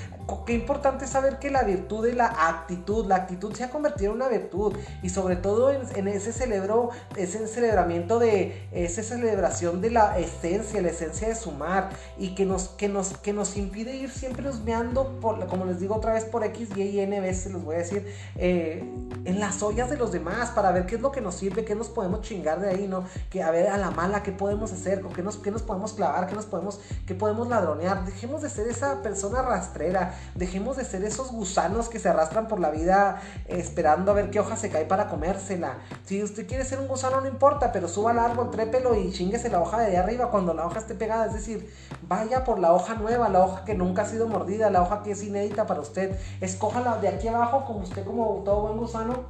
qué 0.46 0.54
importante 0.54 1.06
saber 1.06 1.38
que 1.38 1.50
la 1.50 1.62
virtud 1.62 2.06
de 2.06 2.14
la 2.14 2.26
actitud, 2.48 3.06
la 3.06 3.16
actitud 3.16 3.54
se 3.54 3.64
ha 3.64 3.70
convertido 3.70 4.12
en 4.12 4.16
una 4.16 4.28
virtud 4.28 4.74
y 5.02 5.08
sobre 5.10 5.36
todo 5.36 5.70
en, 5.70 6.08
ese 6.08 6.32
celebro, 6.32 6.90
ese 7.16 7.46
celebramiento 7.46 8.18
de, 8.18 8.68
esa 8.72 9.02
celebración 9.02 9.80
de 9.80 9.90
la 9.90 10.18
esencia, 10.18 10.80
la 10.80 10.88
esencia 10.88 11.28
de 11.28 11.34
sumar 11.34 11.90
y 12.18 12.34
que 12.34 12.44
nos, 12.44 12.68
que 12.68 12.88
nos, 12.88 13.16
que 13.18 13.32
nos 13.32 13.56
impide 13.56 13.96
ir 13.96 14.10
siempre 14.10 14.48
husmeando, 14.48 15.20
por, 15.20 15.46
como 15.46 15.64
les 15.64 15.80
digo 15.80 15.96
otra 15.96 16.14
vez, 16.14 16.24
por 16.24 16.44
X, 16.44 16.70
Y 16.76 16.82
y 16.82 17.00
N 17.00 17.20
veces, 17.20 17.52
les 17.52 17.62
voy 17.62 17.76
a 17.76 17.78
decir, 17.78 18.06
eh, 18.36 18.84
en 19.24 19.40
las 19.40 19.62
ollas 19.62 19.90
de 19.90 19.96
los 19.96 20.12
demás 20.12 20.50
para 20.50 20.72
ver 20.72 20.86
qué 20.86 20.96
es 20.96 21.00
lo 21.00 21.12
que 21.12 21.20
nos 21.20 21.34
sirve, 21.34 21.64
qué 21.64 21.74
nos 21.74 21.88
podemos 21.88 22.22
chingar 22.22 22.60
de 22.60 22.70
ahí, 22.70 22.88
¿no? 22.88 23.04
Que 23.30 23.42
a 23.42 23.50
ver 23.50 23.68
a 23.68 23.76
la 23.76 23.90
mala, 23.90 24.22
qué 24.22 24.32
podemos 24.32 24.72
hacer, 24.72 25.00
con 25.00 25.12
qué 25.12 25.22
nos, 25.22 25.36
qué 25.36 25.50
nos 25.50 25.62
podemos 25.62 25.92
clavar, 25.92 26.26
qué 26.26 26.34
nos 26.34 26.46
podemos, 26.46 26.80
qué 27.06 27.14
podemos 27.14 27.48
ladronear. 27.48 28.04
Dejemos 28.04 28.42
de 28.42 28.50
ser 28.50 28.68
esa 28.68 29.02
persona 29.02 29.31
rastrera. 29.40 30.14
Dejemos 30.34 30.76
de 30.76 30.84
ser 30.84 31.02
esos 31.04 31.32
gusanos 31.32 31.88
que 31.88 31.98
se 31.98 32.10
arrastran 32.10 32.48
por 32.48 32.60
la 32.60 32.70
vida 32.70 33.22
esperando 33.46 34.10
a 34.10 34.14
ver 34.14 34.30
qué 34.30 34.40
hoja 34.40 34.56
se 34.56 34.68
cae 34.68 34.84
para 34.84 35.08
comérsela. 35.08 35.78
Si 36.04 36.22
usted 36.22 36.46
quiere 36.46 36.64
ser 36.64 36.80
un 36.80 36.88
gusano, 36.88 37.20
no 37.20 37.28
importa, 37.28 37.72
pero 37.72 37.88
suba 37.88 38.10
al 38.10 38.18
árbol, 38.18 38.50
trépelo 38.50 38.94
y 38.94 39.12
chinguese 39.12 39.48
la 39.48 39.60
hoja 39.60 39.78
de 39.80 39.86
ahí 39.86 39.96
arriba 39.96 40.30
cuando 40.30 40.52
la 40.52 40.66
hoja 40.66 40.80
esté 40.80 40.94
pegada. 40.94 41.26
Es 41.26 41.32
decir, 41.32 41.72
vaya 42.08 42.44
por 42.44 42.58
la 42.58 42.72
hoja 42.74 42.94
nueva, 42.94 43.28
la 43.28 43.40
hoja 43.44 43.64
que 43.64 43.74
nunca 43.74 44.02
ha 44.02 44.06
sido 44.06 44.28
mordida, 44.28 44.70
la 44.70 44.82
hoja 44.82 45.02
que 45.02 45.12
es 45.12 45.22
inédita 45.22 45.66
para 45.66 45.80
usted. 45.80 46.18
Escójala 46.40 46.98
de 46.98 47.08
aquí 47.08 47.28
abajo, 47.28 47.64
como 47.64 47.80
usted, 47.80 48.04
como 48.04 48.42
todo 48.44 48.62
buen 48.62 48.76
gusano. 48.76 49.24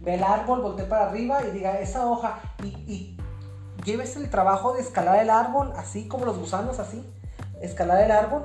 Ve 0.00 0.14
el 0.14 0.22
árbol, 0.24 0.62
voltee 0.62 0.86
para 0.86 1.08
arriba 1.08 1.42
y 1.44 1.50
diga 1.50 1.78
esa 1.78 2.06
hoja 2.06 2.38
y, 2.62 2.68
y 2.90 3.16
llévese 3.84 4.18
el 4.18 4.30
trabajo 4.30 4.72
de 4.72 4.80
escalar 4.80 5.18
el 5.18 5.28
árbol, 5.28 5.72
así 5.76 6.08
como 6.08 6.24
los 6.24 6.38
gusanos, 6.38 6.78
así. 6.78 7.04
Escalar 7.60 8.02
el 8.02 8.10
árbol 8.10 8.44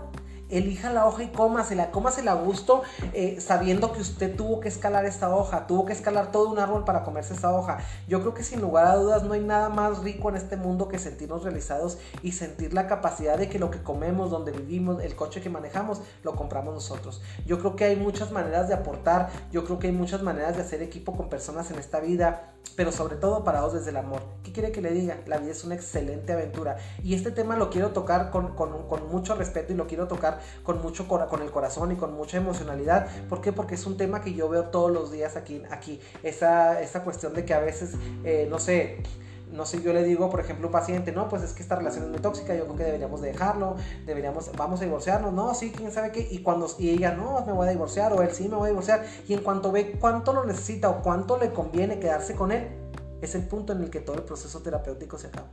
elija 0.49 0.91
la 0.91 1.05
hoja 1.05 1.23
y 1.23 1.27
cómasela, 1.29 1.91
cómasela 1.91 2.31
a 2.31 2.35
gusto, 2.35 2.83
eh, 3.13 3.39
sabiendo 3.39 3.91
que 3.91 4.01
usted 4.01 4.35
tuvo 4.35 4.59
que 4.59 4.67
escalar 4.67 5.05
esta 5.05 5.35
hoja, 5.35 5.67
tuvo 5.67 5.85
que 5.85 5.93
escalar 5.93 6.31
todo 6.31 6.49
un 6.49 6.59
árbol 6.59 6.83
para 6.83 7.03
comerse 7.03 7.33
esta 7.33 7.51
hoja. 7.51 7.79
Yo 8.07 8.21
creo 8.21 8.33
que 8.33 8.43
sin 8.43 8.61
lugar 8.61 8.85
a 8.85 8.95
dudas 8.95 9.23
no 9.23 9.33
hay 9.33 9.41
nada 9.41 9.69
más 9.69 9.99
rico 9.99 10.29
en 10.29 10.35
este 10.35 10.57
mundo 10.57 10.87
que 10.87 10.99
sentirnos 10.99 11.43
realizados 11.43 11.97
y 12.21 12.33
sentir 12.33 12.73
la 12.73 12.87
capacidad 12.87 13.37
de 13.37 13.49
que 13.49 13.59
lo 13.59 13.71
que 13.71 13.81
comemos, 13.81 14.29
donde 14.29 14.51
vivimos, 14.51 15.01
el 15.03 15.15
coche 15.15 15.41
que 15.41 15.49
manejamos, 15.49 16.01
lo 16.23 16.35
compramos 16.35 16.73
nosotros. 16.73 17.21
Yo 17.45 17.59
creo 17.59 17.75
que 17.75 17.85
hay 17.85 17.95
muchas 17.95 18.31
maneras 18.31 18.67
de 18.67 18.75
aportar, 18.75 19.29
yo 19.51 19.65
creo 19.65 19.79
que 19.79 19.87
hay 19.87 19.93
muchas 19.93 20.21
maneras 20.21 20.55
de 20.55 20.61
hacer 20.61 20.81
equipo 20.81 21.15
con 21.15 21.29
personas 21.29 21.71
en 21.71 21.79
esta 21.79 21.99
vida, 21.99 22.51
pero 22.75 22.91
sobre 22.91 23.15
todo 23.15 23.43
parados 23.43 23.73
desde 23.73 23.91
el 23.91 23.97
amor. 23.97 24.21
¿Qué 24.43 24.51
quiere 24.51 24.71
que 24.71 24.81
le 24.81 24.91
diga? 24.91 25.17
La 25.27 25.37
vida 25.37 25.51
es 25.51 25.63
una 25.63 25.75
excelente 25.75 26.33
aventura 26.33 26.77
y 27.03 27.13
este 27.13 27.31
tema 27.31 27.55
lo 27.55 27.69
quiero 27.69 27.91
tocar 27.91 28.31
con, 28.31 28.55
con, 28.55 28.87
con 28.87 29.07
mucho 29.09 29.35
respeto 29.35 29.73
y 29.73 29.75
lo 29.75 29.87
quiero 29.87 30.07
tocar 30.07 30.34
con 30.63 30.81
mucho 30.81 31.07
con 31.07 31.41
el 31.41 31.51
corazón 31.51 31.91
y 31.91 31.95
con 31.95 32.13
mucha 32.13 32.37
emocionalidad. 32.37 33.07
¿Por 33.29 33.41
qué? 33.41 33.51
Porque 33.51 33.75
es 33.75 33.85
un 33.85 33.97
tema 33.97 34.21
que 34.21 34.33
yo 34.33 34.49
veo 34.49 34.65
todos 34.65 34.91
los 34.91 35.11
días 35.11 35.35
aquí. 35.35 35.61
aquí. 35.69 35.99
Esa, 36.23 36.81
esa 36.81 37.03
cuestión 37.03 37.33
de 37.33 37.45
que 37.45 37.53
a 37.53 37.59
veces, 37.59 37.91
eh, 38.23 38.47
no 38.49 38.59
sé, 38.59 39.03
no 39.51 39.65
sé, 39.65 39.81
yo 39.81 39.93
le 39.93 40.03
digo, 40.03 40.29
por 40.29 40.39
ejemplo, 40.39 40.65
a 40.65 40.67
un 40.67 40.71
paciente, 40.71 41.11
no, 41.11 41.29
pues 41.29 41.43
es 41.43 41.53
que 41.53 41.61
esta 41.61 41.75
relación 41.75 42.05
es 42.05 42.09
muy 42.09 42.19
tóxica, 42.19 42.55
yo 42.55 42.65
creo 42.65 42.75
que 42.75 42.83
deberíamos 42.83 43.21
dejarlo, 43.21 43.75
deberíamos, 44.05 44.51
vamos 44.57 44.81
a 44.81 44.85
divorciarnos, 44.85 45.33
no, 45.33 45.53
sí, 45.53 45.71
quién 45.75 45.91
sabe 45.91 46.11
qué, 46.11 46.27
y 46.29 46.39
cuando, 46.39 46.67
y 46.77 46.89
ella, 46.89 47.11
no, 47.11 47.43
me 47.45 47.53
voy 47.53 47.67
a 47.67 47.71
divorciar, 47.71 48.13
o 48.13 48.21
él, 48.21 48.31
sí, 48.31 48.49
me 48.49 48.55
voy 48.55 48.67
a 48.67 48.69
divorciar, 48.69 49.05
y 49.27 49.33
en 49.33 49.41
cuanto 49.41 49.71
ve 49.71 49.97
cuánto 49.99 50.33
lo 50.33 50.45
necesita 50.45 50.89
o 50.89 51.01
cuánto 51.01 51.37
le 51.37 51.51
conviene 51.51 51.99
quedarse 51.99 52.35
con 52.35 52.51
él, 52.51 52.67
es 53.21 53.35
el 53.35 53.47
punto 53.47 53.73
en 53.73 53.83
el 53.83 53.89
que 53.89 53.99
todo 53.99 54.15
el 54.15 54.23
proceso 54.23 54.61
terapéutico 54.61 55.17
se 55.17 55.27
acaba. 55.27 55.47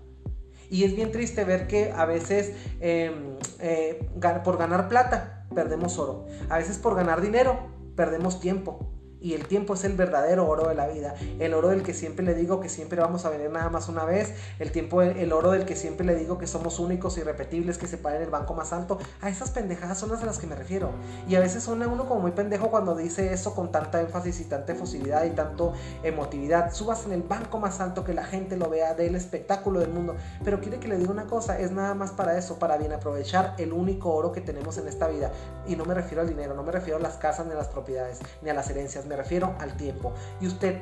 Y 0.72 0.84
es 0.84 0.96
bien 0.96 1.12
triste 1.12 1.44
ver 1.44 1.66
que 1.66 1.92
a 1.92 2.06
veces 2.06 2.54
em, 2.80 3.36
eh, 3.60 4.08
por 4.42 4.56
ganar 4.56 4.88
plata 4.88 5.44
perdemos 5.54 5.98
oro. 5.98 6.24
A 6.48 6.56
veces 6.56 6.78
por 6.78 6.96
ganar 6.96 7.20
dinero 7.20 7.68
perdemos 7.94 8.40
tiempo. 8.40 8.90
Y 9.22 9.34
el 9.34 9.46
tiempo 9.46 9.74
es 9.74 9.84
el 9.84 9.94
verdadero 9.94 10.48
oro 10.48 10.68
de 10.68 10.74
la 10.74 10.88
vida. 10.88 11.14
El 11.38 11.54
oro 11.54 11.68
del 11.68 11.82
que 11.82 11.94
siempre 11.94 12.24
le 12.24 12.34
digo 12.34 12.60
que 12.60 12.68
siempre 12.68 13.00
vamos 13.00 13.24
a 13.24 13.30
venir 13.30 13.50
nada 13.50 13.70
más 13.70 13.88
una 13.88 14.04
vez. 14.04 14.34
El 14.58 14.72
tiempo, 14.72 15.00
el 15.02 15.32
oro 15.32 15.52
del 15.52 15.64
que 15.64 15.76
siempre 15.76 16.04
le 16.04 16.16
digo 16.16 16.38
que 16.38 16.46
somos 16.46 16.80
únicos, 16.80 17.16
irrepetibles, 17.18 17.78
que 17.78 17.86
se 17.86 17.98
para 17.98 18.16
en 18.16 18.22
el 18.22 18.30
banco 18.30 18.54
más 18.54 18.72
alto. 18.72 18.98
A 19.20 19.28
esas 19.28 19.50
pendejadas 19.50 19.98
son 19.98 20.10
las 20.10 20.22
a 20.22 20.26
las 20.26 20.38
que 20.38 20.46
me 20.46 20.56
refiero. 20.56 20.90
Y 21.28 21.36
a 21.36 21.40
veces 21.40 21.62
suena 21.62 21.86
uno 21.86 22.06
como 22.06 22.20
muy 22.20 22.32
pendejo 22.32 22.70
cuando 22.70 22.96
dice 22.96 23.32
eso 23.32 23.54
con 23.54 23.70
tanta 23.70 24.00
énfasis 24.00 24.40
y 24.40 24.44
tanta 24.44 24.72
efusividad 24.72 25.24
y 25.24 25.30
tanto 25.30 25.72
emotividad. 26.02 26.72
Subas 26.72 27.06
en 27.06 27.12
el 27.12 27.22
banco 27.22 27.58
más 27.58 27.80
alto 27.80 28.04
que 28.04 28.14
la 28.14 28.24
gente 28.24 28.56
lo 28.56 28.68
vea 28.68 28.94
del 28.94 29.14
espectáculo 29.14 29.80
del 29.80 29.90
mundo. 29.90 30.16
Pero 30.44 30.60
quiere 30.60 30.80
que 30.80 30.88
le 30.88 30.98
diga 30.98 31.12
una 31.12 31.26
cosa, 31.26 31.60
es 31.60 31.70
nada 31.70 31.94
más 31.94 32.10
para 32.10 32.36
eso, 32.36 32.58
para 32.58 32.76
bien 32.76 32.92
aprovechar 32.92 33.54
el 33.58 33.72
único 33.72 34.12
oro 34.12 34.32
que 34.32 34.40
tenemos 34.40 34.78
en 34.78 34.88
esta 34.88 35.06
vida. 35.08 35.30
Y 35.66 35.76
no 35.76 35.84
me 35.84 35.94
refiero 35.94 36.22
al 36.22 36.28
dinero, 36.28 36.54
no 36.54 36.62
me 36.62 36.72
refiero 36.72 36.98
a 36.98 37.00
las 37.00 37.16
casas 37.16 37.46
ni 37.46 37.52
a 37.52 37.56
las 37.56 37.68
propiedades, 37.68 38.18
ni 38.42 38.50
a 38.50 38.54
las 38.54 38.68
herencias 38.68 39.06
me 39.12 39.16
refiero 39.16 39.54
al 39.58 39.76
tiempo. 39.76 40.14
¿Y 40.40 40.46
usted 40.46 40.80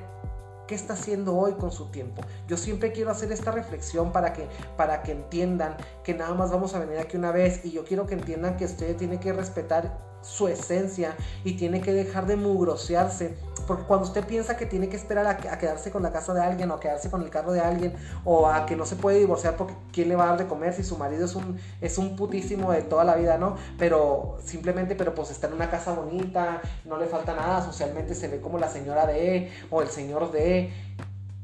qué 0.68 0.76
está 0.76 0.92
haciendo 0.92 1.36
hoy 1.36 1.54
con 1.54 1.72
su 1.72 1.86
tiempo? 1.86 2.22
Yo 2.46 2.56
siempre 2.56 2.92
quiero 2.92 3.10
hacer 3.10 3.32
esta 3.32 3.50
reflexión 3.50 4.12
para 4.12 4.32
que, 4.32 4.46
para 4.76 5.02
que 5.02 5.10
entiendan 5.10 5.76
que 6.04 6.14
nada 6.14 6.32
más 6.34 6.52
vamos 6.52 6.74
a 6.74 6.78
venir 6.78 6.98
aquí 6.98 7.16
una 7.16 7.32
vez 7.32 7.64
y 7.64 7.72
yo 7.72 7.84
quiero 7.84 8.06
que 8.06 8.14
entiendan 8.14 8.56
que 8.56 8.66
usted 8.66 8.96
tiene 8.96 9.18
que 9.18 9.32
respetar 9.32 9.98
su 10.22 10.46
esencia 10.46 11.16
y 11.42 11.56
tiene 11.56 11.80
que 11.80 11.92
dejar 11.92 12.26
de 12.26 12.36
mugrosearse. 12.36 13.34
Porque 13.70 13.84
cuando 13.84 14.04
usted 14.04 14.24
piensa 14.24 14.56
que 14.56 14.66
tiene 14.66 14.88
que 14.88 14.96
esperar 14.96 15.28
a, 15.28 15.36
quedarse 15.36 15.92
con 15.92 16.02
la 16.02 16.10
casa 16.10 16.34
de 16.34 16.40
alguien 16.40 16.72
o 16.72 16.74
a 16.74 16.80
quedarse 16.80 17.08
con 17.08 17.22
el 17.22 17.30
carro 17.30 17.52
de 17.52 17.60
alguien 17.60 17.94
o 18.24 18.48
a 18.48 18.66
que 18.66 18.74
no 18.74 18.84
se 18.84 18.96
puede 18.96 19.20
divorciar 19.20 19.54
porque 19.54 19.74
quién 19.92 20.08
le 20.08 20.16
va 20.16 20.24
a 20.24 20.26
dar 20.30 20.38
de 20.38 20.48
comer 20.48 20.72
si 20.74 20.82
su 20.82 20.98
marido 20.98 21.24
es 21.24 21.36
un, 21.36 21.56
es 21.80 21.96
un 21.96 22.16
putísimo 22.16 22.72
de 22.72 22.82
toda 22.82 23.04
la 23.04 23.14
vida, 23.14 23.38
¿no? 23.38 23.54
Pero 23.78 24.38
simplemente, 24.44 24.96
pero 24.96 25.14
pues 25.14 25.30
está 25.30 25.46
en 25.46 25.52
una 25.52 25.70
casa 25.70 25.92
bonita, 25.92 26.60
no 26.84 26.96
le 26.96 27.06
falta 27.06 27.32
nada, 27.32 27.64
socialmente 27.64 28.16
se 28.16 28.26
ve 28.26 28.40
como 28.40 28.58
la 28.58 28.68
señora 28.68 29.06
de 29.06 29.52
o 29.70 29.82
el 29.82 29.88
señor 29.88 30.32
de. 30.32 30.72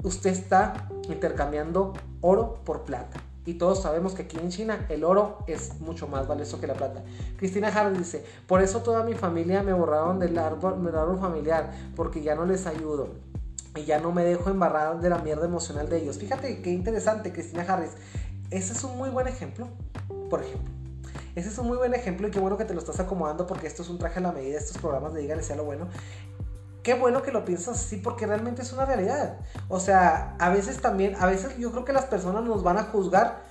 Usted 0.02 0.30
está 0.30 0.88
intercambiando 1.08 1.92
oro 2.22 2.58
por 2.64 2.82
plata. 2.82 3.20
Y 3.46 3.54
todos 3.54 3.80
sabemos 3.80 4.14
que 4.14 4.22
aquí 4.22 4.36
en 4.38 4.50
China 4.50 4.84
el 4.88 5.04
oro 5.04 5.38
es 5.46 5.80
mucho 5.80 6.08
más 6.08 6.26
valioso 6.26 6.60
que 6.60 6.66
la 6.66 6.74
plata. 6.74 7.02
Cristina 7.36 7.68
Harris 7.68 7.96
dice, 7.96 8.24
por 8.46 8.60
eso 8.60 8.82
toda 8.82 9.04
mi 9.04 9.14
familia 9.14 9.62
me 9.62 9.72
borraron 9.72 10.18
del 10.18 10.36
árbol, 10.36 10.84
del 10.84 10.96
árbol 10.96 11.20
familiar, 11.20 11.72
porque 11.94 12.22
ya 12.22 12.34
no 12.34 12.44
les 12.44 12.66
ayudo. 12.66 13.14
Y 13.76 13.84
ya 13.84 14.00
no 14.00 14.10
me 14.10 14.24
dejo 14.24 14.50
embarrar 14.50 15.00
de 15.00 15.08
la 15.08 15.18
mierda 15.18 15.44
emocional 15.44 15.88
de 15.88 15.98
ellos. 15.98 16.18
Fíjate 16.18 16.60
qué 16.60 16.70
interesante, 16.70 17.32
Cristina 17.32 17.62
Harris. 17.62 17.92
Ese 18.50 18.72
es 18.72 18.82
un 18.82 18.98
muy 18.98 19.10
buen 19.10 19.28
ejemplo, 19.28 19.68
por 20.28 20.42
ejemplo. 20.42 20.72
Ese 21.36 21.48
es 21.50 21.58
un 21.58 21.68
muy 21.68 21.76
buen 21.76 21.94
ejemplo 21.94 22.26
y 22.26 22.30
qué 22.30 22.40
bueno 22.40 22.56
que 22.56 22.64
te 22.64 22.74
lo 22.74 22.80
estás 22.80 22.98
acomodando 22.98 23.46
porque 23.46 23.66
esto 23.66 23.82
es 23.82 23.90
un 23.90 23.98
traje 23.98 24.18
a 24.18 24.22
la 24.22 24.32
medida, 24.32 24.58
estos 24.58 24.78
programas 24.78 25.12
de 25.12 25.20
Dígale 25.20 25.42
sea 25.42 25.54
lo 25.54 25.64
bueno 25.64 25.86
qué 26.86 26.94
bueno 26.94 27.20
que 27.20 27.32
lo 27.32 27.44
piensas 27.44 27.80
así 27.80 27.96
porque 27.96 28.28
realmente 28.28 28.62
es 28.62 28.72
una 28.72 28.84
realidad. 28.84 29.40
O 29.68 29.80
sea, 29.80 30.36
a 30.38 30.50
veces 30.50 30.80
también, 30.80 31.16
a 31.18 31.26
veces 31.26 31.58
yo 31.58 31.72
creo 31.72 31.84
que 31.84 31.92
las 31.92 32.04
personas 32.04 32.44
nos 32.44 32.62
van 32.62 32.78
a 32.78 32.84
juzgar 32.84 33.42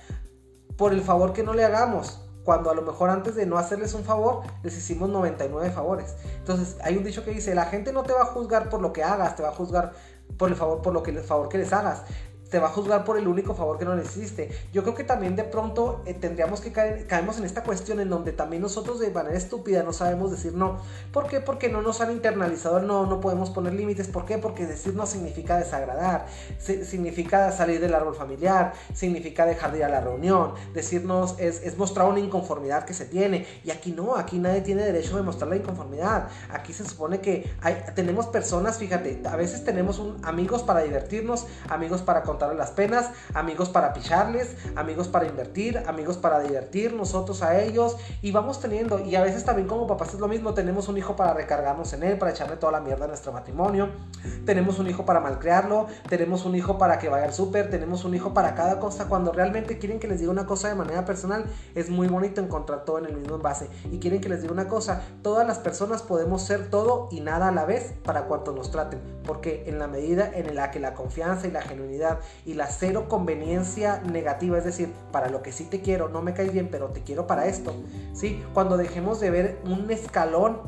por 0.78 0.94
el 0.94 1.02
favor 1.02 1.34
que 1.34 1.42
no 1.42 1.52
le 1.52 1.62
hagamos. 1.62 2.22
Cuando 2.44 2.70
a 2.70 2.74
lo 2.74 2.80
mejor 2.80 3.10
antes 3.10 3.34
de 3.34 3.44
no 3.44 3.58
hacerles 3.58 3.92
un 3.92 4.04
favor, 4.04 4.40
les 4.62 4.74
hicimos 4.78 5.10
99 5.10 5.70
favores. 5.70 6.14
Entonces, 6.38 6.78
hay 6.82 6.96
un 6.96 7.04
dicho 7.04 7.26
que 7.26 7.30
dice, 7.30 7.54
la 7.54 7.66
gente 7.66 7.92
no 7.92 8.04
te 8.04 8.14
va 8.14 8.22
a 8.22 8.24
juzgar 8.24 8.70
por 8.70 8.80
lo 8.80 8.94
que 8.94 9.02
hagas, 9.02 9.36
te 9.36 9.42
va 9.42 9.50
a 9.50 9.52
juzgar 9.52 9.92
por 10.38 10.48
el 10.48 10.56
favor, 10.56 10.80
por 10.80 10.94
lo 10.94 11.02
que 11.02 11.10
el 11.10 11.20
favor 11.20 11.50
que 11.50 11.58
les 11.58 11.74
hagas 11.74 12.04
te 12.50 12.58
va 12.58 12.68
a 12.68 12.70
juzgar 12.70 13.04
por 13.04 13.18
el 13.18 13.26
único 13.28 13.54
favor 13.54 13.78
que 13.78 13.84
no 13.84 13.94
le 13.94 14.02
hiciste. 14.02 14.50
Yo 14.72 14.82
creo 14.82 14.94
que 14.94 15.04
también 15.04 15.36
de 15.36 15.44
pronto 15.44 16.02
eh, 16.06 16.14
tendríamos 16.14 16.60
que 16.60 16.72
caer, 16.72 17.06
caemos 17.06 17.38
en 17.38 17.44
esta 17.44 17.62
cuestión 17.62 18.00
en 18.00 18.08
donde 18.08 18.32
también 18.32 18.62
nosotros 18.62 19.00
de 19.00 19.10
manera 19.10 19.36
estúpida 19.36 19.82
no 19.82 19.92
sabemos 19.92 20.30
decir 20.30 20.54
no. 20.54 20.78
¿Por 21.12 21.26
qué? 21.26 21.40
Porque 21.40 21.68
no 21.68 21.82
nos 21.82 22.00
han 22.00 22.12
internalizado 22.12 22.80
no, 22.80 23.06
no 23.06 23.20
podemos 23.20 23.50
poner 23.50 23.74
límites. 23.74 24.08
¿Por 24.08 24.24
qué? 24.24 24.38
Porque 24.38 24.66
decir 24.66 24.94
no 24.94 25.06
significa 25.06 25.58
desagradar, 25.58 26.26
significa 26.58 27.52
salir 27.52 27.80
del 27.80 27.94
árbol 27.94 28.14
familiar, 28.14 28.72
significa 28.94 29.46
dejar 29.46 29.72
de 29.72 29.78
ir 29.78 29.84
a 29.84 29.88
la 29.88 30.00
reunión, 30.00 30.54
decirnos 30.74 31.36
es, 31.38 31.62
es 31.62 31.76
mostrar 31.76 32.08
una 32.08 32.20
inconformidad 32.20 32.84
que 32.84 32.94
se 32.94 33.04
tiene. 33.04 33.46
Y 33.64 33.70
aquí 33.70 33.92
no, 33.92 34.16
aquí 34.16 34.38
nadie 34.38 34.60
tiene 34.60 34.82
derecho 34.82 35.16
de 35.16 35.22
mostrar 35.22 35.50
la 35.50 35.56
inconformidad. 35.56 36.28
Aquí 36.50 36.72
se 36.72 36.84
supone 36.84 37.20
que 37.20 37.50
hay, 37.62 37.76
tenemos 37.94 38.26
personas, 38.26 38.78
fíjate, 38.78 39.22
a 39.26 39.36
veces 39.36 39.64
tenemos 39.64 39.98
un, 39.98 40.16
amigos 40.24 40.62
para 40.62 40.82
divertirnos, 40.82 41.46
amigos 41.68 42.02
para 42.02 42.22
las 42.56 42.70
penas, 42.70 43.10
amigos 43.34 43.68
para 43.68 43.92
picharles, 43.92 44.56
amigos 44.76 45.08
para 45.08 45.26
invertir, 45.26 45.82
amigos 45.86 46.16
para 46.16 46.40
divertir 46.40 46.92
nosotros 46.94 47.42
a 47.42 47.60
ellos. 47.60 47.96
Y 48.22 48.32
vamos 48.32 48.60
teniendo, 48.60 49.00
y 49.00 49.16
a 49.16 49.22
veces 49.22 49.44
también 49.44 49.68
como 49.68 49.86
papás 49.86 50.14
es 50.14 50.20
lo 50.20 50.28
mismo, 50.28 50.54
tenemos 50.54 50.88
un 50.88 50.98
hijo 50.98 51.16
para 51.16 51.34
recargarnos 51.34 51.92
en 51.92 52.02
él, 52.02 52.18
para 52.18 52.30
echarle 52.30 52.56
toda 52.56 52.72
la 52.72 52.80
mierda 52.80 53.06
a 53.06 53.08
nuestro 53.08 53.32
matrimonio, 53.32 53.88
tenemos 54.44 54.78
un 54.78 54.88
hijo 54.88 55.04
para 55.04 55.20
malcriarlo, 55.20 55.86
tenemos 56.08 56.44
un 56.44 56.54
hijo 56.54 56.78
para 56.78 56.98
que 56.98 57.08
vaya 57.08 57.26
al 57.26 57.32
súper, 57.32 57.70
tenemos 57.70 58.04
un 58.04 58.14
hijo 58.14 58.34
para 58.34 58.54
cada 58.54 58.78
cosa, 58.78 59.06
cuando 59.08 59.32
realmente 59.32 59.78
quieren 59.78 59.98
que 59.98 60.08
les 60.08 60.20
diga 60.20 60.30
una 60.30 60.46
cosa 60.46 60.68
de 60.68 60.74
manera 60.74 61.04
personal, 61.04 61.46
es 61.74 61.90
muy 61.90 62.08
bonito 62.08 62.40
encontrar 62.40 62.84
todo 62.84 62.98
en 62.98 63.06
el 63.06 63.16
mismo 63.16 63.36
envase, 63.36 63.68
y 63.90 63.98
quieren 63.98 64.20
que 64.20 64.28
les 64.28 64.42
diga 64.42 64.52
una 64.52 64.68
cosa, 64.68 65.02
todas 65.22 65.46
las 65.46 65.58
personas 65.58 66.02
podemos 66.02 66.42
ser 66.42 66.70
todo 66.70 67.08
y 67.10 67.20
nada 67.20 67.48
a 67.48 67.52
la 67.52 67.64
vez 67.64 67.94
para 68.04 68.24
cuanto 68.24 68.52
nos 68.52 68.70
traten, 68.70 69.00
porque 69.24 69.64
en 69.66 69.78
la 69.78 69.86
medida 69.86 70.30
en 70.32 70.54
la 70.54 70.70
que 70.70 70.80
la 70.80 70.94
confianza 70.94 71.46
y 71.46 71.50
la 71.50 71.62
genuinidad 71.62 72.18
y 72.44 72.54
la 72.54 72.66
cero 72.66 73.06
conveniencia 73.08 74.00
negativa, 74.00 74.58
es 74.58 74.64
decir, 74.64 74.92
para 75.12 75.28
lo 75.28 75.42
que 75.42 75.52
sí 75.52 75.64
te 75.64 75.80
quiero, 75.80 76.08
no 76.08 76.22
me 76.22 76.34
caes 76.34 76.52
bien, 76.52 76.68
pero 76.70 76.88
te 76.88 77.02
quiero 77.02 77.26
para 77.26 77.46
esto, 77.46 77.74
¿sí? 78.14 78.42
Cuando 78.54 78.76
dejemos 78.76 79.20
de 79.20 79.30
ver 79.30 79.58
un 79.64 79.90
escalón, 79.90 80.60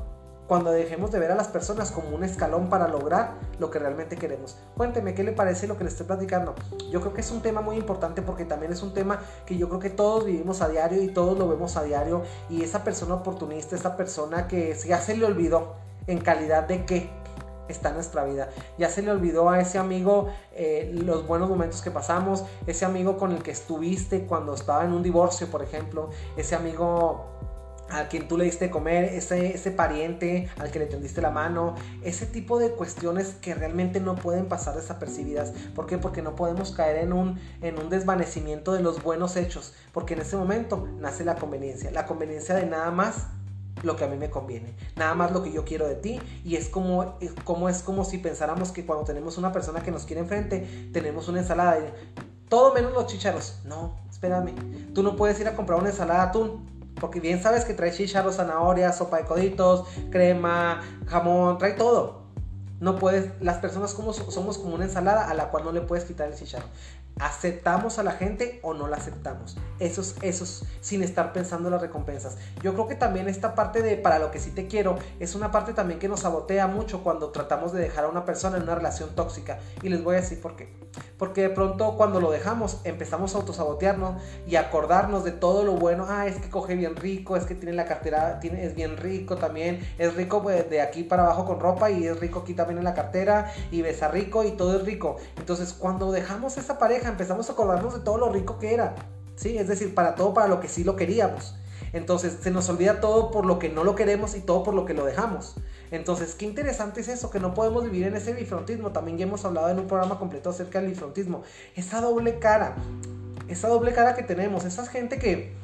cuando 0.48 0.70
dejemos 0.72 1.12
de 1.12 1.18
ver 1.18 1.30
a 1.30 1.34
las 1.34 1.48
personas 1.48 1.92
como 1.92 2.08
un 2.16 2.24
escalón 2.24 2.70
para 2.70 2.88
lograr 2.88 3.34
lo 3.60 3.70
que 3.70 3.78
realmente 3.78 4.16
queremos. 4.16 4.56
Cuénteme 4.76 5.12
qué 5.12 5.22
le 5.22 5.32
parece 5.32 5.66
lo 5.66 5.76
que 5.76 5.84
le 5.84 5.90
estoy 5.90 6.06
platicando. 6.06 6.54
Yo 6.90 7.00
creo 7.00 7.12
que 7.12 7.20
es 7.20 7.30
un 7.30 7.42
tema 7.42 7.60
muy 7.60 7.76
importante 7.76 8.22
porque 8.22 8.46
también 8.46 8.72
es 8.72 8.82
un 8.82 8.94
tema 8.94 9.20
que 9.44 9.58
yo 9.58 9.68
creo 9.68 9.78
que 9.78 9.90
todos 9.90 10.24
vivimos 10.24 10.62
a 10.62 10.68
diario 10.68 11.02
y 11.02 11.08
todos 11.08 11.38
lo 11.38 11.46
vemos 11.48 11.76
a 11.76 11.84
diario 11.84 12.22
y 12.48 12.62
esa 12.62 12.82
persona 12.82 13.14
oportunista, 13.14 13.76
esa 13.76 13.94
persona 13.96 14.48
que 14.48 14.74
ya 14.86 15.00
se 15.02 15.16
le 15.16 15.26
olvidó 15.26 15.76
en 16.06 16.18
calidad 16.18 16.66
de 16.66 16.86
qué, 16.86 17.10
está 17.68 17.90
en 17.90 17.96
nuestra 17.96 18.24
vida. 18.24 18.48
Ya 18.78 18.88
se 18.88 19.02
le 19.02 19.10
olvidó 19.10 19.50
a 19.50 19.60
ese 19.60 19.78
amigo 19.78 20.28
eh, 20.52 20.90
los 20.94 21.26
buenos 21.26 21.48
momentos 21.48 21.82
que 21.82 21.90
pasamos, 21.90 22.44
ese 22.66 22.84
amigo 22.84 23.16
con 23.16 23.32
el 23.32 23.42
que 23.42 23.50
estuviste 23.50 24.26
cuando 24.26 24.54
estaba 24.54 24.84
en 24.84 24.92
un 24.92 25.02
divorcio, 25.02 25.48
por 25.48 25.62
ejemplo, 25.62 26.10
ese 26.36 26.54
amigo 26.54 27.26
a 27.90 28.08
quien 28.08 28.28
tú 28.28 28.36
le 28.36 28.44
diste 28.44 28.70
comer, 28.70 29.04
ese, 29.04 29.54
ese 29.54 29.70
pariente 29.70 30.48
al 30.58 30.70
que 30.70 30.78
le 30.78 30.86
tendiste 30.86 31.20
la 31.20 31.30
mano, 31.30 31.74
ese 32.02 32.26
tipo 32.26 32.58
de 32.58 32.72
cuestiones 32.72 33.34
que 33.40 33.54
realmente 33.54 34.00
no 34.00 34.14
pueden 34.14 34.46
pasar 34.46 34.74
desapercibidas. 34.74 35.52
¿Por 35.74 35.86
qué? 35.86 35.98
Porque 35.98 36.22
no 36.22 36.34
podemos 36.34 36.72
caer 36.72 36.98
en 36.98 37.12
un, 37.12 37.40
en 37.62 37.78
un 37.78 37.88
desvanecimiento 37.88 38.72
de 38.72 38.82
los 38.82 39.02
buenos 39.02 39.36
hechos, 39.36 39.74
porque 39.92 40.14
en 40.14 40.20
ese 40.20 40.36
momento 40.36 40.86
nace 40.98 41.24
la 41.24 41.36
conveniencia, 41.36 41.90
la 41.90 42.06
conveniencia 42.06 42.54
de 42.54 42.66
nada 42.66 42.90
más 42.90 43.28
lo 43.82 43.96
que 43.96 44.04
a 44.04 44.08
mí 44.08 44.16
me 44.16 44.30
conviene, 44.30 44.74
nada 44.96 45.14
más 45.14 45.32
lo 45.32 45.42
que 45.42 45.52
yo 45.52 45.64
quiero 45.64 45.86
de 45.86 45.94
ti 45.94 46.20
y 46.44 46.56
es 46.56 46.68
como, 46.68 47.18
como 47.44 47.68
es 47.68 47.82
como 47.82 48.04
si 48.04 48.18
pensáramos 48.18 48.72
que 48.72 48.84
cuando 48.86 49.04
tenemos 49.04 49.38
una 49.38 49.52
persona 49.52 49.82
que 49.82 49.90
nos 49.90 50.04
quiere 50.04 50.22
enfrente, 50.22 50.90
tenemos 50.92 51.28
una 51.28 51.40
ensalada 51.40 51.78
y 51.78 51.92
todo 52.48 52.72
menos 52.74 52.92
los 52.92 53.06
chicharos. 53.06 53.60
No, 53.64 53.96
espérame, 54.10 54.54
tú 54.94 55.02
no 55.02 55.16
puedes 55.16 55.38
ir 55.40 55.48
a 55.48 55.54
comprar 55.54 55.78
una 55.78 55.90
ensalada 55.90 56.24
atún. 56.24 56.78
Porque 56.98 57.20
bien 57.20 57.40
sabes 57.40 57.64
que 57.64 57.74
trae 57.74 57.92
chicharos, 57.92 58.36
zanahorias, 58.36 58.98
sopa 58.98 59.18
de 59.18 59.24
coditos, 59.24 59.86
crema, 60.10 60.80
jamón, 61.06 61.58
trae 61.58 61.74
todo. 61.74 62.22
No 62.80 62.96
puedes, 62.96 63.30
las 63.40 63.58
personas 63.58 63.94
como 63.94 64.12
somos 64.12 64.58
como 64.58 64.74
una 64.74 64.84
ensalada 64.84 65.28
a 65.28 65.34
la 65.34 65.50
cual 65.50 65.64
no 65.64 65.72
le 65.72 65.80
puedes 65.80 66.04
quitar 66.04 66.28
el 66.28 66.34
chicharro. 66.34 66.66
¿Aceptamos 67.20 67.98
a 67.98 68.04
la 68.04 68.12
gente 68.12 68.60
o 68.62 68.74
no 68.74 68.86
la 68.86 68.96
aceptamos? 68.96 69.56
Esos, 69.80 70.14
esos, 70.22 70.64
sin 70.80 71.02
estar 71.02 71.32
pensando 71.32 71.68
en 71.68 71.72
las 71.72 71.82
recompensas. 71.82 72.36
Yo 72.62 72.74
creo 72.74 72.86
que 72.86 72.94
también 72.94 73.28
esta 73.28 73.56
parte 73.56 73.82
de 73.82 73.96
para 73.96 74.20
lo 74.20 74.30
que 74.30 74.38
sí 74.38 74.50
te 74.50 74.68
quiero 74.68 74.96
es 75.18 75.34
una 75.34 75.50
parte 75.50 75.72
también 75.72 75.98
que 75.98 76.08
nos 76.08 76.20
sabotea 76.20 76.68
mucho 76.68 77.02
cuando 77.02 77.30
tratamos 77.30 77.72
de 77.72 77.80
dejar 77.80 78.04
a 78.04 78.08
una 78.08 78.24
persona 78.24 78.56
en 78.56 78.62
una 78.62 78.76
relación 78.76 79.10
tóxica. 79.16 79.58
Y 79.82 79.88
les 79.88 80.04
voy 80.04 80.16
a 80.16 80.20
decir 80.20 80.40
por 80.40 80.54
qué. 80.54 80.72
Porque 81.16 81.42
de 81.42 81.50
pronto 81.50 81.96
cuando 81.96 82.20
lo 82.20 82.30
dejamos 82.30 82.80
empezamos 82.84 83.34
a 83.34 83.38
autosabotearnos 83.38 84.22
y 84.46 84.54
acordarnos 84.56 85.24
de 85.24 85.32
todo 85.32 85.64
lo 85.64 85.72
bueno. 85.72 86.06
Ah, 86.08 86.28
es 86.28 86.36
que 86.36 86.48
coge 86.50 86.76
bien 86.76 86.94
rico, 86.94 87.36
es 87.36 87.44
que 87.44 87.56
tiene 87.56 87.74
la 87.74 87.86
cartera, 87.86 88.38
tiene, 88.38 88.64
es 88.64 88.76
bien 88.76 88.96
rico 88.96 89.36
también. 89.36 89.80
Es 89.98 90.14
rico 90.14 90.40
pues, 90.40 90.70
de 90.70 90.80
aquí 90.80 91.02
para 91.02 91.24
abajo 91.24 91.44
con 91.44 91.58
ropa 91.58 91.90
y 91.90 92.06
es 92.06 92.18
rico 92.20 92.40
aquí 92.40 92.54
también 92.54 92.78
en 92.78 92.84
la 92.84 92.94
cartera 92.94 93.52
y 93.72 93.82
besa 93.82 94.06
rico 94.08 94.44
y 94.44 94.52
todo 94.52 94.76
es 94.76 94.84
rico. 94.84 95.16
Entonces 95.36 95.72
cuando 95.72 96.12
dejamos 96.12 96.56
esa 96.58 96.78
pareja 96.78 97.07
empezamos 97.08 97.48
a 97.48 97.52
acordarnos 97.52 97.94
de 97.94 98.00
todo 98.00 98.18
lo 98.18 98.30
rico 98.30 98.58
que 98.58 98.74
era. 98.74 98.94
¿sí? 99.36 99.56
Es 99.58 99.68
decir, 99.68 99.94
para 99.94 100.14
todo, 100.14 100.34
para 100.34 100.48
lo 100.48 100.60
que 100.60 100.68
sí 100.68 100.84
lo 100.84 100.96
queríamos. 100.96 101.54
Entonces 101.92 102.38
se 102.42 102.50
nos 102.50 102.68
olvida 102.68 103.00
todo 103.00 103.30
por 103.30 103.46
lo 103.46 103.58
que 103.58 103.68
no 103.68 103.84
lo 103.84 103.94
queremos 103.94 104.34
y 104.34 104.40
todo 104.40 104.62
por 104.62 104.74
lo 104.74 104.84
que 104.84 104.94
lo 104.94 105.04
dejamos. 105.04 105.54
Entonces, 105.90 106.34
qué 106.34 106.44
interesante 106.44 107.00
es 107.00 107.08
eso, 107.08 107.30
que 107.30 107.40
no 107.40 107.54
podemos 107.54 107.84
vivir 107.84 108.06
en 108.06 108.14
ese 108.14 108.34
bifrontismo. 108.34 108.92
También 108.92 109.16
ya 109.16 109.24
hemos 109.24 109.44
hablado 109.44 109.70
en 109.70 109.78
un 109.78 109.86
programa 109.86 110.18
completo 110.18 110.50
acerca 110.50 110.80
del 110.80 110.90
bifrontismo. 110.90 111.42
Esa 111.76 112.00
doble 112.00 112.38
cara, 112.38 112.76
esa 113.48 113.68
doble 113.68 113.92
cara 113.94 114.14
que 114.14 114.22
tenemos, 114.22 114.64
esa 114.64 114.84
gente 114.86 115.18
que 115.18 115.54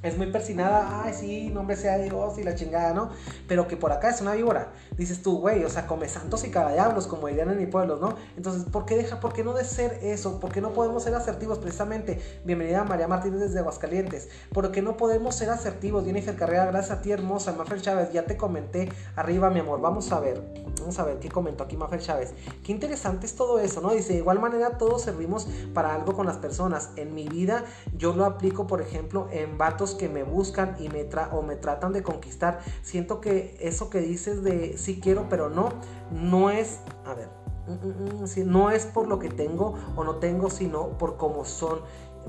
es 0.00 0.16
muy 0.16 0.28
persinada, 0.28 1.02
ay, 1.02 1.12
sí, 1.12 1.50
nombre 1.50 1.76
sea 1.76 1.98
Dios 1.98 2.38
y 2.38 2.44
la 2.44 2.54
chingada, 2.54 2.94
¿no? 2.94 3.10
Pero 3.48 3.66
que 3.66 3.76
por 3.76 3.90
acá 3.90 4.10
es 4.10 4.20
una 4.20 4.34
víbora. 4.34 4.72
Dices 4.96 5.22
tú, 5.22 5.38
güey, 5.40 5.64
o 5.64 5.68
sea, 5.68 5.88
come 5.88 6.08
santos 6.08 6.44
y 6.44 6.50
diablos, 6.50 7.08
como 7.08 7.26
dirían 7.26 7.50
en 7.50 7.58
mi 7.58 7.66
pueblo, 7.66 7.96
¿no? 7.96 8.14
Entonces, 8.36 8.64
¿por 8.64 8.84
qué 8.84 8.96
deja, 8.96 9.18
por 9.18 9.32
qué 9.32 9.42
no 9.42 9.54
de 9.54 9.64
ser 9.64 9.98
eso? 10.02 10.38
¿Por 10.38 10.52
qué 10.52 10.60
no 10.60 10.72
podemos 10.72 11.02
ser 11.02 11.14
asertivos 11.14 11.58
precisamente? 11.58 12.20
Bienvenida 12.44 12.84
María 12.84 13.08
Martínez 13.08 13.40
desde 13.40 13.58
Aguascalientes. 13.58 14.28
¿Por 14.52 14.70
qué 14.70 14.82
no 14.82 14.96
podemos 14.96 15.34
ser 15.34 15.50
asertivos? 15.50 16.04
Jennifer 16.04 16.36
Carrera, 16.36 16.66
gracias 16.66 16.98
a 16.98 17.02
ti, 17.02 17.10
hermosa. 17.10 17.52
Mafel 17.52 17.82
Chávez, 17.82 18.12
ya 18.12 18.24
te 18.24 18.36
comenté 18.36 18.88
arriba, 19.16 19.50
mi 19.50 19.60
amor. 19.60 19.80
Vamos 19.80 20.12
a 20.12 20.20
ver, 20.20 20.40
vamos 20.78 20.96
a 21.00 21.04
ver 21.04 21.18
qué 21.18 21.28
comentó 21.28 21.64
aquí 21.64 21.76
Mafel 21.76 22.00
Chávez. 22.00 22.34
Qué 22.64 22.70
interesante 22.70 23.26
es 23.26 23.34
todo 23.34 23.58
eso, 23.58 23.80
¿no? 23.80 23.90
Dice, 23.90 24.12
de 24.12 24.20
igual 24.20 24.38
manera 24.38 24.78
todos 24.78 25.02
servimos 25.02 25.48
para 25.74 25.92
algo 25.92 26.14
con 26.14 26.26
las 26.26 26.36
personas. 26.36 26.90
En 26.94 27.14
mi 27.14 27.28
vida 27.28 27.64
yo 27.96 28.14
lo 28.14 28.24
aplico, 28.24 28.68
por 28.68 28.80
ejemplo, 28.80 29.28
en 29.32 29.58
vatos 29.58 29.87
que 29.94 30.08
me 30.08 30.22
buscan 30.22 30.76
y 30.78 30.88
me 30.88 31.04
tra 31.04 31.30
o 31.32 31.42
me 31.42 31.56
tratan 31.56 31.92
de 31.92 32.02
conquistar, 32.02 32.60
siento 32.82 33.20
que 33.20 33.56
eso 33.60 33.90
que 33.90 34.00
dices 34.00 34.42
de 34.42 34.76
sí 34.78 35.00
quiero 35.00 35.28
pero 35.28 35.48
no, 35.50 35.70
no 36.10 36.50
es, 36.50 36.80
a 37.04 37.14
ver, 37.14 37.28
mm, 37.66 37.72
mm, 37.72 38.22
mm, 38.22 38.50
no 38.50 38.70
es 38.70 38.86
por 38.86 39.06
lo 39.06 39.18
que 39.18 39.28
tengo 39.28 39.74
o 39.96 40.04
no 40.04 40.16
tengo, 40.16 40.50
sino 40.50 40.98
por 40.98 41.16
cómo 41.16 41.44
son 41.44 41.80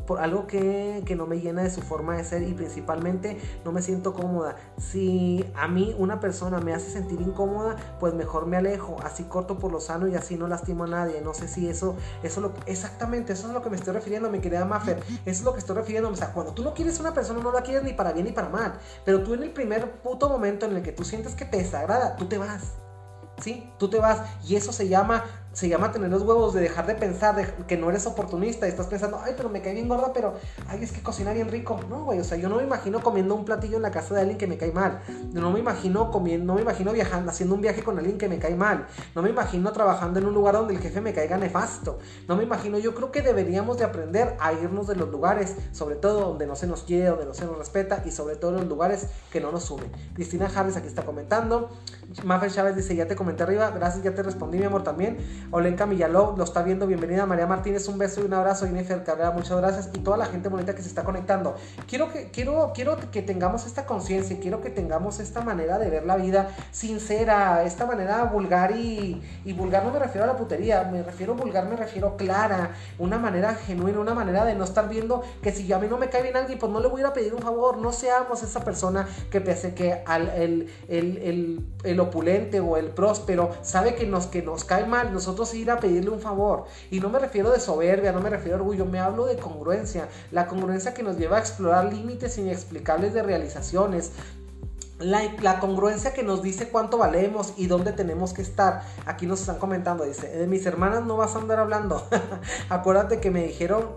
por 0.05 0.19
algo 0.19 0.47
que, 0.47 1.03
no 1.15 1.25
me 1.25 1.39
llena 1.39 1.63
de 1.63 1.69
su 1.69 1.81
forma 1.81 2.15
de 2.15 2.23
ser 2.23 2.43
y 2.43 2.53
principalmente 2.53 3.37
no 3.65 3.71
me 3.71 3.81
siento 3.81 4.13
cómoda. 4.13 4.55
Si 4.77 5.45
a 5.55 5.67
mí 5.67 5.95
una 5.97 6.19
persona 6.19 6.59
me 6.59 6.73
hace 6.73 6.89
sentir 6.89 7.19
incómoda, 7.21 7.75
pues 7.99 8.13
mejor 8.13 8.45
me 8.45 8.57
alejo, 8.57 8.97
así 9.03 9.23
corto 9.23 9.57
por 9.57 9.71
lo 9.71 9.79
sano 9.79 10.07
y 10.07 10.15
así 10.15 10.37
no 10.37 10.47
lastimo 10.47 10.85
a 10.85 10.87
nadie. 10.87 11.21
No 11.21 11.33
sé 11.33 11.47
si 11.47 11.67
eso, 11.67 11.95
eso 12.23 12.41
lo, 12.41 12.53
exactamente, 12.65 13.33
eso 13.33 13.47
es 13.47 13.53
lo 13.53 13.61
que 13.61 13.69
me 13.69 13.75
estoy 13.75 13.93
refiriendo, 13.93 14.29
mi 14.29 14.39
querida 14.39 14.65
Maffer. 14.65 14.99
Eso 14.99 15.19
es 15.25 15.43
lo 15.43 15.53
que 15.53 15.59
estoy 15.59 15.75
refiriendo. 15.75 16.09
O 16.09 16.15
sea, 16.15 16.31
cuando 16.33 16.53
tú 16.53 16.63
no 16.63 16.73
quieres 16.73 16.99
una 16.99 17.13
persona, 17.13 17.41
no 17.41 17.51
la 17.51 17.61
quieres 17.61 17.83
ni 17.83 17.93
para 17.93 18.13
bien 18.13 18.25
ni 18.25 18.31
para 18.31 18.49
mal. 18.49 18.73
Pero 19.05 19.23
tú 19.23 19.33
en 19.33 19.43
el 19.43 19.51
primer 19.51 19.91
puto 20.01 20.29
momento 20.29 20.65
en 20.65 20.75
el 20.75 20.83
que 20.83 20.91
tú 20.91 21.03
sientes 21.03 21.35
que 21.35 21.45
te 21.45 21.57
desagrada, 21.57 22.15
tú 22.15 22.25
te 22.27 22.37
vas. 22.37 22.73
¿Sí? 23.41 23.71
Tú 23.77 23.89
te 23.89 23.99
vas 23.99 24.21
y 24.45 24.57
eso 24.57 24.73
se 24.73 24.89
llama 24.89 25.23
se 25.53 25.67
llama 25.67 25.91
tener 25.91 26.09
los 26.09 26.21
huevos 26.21 26.53
de 26.53 26.61
dejar 26.61 26.85
de 26.85 26.95
pensar 26.95 27.35
de 27.35 27.65
que 27.65 27.75
no 27.75 27.89
eres 27.89 28.05
oportunista 28.05 28.67
y 28.67 28.69
estás 28.69 28.87
pensando, 28.87 29.19
ay, 29.23 29.33
pero 29.35 29.49
me 29.49 29.61
cae 29.61 29.73
bien 29.73 29.87
gorda, 29.87 30.13
pero, 30.13 30.35
ay, 30.67 30.83
es 30.83 30.91
que 30.91 31.01
cocina 31.01 31.33
bien 31.33 31.49
rico. 31.49 31.79
No, 31.89 32.05
güey, 32.05 32.19
o 32.19 32.23
sea, 32.23 32.37
yo 32.37 32.49
no 32.49 32.57
me 32.57 32.63
imagino 32.63 33.01
comiendo 33.01 33.35
un 33.35 33.45
platillo 33.45 33.77
en 33.77 33.81
la 33.81 33.91
casa 33.91 34.13
de 34.13 34.21
alguien 34.21 34.37
que 34.37 34.47
me 34.47 34.57
cae 34.57 34.71
mal. 34.71 35.01
No 35.33 35.51
me 35.51 35.59
imagino 35.59 36.11
comiendo, 36.11 36.45
no 36.45 36.55
me 36.55 36.61
imagino 36.61 36.93
viajando, 36.93 37.31
haciendo 37.31 37.55
un 37.55 37.61
viaje 37.61 37.83
con 37.83 37.97
alguien 37.97 38.17
que 38.17 38.29
me 38.29 38.37
cae 38.37 38.55
mal. 38.55 38.87
No 39.15 39.21
me 39.21 39.29
imagino 39.29 39.71
trabajando 39.71 40.19
en 40.19 40.27
un 40.27 40.33
lugar 40.33 40.53
donde 40.53 40.75
el 40.75 40.79
jefe 40.79 41.01
me 41.01 41.13
caiga 41.13 41.37
nefasto. 41.37 41.97
No 42.27 42.35
me 42.35 42.43
imagino, 42.43 42.77
yo 42.77 42.93
creo 42.93 43.11
que 43.11 43.21
deberíamos 43.21 43.77
de 43.77 43.85
aprender 43.85 44.37
a 44.39 44.53
irnos 44.53 44.87
de 44.87 44.95
los 44.95 45.09
lugares, 45.09 45.55
sobre 45.71 45.95
todo 45.95 46.21
donde 46.21 46.45
no 46.45 46.55
se 46.55 46.67
nos 46.67 46.83
quiere, 46.83 47.07
donde 47.07 47.25
no 47.25 47.33
se 47.33 47.45
nos 47.45 47.57
respeta 47.57 48.03
y 48.05 48.11
sobre 48.11 48.35
todo 48.35 48.51
en 48.51 48.57
los 48.57 48.67
lugares 48.67 49.07
que 49.31 49.41
no 49.41 49.51
nos 49.51 49.63
sumen. 49.63 49.91
Cristina 50.13 50.49
Harris 50.53 50.77
aquí 50.77 50.87
está 50.87 51.03
comentando. 51.03 51.69
Maffer 52.23 52.51
Chávez 52.51 52.75
dice, 52.75 52.95
ya 52.95 53.07
te 53.07 53.15
comenté 53.15 53.43
arriba, 53.43 53.71
gracias, 53.71 54.03
ya 54.03 54.13
te 54.13 54.23
respondí, 54.23 54.57
mi 54.57 54.65
amor, 54.65 54.83
también. 54.83 55.17
Olenka 55.51 55.85
Millaló 55.85 56.35
lo 56.37 56.43
está 56.43 56.61
viendo. 56.61 56.87
Bienvenida 56.87 57.25
María 57.25 57.47
Martínez, 57.47 57.87
un 57.87 57.97
beso 57.97 58.21
y 58.21 58.25
un 58.25 58.33
abrazo. 58.33 58.65
Jennifer 58.65 59.03
Cabrera, 59.03 59.31
muchas 59.31 59.57
gracias. 59.57 59.89
Y 59.93 59.99
toda 59.99 60.17
la 60.17 60.25
gente 60.25 60.49
bonita 60.49 60.75
que 60.75 60.81
se 60.81 60.89
está 60.89 61.03
conectando. 61.03 61.55
Quiero 61.87 62.11
que, 62.11 62.29
quiero, 62.31 62.71
quiero 62.73 62.97
que 63.11 63.21
tengamos 63.21 63.65
esta 63.65 63.85
conciencia, 63.85 64.39
quiero 64.39 64.61
que 64.61 64.69
tengamos 64.69 65.19
esta 65.19 65.41
manera 65.41 65.79
de 65.79 65.89
ver 65.89 66.05
la 66.05 66.17
vida 66.17 66.55
sincera, 66.71 67.63
esta 67.63 67.85
manera 67.85 68.23
vulgar 68.25 68.71
y, 68.71 69.21
y 69.45 69.53
vulgar 69.53 69.83
no 69.83 69.91
me 69.91 69.99
refiero 69.99 70.23
a 70.25 70.27
la 70.27 70.37
putería, 70.37 70.83
me 70.91 71.03
refiero 71.03 71.35
vulgar, 71.35 71.67
me 71.67 71.75
refiero 71.75 72.17
clara, 72.17 72.71
una 72.97 73.17
manera 73.17 73.55
genuina, 73.55 73.99
una 73.99 74.13
manera 74.13 74.45
de 74.45 74.55
no 74.55 74.63
estar 74.63 74.89
viendo 74.89 75.23
que 75.41 75.51
si 75.51 75.71
a 75.71 75.79
mí 75.79 75.87
no 75.89 75.97
me 75.97 76.09
cae 76.09 76.23
bien 76.23 76.35
alguien, 76.35 76.59
pues 76.59 76.71
no 76.71 76.79
le 76.79 76.87
voy 76.87 77.01
a 77.01 77.03
ir 77.03 77.07
a 77.07 77.13
pedir 77.13 77.33
un 77.33 77.41
favor, 77.41 77.77
no 77.77 77.91
seamos 77.91 78.43
esa 78.43 78.63
persona 78.63 79.07
que 79.31 79.41
pese 79.41 79.73
que 79.73 80.01
al, 80.05 80.29
el, 80.29 80.69
el, 80.87 81.65
el, 81.83 81.99
opulente 81.99 82.59
o 82.59 82.77
el 82.77 82.87
próspero 82.87 83.51
sabe 83.61 83.95
que 83.95 84.05
nos, 84.05 84.27
que 84.27 84.41
nos 84.41 84.63
cae 84.63 84.85
mal, 84.85 85.13
nosotros 85.13 85.28
ir 85.53 85.71
a 85.71 85.79
pedirle 85.79 86.09
un 86.09 86.19
favor. 86.19 86.65
Y 86.91 86.99
no 86.99 87.09
me 87.09 87.19
refiero 87.19 87.51
de 87.51 87.59
soberbia, 87.59 88.11
no 88.11 88.21
me 88.21 88.29
refiero 88.29 88.57
a 88.57 88.61
orgullo, 88.61 88.85
me 88.85 88.99
hablo 88.99 89.25
de 89.25 89.37
congruencia, 89.37 90.07
la 90.31 90.47
congruencia 90.47 90.93
que 90.93 91.03
nos 91.03 91.17
lleva 91.17 91.37
a 91.37 91.39
explorar 91.39 91.91
límites 91.91 92.37
inexplicables 92.37 93.13
de 93.13 93.23
realizaciones, 93.23 94.11
la, 94.99 95.59
congruencia 95.59 96.13
que 96.13 96.23
nos 96.23 96.41
dice 96.41 96.69
cuánto 96.69 96.97
valemos 96.97 97.53
y 97.55 97.67
dónde 97.67 97.93
tenemos 97.93 98.33
que 98.33 98.41
estar. 98.41 98.81
Aquí 99.05 99.25
nos 99.25 99.39
están 99.39 99.57
comentando, 99.57 100.03
dice, 100.03 100.27
de 100.27 100.45
mis 100.45 100.65
hermanas 100.65 101.05
no 101.05 101.15
vas 101.15 101.35
a 101.35 101.39
andar 101.39 101.59
hablando. 101.59 102.05
Acuérdate 102.69 103.19
que 103.19 103.31
me 103.31 103.43
dijeron 103.43 103.87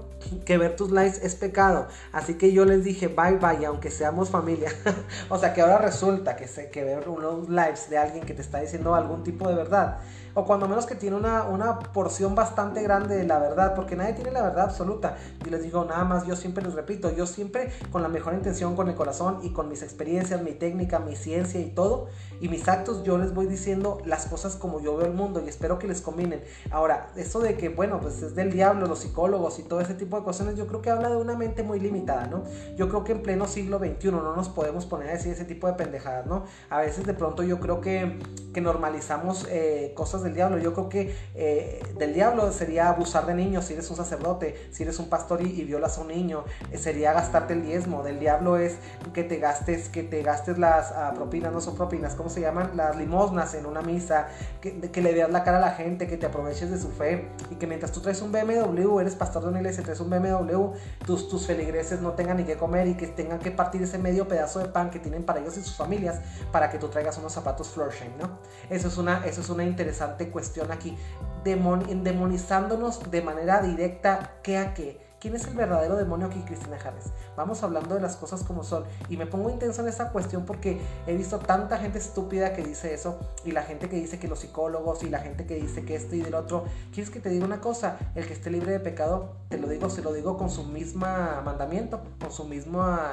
que 0.46 0.56
ver 0.56 0.76
tus 0.76 0.92
likes 0.92 1.18
es 1.26 1.34
pecado. 1.34 1.88
Así 2.12 2.34
que 2.34 2.52
yo 2.52 2.64
les 2.64 2.84
dije, 2.84 3.08
bye 3.08 3.38
bye, 3.38 3.66
aunque 3.66 3.90
seamos 3.90 4.30
familia. 4.30 4.72
o 5.28 5.38
sea 5.38 5.52
que 5.52 5.60
ahora 5.60 5.78
resulta 5.78 6.36
que, 6.36 6.46
sé, 6.46 6.70
que 6.70 6.84
ver 6.84 7.08
unos 7.08 7.48
lives 7.48 7.90
de 7.90 7.98
alguien 7.98 8.24
que 8.24 8.34
te 8.34 8.42
está 8.42 8.60
diciendo 8.60 8.94
algún 8.94 9.24
tipo 9.24 9.48
de 9.48 9.56
verdad 9.56 9.98
o 10.34 10.44
cuando 10.44 10.68
menos 10.68 10.86
que 10.86 10.94
tiene 10.94 11.16
una, 11.16 11.44
una, 11.44 11.78
porción 11.78 12.34
bastante 12.34 12.82
grande 12.82 13.16
de 13.16 13.24
la 13.24 13.38
verdad, 13.38 13.74
porque 13.74 13.96
nadie 13.96 14.14
tiene 14.14 14.30
la 14.30 14.42
verdad 14.42 14.64
absoluta. 14.64 15.16
Y 15.44 15.50
les 15.50 15.62
digo, 15.62 15.84
nada 15.84 16.04
más, 16.04 16.26
yo 16.26 16.36
siempre 16.36 16.64
les 16.64 16.74
repito, 16.74 17.14
yo 17.14 17.26
siempre 17.26 17.70
con 17.90 18.02
la 18.02 18.08
mejor 18.08 18.34
intención, 18.34 18.76
con 18.76 18.88
el 18.88 18.94
corazón 18.94 19.40
y 19.42 19.50
con 19.50 19.68
mis 19.68 19.82
experiencias, 19.82 20.42
mi 20.42 20.52
técnica, 20.52 20.98
mi 20.98 21.16
ciencia 21.16 21.60
y 21.60 21.70
todo, 21.70 22.08
y 22.40 22.48
mis 22.48 22.68
actos, 22.68 23.02
yo 23.04 23.18
les 23.18 23.34
voy 23.34 23.46
diciendo 23.46 23.98
las 24.04 24.26
cosas 24.26 24.56
como 24.56 24.80
yo 24.80 24.96
veo 24.96 25.06
el 25.06 25.14
mundo 25.14 25.42
y 25.44 25.48
espero 25.48 25.78
que 25.78 25.86
les 25.86 26.00
combinen. 26.00 26.42
Ahora, 26.70 27.10
eso 27.16 27.40
de 27.40 27.56
que, 27.56 27.68
bueno, 27.68 28.00
pues 28.00 28.22
es 28.22 28.34
del 28.34 28.52
diablo, 28.52 28.86
los 28.86 29.00
psicólogos 29.00 29.58
y 29.58 29.62
todo 29.62 29.80
ese 29.80 29.94
tipo 29.94 30.18
de 30.18 30.24
cosas, 30.24 30.54
yo 30.56 30.66
creo 30.66 30.82
que 30.82 30.90
habla 30.90 31.08
de 31.08 31.16
una 31.16 31.36
mente 31.36 31.62
muy 31.62 31.78
limitada, 31.78 32.26
¿no? 32.26 32.44
Yo 32.76 32.88
creo 32.88 33.04
que 33.04 33.12
en 33.12 33.22
pleno 33.22 33.46
siglo 33.46 33.78
XXI 33.78 34.10
no 34.10 34.34
nos 34.34 34.48
podemos 34.48 34.86
poner 34.86 35.10
a 35.10 35.12
decir 35.12 35.32
ese 35.32 35.44
tipo 35.44 35.66
de 35.66 35.74
pendejadas, 35.74 36.26
¿no? 36.26 36.44
A 36.70 36.80
veces 36.80 37.06
de 37.06 37.14
pronto 37.14 37.42
yo 37.42 37.60
creo 37.60 37.80
que, 37.80 38.18
que 38.52 38.60
normalizamos 38.60 39.46
eh, 39.50 39.92
cosas 39.94 40.21
del 40.22 40.34
diablo. 40.34 40.58
Yo 40.58 40.72
creo 40.72 40.88
que 40.88 41.16
eh, 41.34 41.82
del 41.98 42.14
diablo 42.14 42.52
sería 42.52 42.88
abusar 42.88 43.26
de 43.26 43.34
niños 43.34 43.64
si 43.64 43.74
eres 43.74 43.88
un 43.90 43.96
sacerdote, 43.96 44.68
si 44.70 44.82
eres 44.82 44.98
un 44.98 45.08
pastor 45.08 45.42
y, 45.42 45.64
violas 45.64 45.98
a 45.98 46.02
un 46.02 46.08
niño, 46.08 46.44
eh, 46.70 46.78
sería 46.78 47.12
gastarte 47.12 47.54
el 47.54 47.62
diezmo. 47.62 48.02
Del 48.02 48.18
diablo 48.18 48.56
es 48.56 48.76
que 49.12 49.24
te 49.24 49.38
gastes, 49.38 49.88
que 49.88 50.02
te 50.02 50.22
gastes 50.22 50.58
las 50.58 50.92
ah, 50.92 51.12
propinas, 51.14 51.52
no 51.52 51.60
son 51.60 51.76
propinas, 51.76 52.14
¿cómo 52.14 52.30
se 52.30 52.40
llaman? 52.40 52.72
Las 52.76 52.96
limosnas 52.96 53.54
en 53.54 53.66
una 53.66 53.82
misa, 53.82 54.28
que, 54.60 55.02
le 55.02 55.12
veas 55.12 55.30
la 55.30 55.42
cara 55.44 55.58
a 55.58 55.60
la 55.60 55.72
gente, 55.72 56.06
que 56.06 56.16
te 56.16 56.26
aproveches 56.26 56.70
de 56.70 56.78
su 56.78 56.90
fe 56.90 57.28
y 57.50 57.56
que 57.56 57.66
mientras 57.66 57.92
tú 57.92 58.00
traes 58.00 58.22
un 58.22 58.30
BMW, 58.30 59.00
eres 59.00 59.14
pastor 59.14 59.42
de 59.42 59.48
una 59.48 59.58
iglesia, 59.58 59.82
traes 59.82 60.00
un 60.00 60.10
BMW, 60.10 60.72
tus, 61.04 61.28
tus 61.28 61.46
feligreses 61.46 62.00
no 62.00 62.12
tengan 62.12 62.36
ni 62.36 62.44
qué 62.44 62.56
comer 62.56 62.86
y 62.86 62.94
que 62.94 63.06
tengan 63.06 63.38
que 63.38 63.50
partir 63.50 63.82
ese 63.82 63.98
medio 63.98 64.28
pedazo 64.28 64.60
de 64.60 64.66
pan 64.66 64.90
que 64.90 64.98
tienen 64.98 65.24
para 65.24 65.40
ellos 65.40 65.56
y 65.56 65.62
sus 65.62 65.76
familias 65.76 66.20
para 66.52 66.70
que 66.70 66.78
tú 66.78 66.88
traigas 66.88 67.18
unos 67.18 67.32
zapatos 67.32 67.68
Florsheim, 67.68 68.16
¿no? 68.18 68.38
Eso 68.70 68.88
es 68.88 68.96
una, 68.96 69.26
eso 69.26 69.40
es 69.40 69.48
una 69.48 69.64
interesante 69.64 70.11
cuestión 70.30 70.72
aquí, 70.72 70.96
demonizándonos 71.44 73.10
de 73.10 73.22
manera 73.22 73.60
directa 73.60 74.36
qué 74.42 74.58
a 74.58 74.74
qué. 74.74 75.12
¿Quién 75.22 75.36
es 75.36 75.46
el 75.46 75.54
verdadero 75.54 75.94
demonio 75.94 76.26
aquí, 76.26 76.40
Cristina 76.40 76.76
Harris? 76.84 77.12
Vamos 77.36 77.62
hablando 77.62 77.94
de 77.94 78.00
las 78.00 78.16
cosas 78.16 78.42
como 78.42 78.64
son. 78.64 78.82
Y 79.08 79.16
me 79.16 79.24
pongo 79.24 79.50
intenso 79.50 79.80
en 79.80 79.86
esta 79.86 80.10
cuestión 80.10 80.44
porque 80.44 80.80
he 81.06 81.16
visto 81.16 81.38
tanta 81.38 81.78
gente 81.78 82.00
estúpida 82.00 82.52
que 82.54 82.64
dice 82.64 82.92
eso. 82.92 83.20
Y 83.44 83.52
la 83.52 83.62
gente 83.62 83.88
que 83.88 83.94
dice 83.94 84.18
que 84.18 84.26
los 84.26 84.40
psicólogos 84.40 85.04
y 85.04 85.10
la 85.10 85.20
gente 85.20 85.46
que 85.46 85.54
dice 85.54 85.84
que 85.84 85.94
esto 85.94 86.16
y 86.16 86.22
del 86.22 86.34
otro. 86.34 86.64
¿Quieres 86.92 87.10
que 87.10 87.20
te 87.20 87.28
diga 87.28 87.44
una 87.44 87.60
cosa? 87.60 87.98
El 88.16 88.26
que 88.26 88.32
esté 88.32 88.50
libre 88.50 88.72
de 88.72 88.80
pecado, 88.80 89.36
te 89.48 89.58
lo 89.58 89.68
digo, 89.68 89.90
se 89.90 90.02
lo 90.02 90.12
digo 90.12 90.36
con 90.36 90.50
su 90.50 90.64
misma 90.64 91.40
mandamiento, 91.44 92.02
con 92.20 92.32
su 92.32 92.44
misma, 92.44 93.12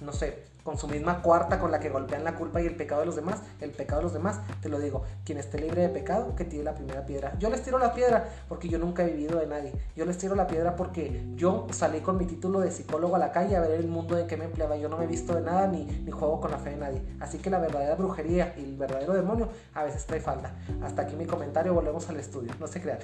no 0.00 0.12
sé, 0.12 0.44
con 0.64 0.78
su 0.78 0.88
misma 0.88 1.22
cuarta 1.22 1.58
con 1.58 1.70
la 1.70 1.80
que 1.80 1.88
golpean 1.88 2.24
la 2.24 2.34
culpa 2.34 2.60
y 2.60 2.66
el 2.66 2.76
pecado 2.76 3.00
de 3.00 3.06
los 3.06 3.16
demás, 3.16 3.40
el 3.60 3.70
pecado 3.70 4.00
de 4.00 4.04
los 4.04 4.12
demás, 4.12 4.40
te 4.60 4.68
lo 4.68 4.78
digo, 4.78 5.02
quien 5.24 5.38
esté 5.38 5.58
libre 5.58 5.82
de 5.82 5.88
pecado, 5.88 6.34
que 6.36 6.44
tire 6.44 6.64
la 6.64 6.74
primera 6.74 7.06
piedra. 7.06 7.34
Yo 7.38 7.50
les 7.50 7.62
tiro 7.62 7.78
la 7.78 7.92
piedra 7.92 8.28
porque 8.48 8.68
yo 8.68 8.78
nunca 8.78 9.02
he 9.02 9.10
vivido 9.10 9.38
de 9.38 9.46
nadie. 9.46 9.72
Yo 9.96 10.04
les 10.04 10.18
tiro 10.18 10.34
la 10.34 10.46
piedra 10.46 10.76
porque 10.76 11.22
yo 11.34 11.66
salí 11.70 12.00
con 12.00 12.18
mi 12.18 12.26
título 12.26 12.60
de 12.60 12.70
psicólogo 12.70 13.16
a 13.16 13.18
la 13.18 13.32
calle 13.32 13.56
a 13.56 13.60
ver 13.60 13.72
el 13.72 13.88
mundo 13.88 14.18
en 14.18 14.26
que 14.26 14.36
me 14.36 14.44
empleaba. 14.44 14.76
Yo 14.76 14.88
no 14.88 14.96
me 14.96 15.04
he 15.04 15.08
visto 15.08 15.34
de 15.34 15.42
nada 15.42 15.66
ni, 15.66 15.84
ni 15.84 16.10
juego 16.10 16.40
con 16.40 16.50
la 16.50 16.58
fe 16.58 16.70
de 16.70 16.76
nadie. 16.76 17.02
Así 17.20 17.38
que 17.38 17.50
la 17.50 17.58
verdadera 17.58 17.94
brujería 17.94 18.54
y 18.56 18.64
el 18.64 18.76
verdadero 18.76 19.14
demonio 19.14 19.48
a 19.74 19.84
veces 19.84 20.06
trae 20.06 20.20
falta. 20.20 20.54
Hasta 20.82 21.02
aquí 21.02 21.16
mi 21.16 21.26
comentario, 21.26 21.74
volvemos 21.74 22.08
al 22.08 22.16
estudio, 22.18 22.52
no 22.58 22.66
se 22.66 22.80
crean. 22.80 22.98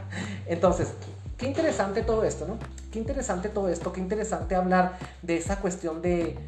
Entonces, 0.46 0.92
qué 1.36 1.46
interesante 1.46 2.02
todo 2.02 2.24
esto, 2.24 2.46
¿no? 2.46 2.58
Qué 2.90 2.98
interesante 2.98 3.48
todo 3.48 3.68
esto, 3.68 3.92
qué 3.92 4.00
interesante 4.00 4.54
hablar 4.54 4.98
de 5.22 5.36
esa 5.36 5.60
cuestión 5.60 6.02
de 6.02 6.38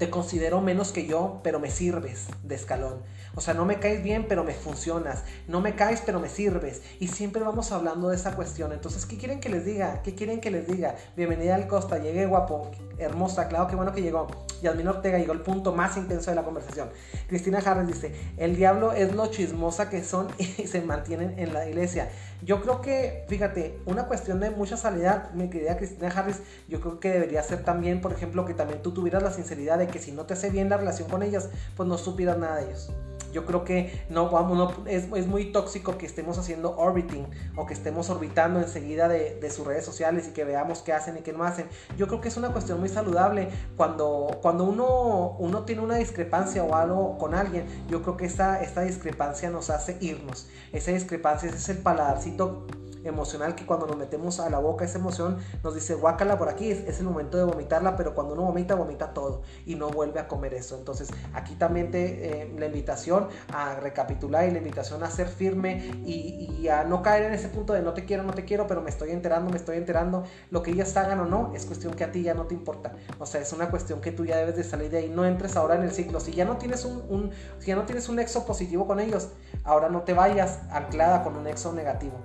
te 0.00 0.08
considero 0.08 0.62
menos 0.62 0.92
que 0.92 1.06
yo, 1.06 1.40
pero 1.44 1.60
me 1.60 1.70
sirves 1.70 2.28
de 2.42 2.54
escalón. 2.54 3.02
O 3.34 3.42
sea, 3.42 3.52
no 3.52 3.66
me 3.66 3.78
caes 3.78 4.02
bien, 4.02 4.24
pero 4.26 4.44
me 4.44 4.54
funcionas. 4.54 5.24
No 5.46 5.60
me 5.60 5.74
caes, 5.74 6.02
pero 6.06 6.18
me 6.20 6.30
sirves. 6.30 6.80
Y 7.00 7.08
siempre 7.08 7.42
vamos 7.42 7.70
hablando 7.70 8.08
de 8.08 8.16
esa 8.16 8.34
cuestión. 8.34 8.72
Entonces, 8.72 9.04
¿qué 9.04 9.18
quieren 9.18 9.40
que 9.40 9.50
les 9.50 9.66
diga? 9.66 10.00
¿Qué 10.02 10.14
quieren 10.14 10.40
que 10.40 10.50
les 10.50 10.66
diga? 10.66 10.96
Bienvenida 11.18 11.54
al 11.54 11.68
Costa, 11.68 11.98
llegué 11.98 12.24
guapo, 12.24 12.70
hermosa, 13.00 13.48
claro, 13.48 13.66
qué 13.66 13.76
bueno 13.76 13.92
que 13.92 14.02
llegó. 14.02 14.28
Yasmin 14.62 14.88
Ortega 14.88 15.18
llegó 15.18 15.32
al 15.32 15.40
punto 15.40 15.72
más 15.72 15.96
intenso 15.96 16.30
de 16.30 16.36
la 16.36 16.44
conversación. 16.44 16.90
Cristina 17.28 17.58
Harris 17.58 17.86
dice, 17.86 18.14
el 18.36 18.56
diablo 18.56 18.92
es 18.92 19.14
lo 19.14 19.26
chismosa 19.28 19.88
que 19.88 20.04
son 20.04 20.28
y 20.38 20.44
se 20.44 20.82
mantienen 20.82 21.38
en 21.38 21.52
la 21.52 21.68
iglesia. 21.68 22.10
Yo 22.42 22.62
creo 22.62 22.80
que, 22.80 23.24
fíjate, 23.28 23.80
una 23.86 24.06
cuestión 24.06 24.40
de 24.40 24.50
mucha 24.50 24.76
salida, 24.76 25.30
mi 25.34 25.50
querida 25.50 25.76
Cristina 25.76 26.08
Harris, 26.08 26.40
yo 26.68 26.80
creo 26.80 27.00
que 27.00 27.10
debería 27.10 27.42
ser 27.42 27.64
también, 27.64 28.00
por 28.00 28.12
ejemplo, 28.12 28.44
que 28.44 28.54
también 28.54 28.82
tú 28.82 28.92
tuvieras 28.92 29.22
la 29.22 29.30
sinceridad 29.30 29.78
de 29.78 29.86
que 29.86 29.98
si 29.98 30.12
no 30.12 30.24
te 30.24 30.34
hace 30.34 30.50
bien 30.50 30.68
la 30.68 30.76
relación 30.76 31.08
con 31.08 31.22
ellas, 31.22 31.48
pues 31.76 31.88
no 31.88 31.98
supieras 31.98 32.38
nada 32.38 32.56
de 32.56 32.66
ellos. 32.66 32.90
Yo 33.32 33.46
creo 33.46 33.64
que 33.64 34.04
no, 34.08 34.30
vamos, 34.30 34.56
no, 34.56 34.86
es, 34.86 35.08
es, 35.14 35.26
muy 35.26 35.52
tóxico 35.52 35.98
que 35.98 36.06
estemos 36.06 36.38
haciendo 36.38 36.76
orbiting 36.76 37.26
o 37.56 37.66
que 37.66 37.74
estemos 37.74 38.10
orbitando 38.10 38.60
enseguida 38.60 39.08
de, 39.08 39.38
de, 39.40 39.50
sus 39.50 39.66
redes 39.66 39.84
sociales 39.84 40.28
y 40.28 40.32
que 40.32 40.44
veamos 40.44 40.82
qué 40.82 40.92
hacen 40.92 41.16
y 41.18 41.20
qué 41.20 41.32
no 41.32 41.44
hacen. 41.44 41.66
Yo 41.96 42.06
creo 42.06 42.20
que 42.20 42.28
es 42.28 42.36
una 42.36 42.52
cuestión 42.52 42.80
muy 42.80 42.88
saludable 42.88 43.48
cuando, 43.76 44.38
cuando 44.42 44.64
uno, 44.64 45.36
uno 45.38 45.64
tiene 45.64 45.82
una 45.82 45.96
discrepancia 45.96 46.64
o 46.64 46.74
algo 46.74 47.18
con 47.18 47.34
alguien. 47.34 47.66
Yo 47.88 48.02
creo 48.02 48.16
que 48.16 48.26
esta, 48.26 48.62
esta 48.62 48.82
discrepancia 48.82 49.50
nos 49.50 49.70
hace 49.70 49.96
irnos. 50.00 50.48
Esa 50.72 50.92
discrepancia 50.92 51.48
ese 51.48 51.58
es 51.58 51.68
el 51.68 51.78
paladarcito 51.78 52.66
emocional 53.04 53.54
que 53.54 53.66
cuando 53.66 53.86
nos 53.86 53.96
metemos 53.96 54.40
a 54.40 54.50
la 54.50 54.58
boca 54.58 54.84
esa 54.84 54.98
emoción 54.98 55.38
nos 55.62 55.74
dice 55.74 55.94
guácala 55.94 56.38
por 56.38 56.48
aquí, 56.48 56.70
es, 56.70 57.00
el 57.00 57.06
momento 57.06 57.38
de 57.38 57.44
vomitarla, 57.44 57.96
pero 57.96 58.14
cuando 58.14 58.34
uno 58.34 58.42
vomita, 58.42 58.74
vomita 58.74 59.14
todo 59.14 59.42
y 59.64 59.74
no 59.74 59.88
vuelve 59.88 60.20
a 60.20 60.28
comer 60.28 60.54
eso. 60.54 60.76
Entonces 60.76 61.08
aquí 61.32 61.54
también 61.54 61.90
eh, 61.92 62.54
la 62.58 62.66
invitación 62.66 63.28
a 63.52 63.76
recapitular 63.76 64.46
y 64.46 64.50
la 64.50 64.58
invitación 64.58 65.02
a 65.02 65.10
ser 65.10 65.28
firme 65.28 66.02
y, 66.04 66.68
a 66.68 66.84
no 66.84 67.02
caer 67.02 67.24
en 67.24 67.32
ese 67.32 67.48
punto 67.48 67.72
de 67.72 67.82
no 67.82 67.94
te 67.94 68.04
quiero, 68.04 68.22
no 68.22 68.32
te 68.32 68.44
quiero, 68.44 68.66
pero 68.66 68.82
me 68.82 68.90
estoy 68.90 69.10
enterando, 69.10 69.50
me 69.50 69.56
estoy 69.56 69.76
enterando. 69.76 70.24
Lo 70.50 70.62
que 70.62 70.70
ellas 70.70 70.96
hagan 70.96 71.18
o 71.20 71.24
no 71.24 71.52
es 71.54 71.64
cuestión 71.64 71.94
que 71.94 72.04
a 72.04 72.12
ti 72.12 72.22
ya 72.22 72.34
no 72.34 72.46
te 72.46 72.54
importa. 72.54 72.92
O 73.18 73.26
sea, 73.26 73.40
es 73.40 73.52
una 73.52 73.70
cuestión 73.70 74.00
que 74.00 74.12
tú 74.12 74.24
ya 74.24 74.36
debes 74.36 74.56
de 74.56 74.62
salir 74.62 74.90
de 74.90 74.98
ahí. 74.98 75.08
No 75.08 75.24
entres 75.24 75.56
ahora 75.56 75.74
en 75.74 75.82
el 75.82 75.90
ciclo. 75.90 76.20
Si 76.20 76.32
ya 76.32 76.44
no 76.44 76.58
tienes 76.58 76.84
un, 76.84 77.02
un 77.08 77.30
si 77.58 77.68
ya 77.68 77.76
no 77.76 77.84
tienes 77.84 78.08
un 78.08 78.16
nexo 78.16 78.46
positivo 78.46 78.86
con 78.86 79.00
ellos, 79.00 79.30
ahora 79.64 79.88
no 79.88 80.02
te 80.02 80.12
vayas 80.12 80.60
anclada 80.70 81.24
con 81.24 81.36
un 81.36 81.44
nexo 81.44 81.72
negativo 81.72 82.20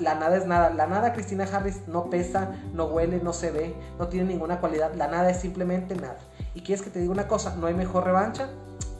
la 0.00 0.14
nada 0.14 0.36
es 0.36 0.46
nada. 0.46 0.70
La 0.70 0.86
nada, 0.86 1.12
Cristina 1.12 1.44
Harris, 1.44 1.86
no 1.86 2.10
pesa, 2.10 2.52
no 2.72 2.86
huele, 2.86 3.20
no 3.22 3.32
se 3.32 3.50
ve, 3.50 3.74
no 3.98 4.08
tiene 4.08 4.26
ninguna 4.26 4.60
cualidad. 4.60 4.94
La 4.94 5.08
nada 5.08 5.30
es 5.30 5.40
simplemente 5.40 5.94
nada. 5.94 6.18
Y 6.54 6.62
quieres 6.62 6.82
que 6.82 6.90
te 6.90 7.00
diga 7.00 7.12
una 7.12 7.28
cosa, 7.28 7.56
no 7.56 7.66
hay 7.66 7.74
mejor 7.74 8.04
revancha 8.04 8.48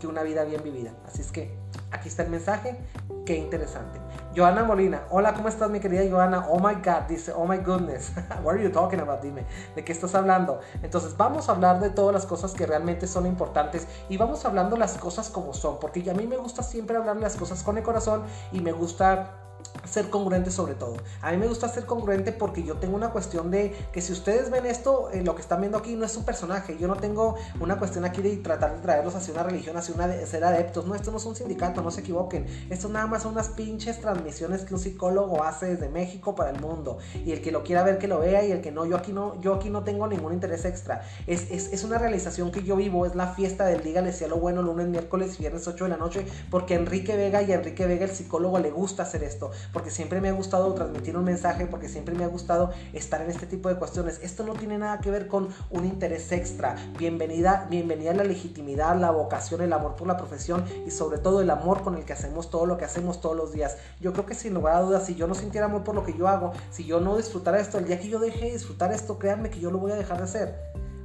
que 0.01 0.07
una 0.07 0.23
vida 0.23 0.45
bien 0.45 0.63
vivida. 0.63 0.93
Así 1.07 1.23
es 1.23 1.33
que 1.33 1.57
aquí 1.91 2.09
está 2.09 2.23
el 2.23 2.31
mensaje, 2.31 2.79
qué 3.25 3.37
interesante. 3.37 3.99
Joana 4.37 4.65
Molina, 4.65 5.05
hola, 5.11 5.33
¿cómo 5.33 5.49
estás 5.49 5.71
mi 5.71 5.81
querida 5.81 6.03
Joana? 6.11 6.47
Oh 6.51 6.59
my 6.59 6.75
God, 6.75 7.09
dice, 7.09 7.33
oh 7.35 7.47
my 7.47 7.57
goodness, 7.57 8.13
what 8.43 8.55
are 8.55 8.63
you 8.63 8.71
talking 8.71 9.01
about? 9.01 9.23
Dime, 9.23 9.47
¿de 9.75 9.83
qué 9.83 9.93
estás 9.93 10.15
hablando? 10.15 10.61
Entonces 10.83 11.17
vamos 11.17 11.49
a 11.49 11.53
hablar 11.53 11.81
de 11.81 11.89
todas 11.89 12.13
las 12.13 12.27
cosas 12.27 12.53
que 12.53 12.67
realmente 12.67 13.07
son 13.07 13.25
importantes 13.25 13.89
y 14.11 14.19
vamos 14.19 14.45
hablando 14.45 14.77
las 14.77 14.99
cosas 14.99 15.31
como 15.31 15.55
son, 15.55 15.81
porque 15.81 16.11
a 16.11 16.15
mí 16.15 16.27
me 16.27 16.37
gusta 16.37 16.63
siempre 16.63 16.99
hablar 16.99 17.17
las 17.17 17.37
cosas 17.37 17.63
con 17.63 17.79
el 17.79 17.83
corazón 17.83 18.25
y 18.53 18.61
me 18.61 18.73
gusta 18.73 19.46
ser 19.85 20.11
congruente 20.11 20.51
sobre 20.51 20.75
todo. 20.75 20.97
A 21.23 21.31
mí 21.31 21.37
me 21.37 21.47
gusta 21.47 21.69
ser 21.69 21.87
congruente 21.87 22.33
porque 22.33 22.63
yo 22.63 22.77
tengo 22.77 22.97
una 22.97 23.11
cuestión 23.11 23.51
de 23.51 23.75
que 23.93 24.01
si 24.01 24.13
ustedes 24.13 24.51
ven 24.51 24.67
esto, 24.67 25.11
eh, 25.13 25.23
lo 25.23 25.35
que 25.35 25.43
están 25.43 25.61
viendo 25.61 25.79
aquí 25.79 25.95
no 25.95 26.05
es 26.05 26.17
un 26.17 26.25
personaje. 26.25 26.77
Yo 26.79 26.89
no 26.89 26.97
tengo 26.97 27.37
una 27.61 27.79
cuestión 27.79 28.05
aquí 28.05 28.23
de 28.23 28.37
tratar 28.39 28.77
de 28.77 28.83
traerlos 28.83 29.15
hacia 29.15 29.33
una 29.35 29.43
religión, 29.43 29.77
hacia 29.77 29.95
una 29.95 30.09
de 30.09 30.27
ser 30.27 30.45
adeptos. 30.45 30.87
No, 30.87 30.95
esto 30.95 31.11
no 31.11 31.19
es 31.19 31.25
un 31.25 31.37
sindicato, 31.37 31.83
no 31.83 31.91
se 31.91 32.01
equivoquen. 32.01 32.47
Esto 32.71 32.89
nada 32.89 33.07
más 33.07 33.23
son 33.23 33.33
unas 33.33 33.49
pinches 33.51 34.01
transmisiones 34.01 34.65
que 34.65 34.75
un 34.75 34.81
psicólogo 34.81 35.43
hace 35.43 35.67
desde 35.67 35.89
México 35.89 36.35
para 36.35 36.51
el 36.51 36.61
mundo. 36.61 36.99
Y 37.25 37.33
el 37.33 37.41
que 37.41 37.53
lo 37.53 37.63
quiera 37.63 37.83
ver, 37.83 37.99
que 37.99 38.09
lo 38.09 38.19
vea. 38.19 38.45
Y 38.45 38.53
el 38.53 38.61
que 38.61 38.73
no, 38.73 38.87
yo 38.87 38.97
aquí 38.97 39.13
no, 39.13 39.41
yo 39.41 39.55
aquí 39.55 39.71
no 39.71 39.85
tengo 39.85 40.07
ningún 40.07 40.33
interés 40.33 40.65
extra. 40.65 41.03
Es, 41.27 41.51
es, 41.51 41.73
es 41.73 41.85
una 41.85 41.99
realización 41.99 42.51
que 42.51 42.63
yo 42.63 42.77
vivo. 42.77 43.07
Es 43.07 43.15
la 43.15 43.29
fiesta 43.29 43.67
del 43.67 43.83
Dígale 43.83 44.13
sea 44.13 44.29
lo 44.29 44.39
bueno, 44.39 44.63
lunes, 44.63 44.89
miércoles, 44.89 45.39
viernes 45.39 45.67
8 45.69 45.85
de 45.85 45.91
la 45.91 45.97
noche. 45.97 46.27
Porque 46.51 46.75
Enrique 46.75 47.17
Vega 47.17 47.43
y 47.43 47.53
Enrique 47.53 47.87
Vega, 47.87 48.05
el 48.05 48.11
psicólogo, 48.11 48.59
le 48.59 48.71
gusta 48.71 49.05
hacer 49.05 49.23
esto 49.23 49.51
porque 49.73 49.91
siempre 49.91 50.21
me 50.21 50.29
ha 50.29 50.33
gustado 50.33 50.73
transmitir 50.75 51.17
un 51.17 51.25
mensaje, 51.25 51.67
porque 51.67 51.89
siempre 51.89 52.15
me 52.15 52.25
ha 52.25 52.29
gustado 52.29 52.71
estar 52.93 53.21
en 53.23 53.31
este 53.31 53.47
tipo 53.47 53.69
de 53.69 53.77
cuestiones. 53.77 54.21
Esto 54.23 54.45
no 54.45 54.55
tiene 54.55 54.79
nada 54.79 55.01
que 55.01 55.11
ver 55.11 55.27
con 55.27 55.49
un 55.71 55.85
interés 55.85 56.31
extra. 56.33 56.77
Bienvenida, 56.99 57.67
bienvenida 57.71 58.11
a 58.11 58.15
la 58.15 58.25
legitimidad, 58.25 58.97
la 58.99 59.11
vocación, 59.11 59.61
el 59.63 59.73
amor 59.73 59.97
por 59.97 60.07
la 60.07 60.17
profesión 60.17 60.65
y 60.87 60.91
sobre 60.91 61.19
todo 61.19 61.41
el 61.41 61.51
amor 61.51 61.83
con 61.83 61.97
el 61.97 62.05
que 62.05 62.13
hacemos 62.13 62.51
todo 62.51 62.67
lo 62.67 62.77
que 62.77 62.85
hacemos 62.85 63.21
todos 63.21 63.37
los 63.37 63.53
días. 63.53 63.77
Yo 64.01 64.13
creo 64.13 64.27
que 64.27 64.35
sin 64.35 64.55
lugar 64.55 64.77
a 64.77 64.81
dudas, 64.81 65.07
si 65.07 65.15
yo 65.15 65.27
no 65.27 65.35
sintiera 65.35 65.67
amor 65.67 65.85
por 65.85 65.95
lo 65.95 66.05
que 66.05 66.17
yo 66.17 66.29
hago, 66.29 66.53
si 66.71 66.85
yo 66.85 67.01
no 67.01 67.17
disfrutara 67.17 67.61
esto, 67.61 67.79
el 67.79 67.87
día 67.87 68.01
que 68.01 68.09
yo 68.09 68.19
deje 68.19 68.47
de 68.47 68.53
disfrutar 68.53 68.93
esto, 68.93 69.19
créanme 69.19 69.51
que 69.51 69.61
yo 69.61 69.71
lo 69.71 69.79
voy 69.79 69.93
a 69.93 69.97
dejar 69.97 70.19
de 70.19 70.25
hacer. 70.25 70.55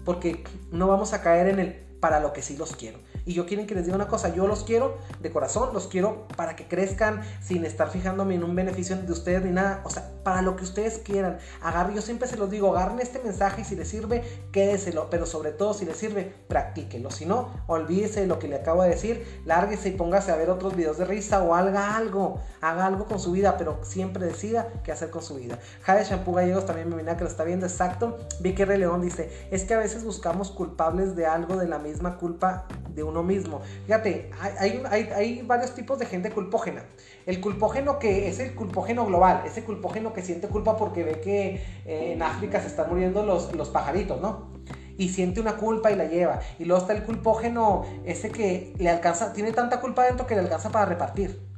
Porque 0.05 0.43
no 0.71 0.87
vamos 0.87 1.13
a 1.13 1.21
caer 1.21 1.47
en 1.47 1.59
el 1.59 1.91
para 1.99 2.19
lo 2.19 2.33
que 2.33 2.41
sí 2.41 2.57
los 2.57 2.75
quiero. 2.75 2.99
Y 3.25 3.33
yo 3.33 3.45
quieren 3.45 3.67
que 3.67 3.75
les 3.75 3.85
diga 3.85 3.95
una 3.95 4.07
cosa, 4.07 4.33
yo 4.33 4.47
los 4.47 4.63
quiero 4.63 4.97
de 5.19 5.31
corazón, 5.31 5.73
los 5.73 5.87
quiero 5.87 6.27
para 6.35 6.55
que 6.55 6.67
crezcan 6.67 7.21
sin 7.41 7.65
estar 7.65 7.89
fijándome 7.89 8.35
en 8.35 8.43
un 8.43 8.55
beneficio 8.55 8.95
de 8.95 9.11
ustedes 9.11 9.43
ni 9.43 9.51
nada. 9.51 9.81
O 9.83 9.89
sea, 9.89 10.09
para 10.23 10.41
lo 10.41 10.55
que 10.55 10.63
ustedes 10.63 10.99
quieran. 10.99 11.37
Agarren, 11.61 11.95
yo 11.95 12.01
siempre 12.01 12.27
se 12.27 12.37
los 12.37 12.49
digo, 12.49 12.75
agarren 12.75 12.99
este 12.99 13.19
mensaje 13.19 13.61
y 13.61 13.65
si 13.65 13.75
les 13.75 13.87
sirve, 13.87 14.23
quédeselo. 14.51 15.09
Pero 15.09 15.25
sobre 15.25 15.51
todo, 15.51 15.73
si 15.73 15.85
les 15.85 15.97
sirve, 15.97 16.33
practíquenlo. 16.47 17.11
Si 17.11 17.25
no, 17.25 17.49
olvídese 17.67 18.21
de 18.21 18.27
lo 18.27 18.39
que 18.39 18.47
le 18.47 18.57
acabo 18.57 18.83
de 18.83 18.89
decir, 18.89 19.41
lárguese 19.45 19.89
y 19.89 19.91
póngase 19.93 20.31
a 20.31 20.35
ver 20.35 20.49
otros 20.49 20.75
videos 20.75 20.97
de 20.97 21.05
risa 21.05 21.41
o 21.43 21.55
haga 21.55 21.95
algo. 21.95 22.39
Haga 22.61 22.85
algo 22.85 23.05
con 23.05 23.19
su 23.19 23.31
vida, 23.31 23.57
pero 23.57 23.79
siempre 23.83 24.25
decida 24.25 24.67
qué 24.83 24.91
hacer 24.91 25.09
con 25.09 25.21
su 25.21 25.35
vida. 25.35 25.59
Jade 25.81 26.03
Shampoo 26.03 26.33
Gallegos 26.33 26.65
también 26.65 26.89
me 26.89 26.95
viene 26.95 27.15
que 27.15 27.23
lo 27.23 27.29
está 27.29 27.43
viendo 27.43 27.65
exacto. 27.65 28.17
Vicky 28.39 28.63
R. 28.63 28.77
León 28.77 29.01
dice, 29.01 29.47
es 29.51 29.63
que 29.63 29.73
a 29.73 29.79
veces 29.79 30.03
buscamos 30.03 30.51
culpables 30.51 31.15
de 31.15 31.25
algo 31.25 31.57
de 31.57 31.67
la 31.67 31.79
misma 31.79 32.17
culpa 32.17 32.67
de 32.89 33.03
uno 33.11 33.23
mismo. 33.23 33.61
Fíjate, 33.85 34.31
hay, 34.59 35.41
varios 35.45 35.75
tipos 35.75 35.99
de 35.99 36.05
gente 36.05 36.31
culpógena. 36.31 36.85
El 37.25 37.39
culpógeno 37.39 37.99
que 37.99 38.27
es 38.27 38.39
el 38.39 38.55
culpógeno 38.55 39.05
global, 39.05 39.43
ese 39.45 39.63
culpógeno 39.63 40.13
que 40.13 40.21
siente 40.21 40.47
culpa 40.47 40.77
porque 40.77 41.03
ve 41.03 41.21
que 41.21 41.55
eh, 41.85 42.13
en 42.13 42.23
África 42.23 42.59
se 42.59 42.67
están 42.67 42.89
muriendo 42.89 43.23
los, 43.23 43.53
los 43.55 43.69
pajaritos, 43.69 44.19
¿no? 44.21 44.51
y 44.97 45.09
siente 45.09 45.41
una 45.41 45.57
culpa 45.57 45.91
y 45.91 45.95
la 45.95 46.05
lleva. 46.05 46.41
Y 46.59 46.65
luego 46.65 46.81
está 46.81 46.93
el 46.93 47.03
culpógeno, 47.03 47.85
ese 48.05 48.29
que 48.29 48.73
le 48.77 48.89
alcanza, 48.89 49.33
tiene 49.33 49.51
tanta 49.51 49.81
culpa 49.81 50.03
dentro 50.03 50.27
que 50.27 50.35
le 50.35 50.41
alcanza 50.41 50.69
para 50.69 50.85
repartir. 50.85 51.50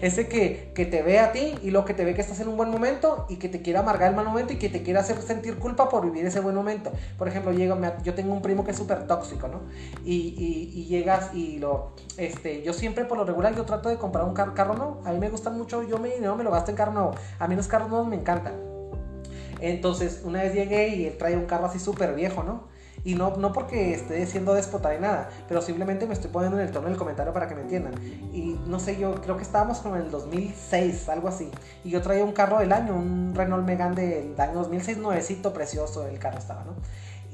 Ese 0.00 0.28
que, 0.28 0.72
te 0.74 1.02
ve 1.02 1.18
a 1.18 1.32
ti 1.32 1.54
y 1.62 1.70
luego 1.70 1.86
que 1.86 1.94
te 1.94 2.04
ve 2.04 2.14
que 2.14 2.20
estás 2.20 2.40
en 2.40 2.48
un 2.48 2.56
buen 2.56 2.70
momento 2.70 3.26
y 3.28 3.36
que 3.36 3.48
te 3.48 3.62
quiere 3.62 3.78
amargar 3.78 4.10
el 4.10 4.16
mal 4.16 4.26
momento 4.26 4.52
y 4.52 4.56
que 4.56 4.68
te 4.68 4.82
quiere 4.82 4.98
hacer 4.98 5.20
sentir 5.22 5.58
culpa 5.58 5.88
por 5.88 6.04
vivir 6.04 6.26
ese 6.26 6.40
buen 6.40 6.54
momento. 6.54 6.92
Por 7.18 7.28
ejemplo, 7.28 7.52
llego, 7.52 7.78
yo 8.02 8.14
tengo 8.14 8.32
un 8.32 8.42
primo 8.42 8.64
que 8.64 8.72
es 8.72 8.76
súper 8.76 9.06
tóxico, 9.06 9.48
¿no? 9.48 9.62
Y, 10.04 10.86
llegas 10.88 11.34
y 11.34 11.58
lo, 11.58 11.92
este, 12.18 12.62
yo 12.62 12.72
siempre 12.72 13.04
por 13.04 13.18
lo 13.18 13.24
regular 13.24 13.56
yo 13.56 13.64
trato 13.64 13.88
de 13.88 13.96
comprar 13.96 14.24
un 14.24 14.34
carro, 14.34 14.74
nuevo. 14.74 15.02
A 15.04 15.12
mí 15.12 15.18
me 15.18 15.28
gustan 15.28 15.56
mucho, 15.56 15.82
yo 15.82 15.98
me 15.98 16.08
dinero 16.08 16.36
me 16.36 16.44
lo 16.44 16.50
gasto 16.50 16.70
en 16.70 16.76
carro 16.76 16.92
nuevo. 16.92 17.14
A 17.38 17.48
mí 17.48 17.56
los 17.56 17.68
carros 17.68 17.88
nuevos 17.88 18.06
me 18.06 18.16
encantan. 18.16 18.54
Entonces, 19.60 20.20
una 20.24 20.42
vez 20.42 20.52
llegué 20.52 20.88
y 20.88 21.06
él 21.06 21.16
trae 21.16 21.36
un 21.36 21.46
carro 21.46 21.66
así 21.66 21.78
súper 21.78 22.14
viejo, 22.14 22.42
¿no? 22.42 22.73
Y 23.04 23.14
no, 23.14 23.36
no 23.36 23.52
porque 23.52 23.92
esté 23.92 24.26
siendo 24.26 24.54
déspota 24.54 24.88
de 24.88 24.98
nada, 24.98 25.28
pero 25.46 25.60
simplemente 25.60 26.06
me 26.06 26.14
estoy 26.14 26.30
poniendo 26.30 26.58
en 26.58 26.66
el 26.66 26.72
tono 26.72 26.88
del 26.88 26.96
comentario 26.96 27.34
para 27.34 27.46
que 27.48 27.54
me 27.54 27.60
entiendan. 27.60 27.94
Y 28.32 28.58
no 28.66 28.80
sé, 28.80 28.96
yo 28.96 29.20
creo 29.20 29.36
que 29.36 29.42
estábamos 29.42 29.78
como 29.78 29.96
en 29.96 30.02
el 30.02 30.10
2006, 30.10 31.08
algo 31.10 31.28
así. 31.28 31.50
Y 31.84 31.90
yo 31.90 32.00
traía 32.00 32.24
un 32.24 32.32
carro 32.32 32.58
del 32.58 32.72
año, 32.72 32.94
un 32.96 33.34
Renault 33.34 33.66
Megane 33.66 33.94
del 33.94 34.40
año 34.40 34.54
2006, 34.54 34.96
nuevecito, 34.98 35.52
precioso, 35.52 36.06
el 36.06 36.18
carro 36.18 36.38
estaba, 36.38 36.64
¿no? 36.64 36.74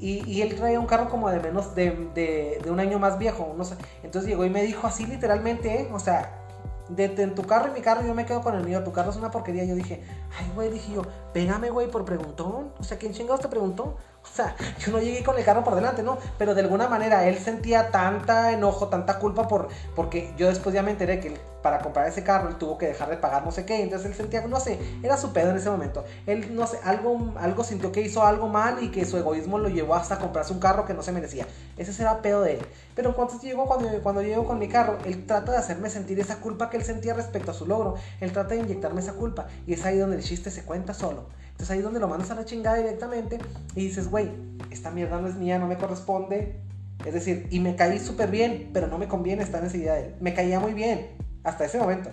Y, 0.01 0.27
y, 0.27 0.41
él 0.41 0.55
traía 0.55 0.79
un 0.79 0.87
carro 0.87 1.09
como 1.09 1.29
de 1.29 1.39
menos 1.39 1.75
de, 1.75 1.91
de, 2.15 2.59
de 2.63 2.71
un 2.71 2.79
año 2.79 2.97
más 2.97 3.19
viejo. 3.19 3.55
Entonces 4.01 4.27
llegó 4.27 4.43
y 4.43 4.49
me 4.49 4.63
dijo 4.63 4.87
así 4.87 5.05
literalmente, 5.05 5.81
¿eh? 5.81 5.89
o 5.93 5.99
sea, 5.99 6.40
de, 6.89 7.05
en 7.05 7.35
tu 7.35 7.43
carro 7.43 7.69
y 7.69 7.71
mi 7.71 7.81
carro, 7.81 8.05
yo 8.05 8.13
me 8.13 8.25
quedo 8.25 8.41
con 8.41 8.55
el 8.55 8.63
mío. 8.63 8.83
Tu 8.83 8.91
carro 8.91 9.11
es 9.11 9.17
una 9.17 9.31
porquería. 9.31 9.63
Yo 9.65 9.75
dije, 9.75 10.03
ay, 10.37 10.51
güey, 10.55 10.69
dije 10.69 10.93
yo, 10.93 11.03
pégame, 11.33 11.69
güey, 11.69 11.89
por 11.89 12.05
preguntón. 12.05 12.73
O 12.79 12.83
sea, 12.83 12.97
¿quién 12.97 13.13
chingados 13.13 13.41
te 13.41 13.47
preguntó? 13.47 13.97
O 14.23 14.27
sea, 14.35 14.55
yo 14.79 14.91
no 14.91 14.99
llegué 14.99 15.23
con 15.23 15.37
el 15.37 15.43
carro 15.43 15.63
por 15.63 15.75
delante, 15.75 16.03
¿no? 16.03 16.17
Pero 16.37 16.53
de 16.53 16.61
alguna 16.61 16.87
manera 16.87 17.27
él 17.27 17.37
sentía 17.37 17.91
tanta 17.91 18.51
enojo, 18.51 18.87
tanta 18.87 19.19
culpa 19.19 19.47
por, 19.47 19.69
porque 19.95 20.33
yo 20.37 20.47
después 20.47 20.73
ya 20.75 20.83
me 20.83 20.91
enteré 20.91 21.19
que 21.19 21.39
para 21.61 21.79
comprar 21.79 22.07
ese 22.07 22.23
carro 22.23 22.49
él 22.49 22.55
tuvo 22.55 22.77
que 22.77 22.87
dejar 22.87 23.09
de 23.09 23.17
pagar 23.17 23.45
no 23.45 23.51
sé 23.51 23.65
qué. 23.65 23.81
Entonces 23.81 24.09
él 24.11 24.15
sentía, 24.15 24.45
no 24.47 24.59
sé, 24.59 24.79
era 25.03 25.17
su 25.17 25.33
pedo 25.33 25.51
en 25.51 25.57
ese 25.57 25.69
momento. 25.69 26.03
Él, 26.25 26.55
no 26.55 26.67
sé, 26.67 26.79
algo, 26.83 27.33
algo 27.37 27.63
sintió 27.63 27.91
que 27.91 28.01
hizo 28.01 28.25
algo 28.25 28.47
mal 28.47 28.83
y 28.83 28.89
que 28.89 29.05
su 29.05 29.17
egoísmo 29.17 29.57
lo 29.57 29.69
llevó 29.69 29.95
hasta 29.95 30.19
comprarse 30.19 30.53
un 30.53 30.59
carro 30.59 30.85
que 30.85 30.93
no 30.93 31.03
se 31.03 31.11
merecía. 31.11 31.47
Ese 31.77 31.93
será 31.93 32.21
pedo 32.21 32.41
de 32.41 32.53
él. 32.53 32.59
Pero 32.95 33.15
cuando 33.15 33.39
llegó, 33.39 33.65
cuando, 33.65 33.89
cuando 34.03 34.21
llego 34.21 34.45
con 34.45 34.59
mi 34.59 34.67
carro, 34.67 34.97
él 35.05 35.25
trata 35.25 35.51
de 35.53 35.57
hacerme 35.57 35.89
sentir 35.89 36.19
esa 36.19 36.37
culpa 36.39 36.69
que 36.69 36.77
él 36.77 36.83
sentía 36.83 37.13
respecto 37.13 37.51
a 37.51 37.53
su 37.53 37.65
logro. 37.65 37.95
Él 38.19 38.31
trata 38.31 38.55
de 38.55 38.61
inyectarme 38.61 39.01
esa 39.01 39.13
culpa. 39.13 39.47
Y 39.65 39.73
es 39.73 39.85
ahí 39.85 39.97
donde 39.97 40.17
el 40.17 40.23
chiste 40.23 40.51
se 40.51 40.63
cuenta 40.63 40.93
solo. 40.93 41.27
Entonces 41.51 41.71
ahí 41.71 41.77
es 41.79 41.83
donde 41.83 41.99
lo 41.99 42.07
mandas 42.07 42.31
a 42.31 42.35
la 42.35 42.45
chingada 42.45 42.77
directamente 42.77 43.37
y 43.75 43.85
dices, 43.85 44.09
güey, 44.09 44.31
esta 44.71 44.89
mierda 44.89 45.21
no 45.21 45.27
es 45.27 45.35
mía, 45.35 45.59
no 45.59 45.67
me 45.67 45.77
corresponde. 45.77 46.59
Es 47.05 47.13
decir, 47.13 47.47
y 47.49 47.59
me 47.59 47.75
caí 47.75 47.99
súper 47.99 48.29
bien, 48.31 48.69
pero 48.73 48.87
no 48.87 48.97
me 48.97 49.07
conviene 49.07 49.43
estar 49.43 49.63
enseguida 49.63 49.95
de 49.95 50.05
él. 50.07 50.15
Me 50.19 50.33
caía 50.33 50.59
muy 50.59 50.73
bien 50.73 51.07
hasta 51.43 51.65
ese 51.65 51.77
momento. 51.77 52.09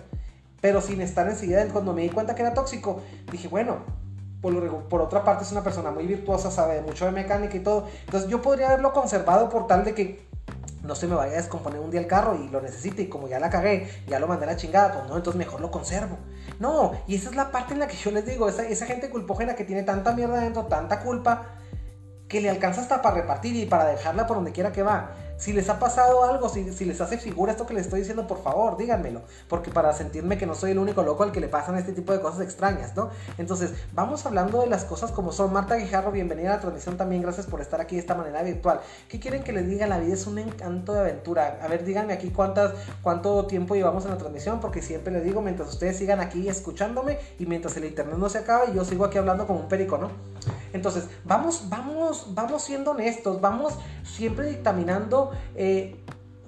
Pero 0.61 0.81
sin 0.81 1.01
estar 1.01 1.27
enseguida 1.27 1.57
de 1.57 1.63
él, 1.65 1.71
cuando 1.71 1.93
me 1.93 2.01
di 2.01 2.09
cuenta 2.09 2.35
que 2.35 2.41
era 2.41 2.53
tóxico, 2.53 3.01
dije, 3.31 3.47
bueno, 3.47 3.77
por, 4.41 5.01
otra 5.01 5.23
parte 5.23 5.43
es 5.43 5.51
una 5.51 5.63
persona 5.63 5.91
muy 5.91 6.05
virtuosa, 6.05 6.49
sabe 6.49 6.81
mucho 6.81 7.05
de 7.05 7.11
mecánica 7.11 7.57
y 7.57 7.59
todo. 7.59 7.87
Entonces 8.05 8.29
yo 8.29 8.41
podría 8.41 8.67
haberlo 8.67 8.93
conservado 8.93 9.49
por 9.49 9.67
tal 9.67 9.83
de 9.83 9.93
que 9.93 10.27
no 10.83 10.95
se 10.95 11.07
me 11.07 11.15
vaya 11.15 11.33
a 11.33 11.37
descomponer 11.37 11.79
un 11.79 11.91
día 11.91 11.99
el 11.99 12.07
carro 12.07 12.35
y 12.35 12.47
lo 12.47 12.61
necesite 12.61 13.01
y 13.01 13.09
como 13.09 13.27
ya 13.27 13.39
la 13.39 13.49
cagué, 13.49 13.89
ya 14.07 14.17
lo 14.19 14.27
mandé 14.27 14.45
a 14.45 14.47
la 14.47 14.55
chingada, 14.55 14.93
pues 14.93 15.05
no, 15.09 15.17
entonces 15.17 15.37
mejor 15.37 15.59
lo 15.59 15.71
conservo. 15.71 16.17
No, 16.59 16.93
y 17.05 17.15
esa 17.15 17.29
es 17.29 17.35
la 17.35 17.51
parte 17.51 17.73
en 17.73 17.79
la 17.79 17.87
que 17.87 17.97
yo 17.97 18.11
les 18.11 18.25
digo, 18.25 18.47
esa, 18.47 18.63
esa 18.63 18.85
gente 18.85 19.09
culpógena 19.09 19.55
que 19.55 19.65
tiene 19.65 19.83
tanta 19.83 20.13
mierda 20.13 20.39
dentro, 20.39 20.65
tanta 20.65 21.01
culpa, 21.01 21.55
que 22.29 22.39
le 22.39 22.49
alcanza 22.49 22.81
hasta 22.81 23.01
para 23.01 23.15
repartir 23.15 23.55
y 23.55 23.65
para 23.65 23.85
dejarla 23.85 24.25
por 24.25 24.37
donde 24.37 24.51
quiera 24.51 24.71
que 24.71 24.83
va. 24.83 25.11
Si 25.39 25.53
les 25.53 25.69
ha 25.69 25.79
pasado 25.79 26.25
algo, 26.25 26.49
si, 26.49 26.65
les 26.65 26.99
hace 26.99 27.17
figura 27.17 27.53
esto 27.53 27.65
que 27.65 27.73
les 27.73 27.85
estoy 27.85 28.01
diciendo, 28.01 28.27
por 28.27 28.43
favor, 28.43 28.75
díganmelo. 28.75 29.21
Porque 29.47 29.71
para 29.71 29.93
sentirme 29.93 30.37
que 30.37 30.45
no 30.45 30.53
soy 30.53 30.71
el 30.71 30.79
único 30.79 31.01
loco 31.01 31.23
al 31.23 31.31
que 31.31 31.39
le 31.39 31.47
pasan 31.47 31.77
este 31.77 31.93
tipo 31.93 32.11
de 32.11 32.19
cosas 32.19 32.41
extrañas, 32.41 32.93
¿no? 32.93 33.09
Entonces, 33.37 33.71
vamos 33.93 34.25
hablando 34.25 34.59
de 34.59 34.67
las 34.67 34.83
cosas 34.83 35.11
como 35.11 35.31
son. 35.31 35.53
Marta 35.53 35.75
Guijarro, 35.75 36.11
bienvenida 36.11 36.49
a 36.49 36.55
la 36.55 36.59
transmisión 36.59 36.97
también. 36.97 37.21
Gracias 37.21 37.45
por 37.45 37.61
estar 37.61 37.79
aquí 37.79 37.95
de 37.95 38.01
esta 38.01 38.15
manera 38.15 38.43
virtual. 38.43 38.81
¿Qué 39.07 39.21
quieren 39.21 39.41
que 39.45 39.53
les 39.53 39.65
diga? 39.65 39.87
La 39.87 39.97
vida 39.97 40.13
es 40.13 40.27
un 40.27 40.39
encanto 40.39 40.91
de 40.91 40.99
aventura. 40.99 41.57
A 41.63 41.69
ver, 41.69 41.85
díganme 41.85 42.11
aquí 42.11 42.31
cuántas, 42.31 42.73
cuánto 43.01 43.45
tiempo 43.45 43.75
llevamos 43.75 44.03
en 44.03 44.11
la 44.11 44.17
transmisión. 44.17 44.59
Porque 44.59 44.81
siempre 44.81 45.13
les 45.13 45.23
digo, 45.23 45.41
mientras 45.41 45.69
ustedes 45.69 45.97
sigan 45.97 46.19
aquí 46.19 46.49
escuchándome 46.49 47.17
y 47.39 47.45
mientras 47.45 47.77
el 47.77 47.85
internet 47.85 48.17
no 48.17 48.27
se 48.27 48.39
acabe, 48.39 48.73
yo 48.73 48.83
sigo 48.83 49.05
aquí 49.05 49.17
hablando 49.17 49.47
como 49.47 49.61
un 49.61 49.69
perico, 49.69 49.97
¿no? 49.97 50.09
Entonces, 50.73 51.05
vamos, 51.23 51.69
vamos, 51.69 52.27
vamos 52.33 52.61
siendo 52.61 52.91
honestos. 52.91 53.39
Vamos 53.39 53.73
siempre 54.03 54.47
dictaminando 54.47 55.28
eh, 55.55 56.03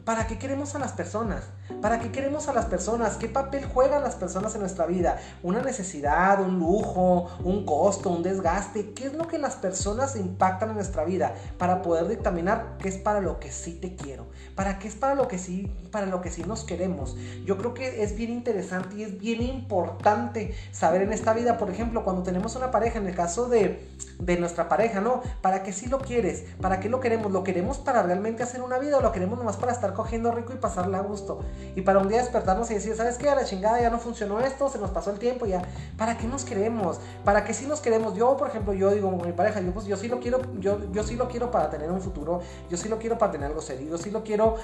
¿Para 0.06 0.28
qué 0.28 0.38
queremos 0.38 0.76
a 0.76 0.80
las 0.80 0.94
personas? 0.94 1.50
¿Para 1.80 2.00
qué 2.00 2.12
queremos 2.12 2.48
a 2.48 2.54
las 2.54 2.66
personas? 2.66 3.16
¿Qué 3.16 3.28
papel 3.28 3.66
juegan 3.66 4.04
las 4.04 4.16
personas 4.16 4.54
en 4.56 4.62
nuestra 4.62 4.86
vida? 4.86 5.20
¿Una 5.42 5.62
necesidad, 5.62 6.42
un 6.42 6.60
lujo, 6.60 7.28
un 7.44 7.66
costo, 7.66 8.10
un 8.10 8.24
desgaste? 8.24 8.94
¿Qué 8.94 9.08
es 9.08 9.14
lo 9.14 9.28
que 9.28 9.38
las 9.38 9.56
personas 9.56 10.16
impactan 10.16 10.70
en 10.70 10.76
nuestra 10.76 11.06
vida 11.06 11.34
para 11.58 11.82
poder 11.82 12.08
dictaminar 12.08 12.78
qué 12.80 12.90
es 12.90 12.98
para 12.98 13.22
lo 13.22 13.40
que 13.40 13.52
sí 13.52 13.74
te 13.74 13.96
quiero? 13.96 14.28
¿Para 14.56 14.80
qué 14.80 14.88
es 14.88 14.96
para 14.96 15.16
lo 15.16 15.28
que 15.28 15.38
sí, 15.38 15.72
para 15.92 16.06
lo 16.06 16.22
que 16.22 16.30
sí 16.30 16.44
nos 16.44 16.64
queremos? 16.64 17.16
Yo 17.46 17.58
creo 17.58 17.74
que 17.74 18.04
es 18.04 18.16
bien 18.16 18.32
interesante 18.32 18.98
y 18.98 19.04
es 19.04 19.18
bien 19.18 19.42
importante 19.42 20.54
saber 20.72 21.02
en 21.02 21.14
esta 21.14 21.34
vida, 21.34 21.58
por 21.58 21.70
ejemplo, 21.70 22.04
cuando 22.04 22.24
tenemos 22.24 22.56
una 22.56 22.72
pareja, 22.72 23.00
en 23.00 23.08
el 23.08 23.16
caso 23.16 23.48
de, 23.48 23.88
de 24.20 24.38
nuestra 24.38 24.70
pareja, 24.70 25.02
¿no? 25.02 25.22
¿Para 25.42 25.64
qué 25.64 25.72
sí 25.72 25.88
lo 25.88 26.00
quieres? 26.00 26.46
¿Para 26.62 26.80
qué 26.80 26.90
lo 26.90 27.00
queremos? 27.00 27.32
¿Lo 27.32 27.44
queremos 27.44 27.78
para 27.78 28.04
realmente 28.04 28.44
hacer 28.44 28.62
una 28.62 28.78
vida 28.78 28.98
o 28.98 29.02
lo 29.02 29.12
queremos 29.12 29.38
nomás 29.38 29.58
para 29.58 29.72
estar 29.72 29.94
cogiendo 29.94 30.32
rico 30.32 30.54
y 30.54 30.58
pasarla 30.58 31.00
a 31.00 31.02
gusto? 31.02 31.40
Y 31.76 31.82
para 31.82 32.00
un 32.00 32.08
día 32.08 32.20
despertarnos 32.20 32.70
y 32.72 32.76
decir, 32.76 32.96
¿sabes 32.96 33.18
qué? 33.18 33.30
A 33.30 33.36
la 33.36 33.46
chingada 33.46 33.82
ya 33.82 33.90
no 33.90 34.00
funcionó 34.00 34.40
esto, 34.40 34.70
se 34.70 34.80
nos 34.80 34.92
pasó 34.92 35.12
el 35.12 35.20
tiempo, 35.20 35.46
ya. 35.46 35.62
¿Para 35.98 36.18
qué 36.18 36.28
nos 36.28 36.44
queremos? 36.44 37.00
¿Para 37.24 37.44
qué 37.44 37.54
sí 37.54 37.66
nos 37.66 37.80
queremos? 37.80 38.16
Yo, 38.16 38.36
por 38.38 38.48
ejemplo, 38.48 38.74
yo 38.74 38.92
digo, 38.92 39.12
mi 39.12 39.32
pareja, 39.32 39.62
yo, 39.62 39.72
pues, 39.74 39.86
yo 39.86 39.98
sí 39.98 40.08
lo 40.08 40.20
quiero, 40.20 40.42
yo, 40.60 40.92
yo 40.92 41.04
sí 41.04 41.16
lo 41.16 41.28
quiero 41.28 41.52
para 41.52 41.70
tener 41.70 41.92
un 41.92 42.02
futuro, 42.02 42.42
yo 42.70 42.78
sí 42.78 42.90
lo 42.90 42.98
quiero 42.98 43.18
para 43.18 43.32
tener 43.32 43.48
algo 43.48 43.62
serio, 43.62 43.90
yo 43.90 43.98
sí 43.98 44.12
lo 44.12 44.24
quiero 44.24 44.58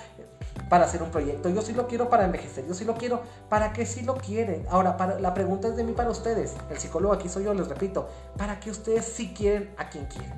para 0.70 0.86
hacer 0.86 1.02
un 1.02 1.12
proyecto, 1.12 1.50
yo 1.50 1.62
sí 1.62 1.74
lo 1.74 1.88
quiero 1.88 2.10
para 2.10 2.26
envejecer, 2.26 2.68
yo 2.68 2.74
sí 2.74 2.84
lo 2.84 2.96
quiero, 2.96 3.22
¿para 3.50 3.74
qué 3.74 3.86
sí 3.86 4.02
lo 4.02 4.16
quieren? 4.16 4.66
Ahora, 4.70 4.98
la 5.20 5.34
pregunta 5.34 5.68
es 5.68 5.76
de 5.76 5.84
mí 5.84 5.94
para 5.94 6.10
ustedes, 6.10 6.56
el 6.70 6.78
psicólogo 6.78 7.14
aquí 7.14 7.30
soy 7.30 7.46
yo, 7.46 7.54
les 7.54 7.68
repito, 7.68 8.10
¿para 8.38 8.60
qué 8.60 8.72
ustedes 8.72 9.06
sí 9.06 9.34
quieren 9.34 9.74
a 9.78 9.90
quien 9.90 10.06
quieren? 10.06 10.34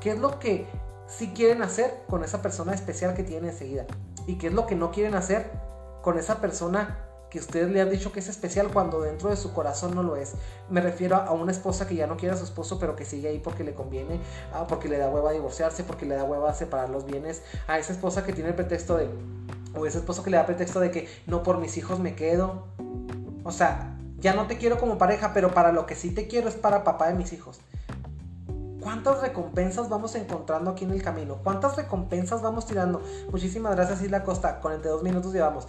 ¿Qué 0.00 0.10
es 0.10 0.18
lo 0.18 0.38
que 0.38 0.66
sí 1.06 1.32
quieren 1.34 1.62
hacer 1.62 2.02
con 2.08 2.24
esa 2.24 2.40
persona 2.40 2.72
especial 2.72 3.14
que 3.14 3.22
tienen 3.22 3.50
enseguida? 3.50 3.86
¿Y 4.26 4.38
qué 4.38 4.46
es 4.46 4.52
lo 4.52 4.66
que 4.66 4.76
no 4.76 4.90
quieren 4.90 5.14
hacer 5.14 5.50
con 6.02 6.18
esa 6.18 6.40
persona 6.40 7.06
que 7.30 7.38
ustedes 7.38 7.70
le 7.70 7.80
han 7.80 7.88
dicho 7.88 8.12
que 8.12 8.18
es 8.18 8.28
especial 8.28 8.68
cuando 8.72 9.00
dentro 9.00 9.30
de 9.30 9.36
su 9.36 9.52
corazón 9.52 9.94
no 9.94 10.02
lo 10.02 10.16
es. 10.16 10.32
Me 10.68 10.80
refiero 10.80 11.16
a 11.16 11.30
una 11.30 11.52
esposa 11.52 11.86
que 11.86 11.94
ya 11.94 12.06
no 12.06 12.16
quiere 12.16 12.34
a 12.34 12.38
su 12.38 12.44
esposo, 12.44 12.78
pero 12.78 12.96
que 12.96 13.04
sigue 13.04 13.28
ahí 13.28 13.38
porque 13.38 13.62
le 13.62 13.72
conviene, 13.72 14.20
ah, 14.52 14.66
porque 14.68 14.88
le 14.88 14.98
da 14.98 15.08
hueva 15.08 15.30
a 15.30 15.32
divorciarse, 15.32 15.84
porque 15.84 16.06
le 16.06 16.16
da 16.16 16.24
hueva 16.24 16.50
a 16.50 16.54
separar 16.54 16.90
los 16.90 17.06
bienes. 17.06 17.42
A 17.68 17.78
esa 17.78 17.92
esposa 17.92 18.24
que 18.24 18.32
tiene 18.32 18.50
el 18.50 18.56
pretexto 18.56 18.96
de, 18.96 19.08
o 19.74 19.86
ese 19.86 19.98
esposo 19.98 20.24
que 20.24 20.30
le 20.30 20.36
da 20.38 20.46
pretexto 20.46 20.80
de 20.80 20.90
que 20.90 21.08
no 21.26 21.44
por 21.44 21.58
mis 21.58 21.76
hijos 21.76 22.00
me 22.00 22.16
quedo. 22.16 22.64
O 23.44 23.52
sea, 23.52 23.96
ya 24.18 24.34
no 24.34 24.48
te 24.48 24.58
quiero 24.58 24.78
como 24.78 24.98
pareja, 24.98 25.32
pero 25.32 25.54
para 25.54 25.70
lo 25.70 25.86
que 25.86 25.94
sí 25.94 26.10
te 26.10 26.26
quiero 26.26 26.48
es 26.48 26.56
para 26.56 26.82
papá 26.82 27.06
de 27.08 27.14
mis 27.14 27.32
hijos. 27.32 27.60
¿Cuántas 28.80 29.20
recompensas 29.20 29.88
vamos 29.88 30.14
encontrando 30.14 30.70
aquí 30.70 30.84
en 30.84 30.92
el 30.92 31.02
camino? 31.02 31.36
¿Cuántas 31.44 31.76
recompensas 31.76 32.40
vamos 32.40 32.66
tirando? 32.66 33.02
Muchísimas 33.30 33.76
gracias 33.76 34.02
Isla 34.02 34.24
Costa, 34.24 34.60
42 34.60 35.02
minutos 35.02 35.32
llevamos. 35.34 35.66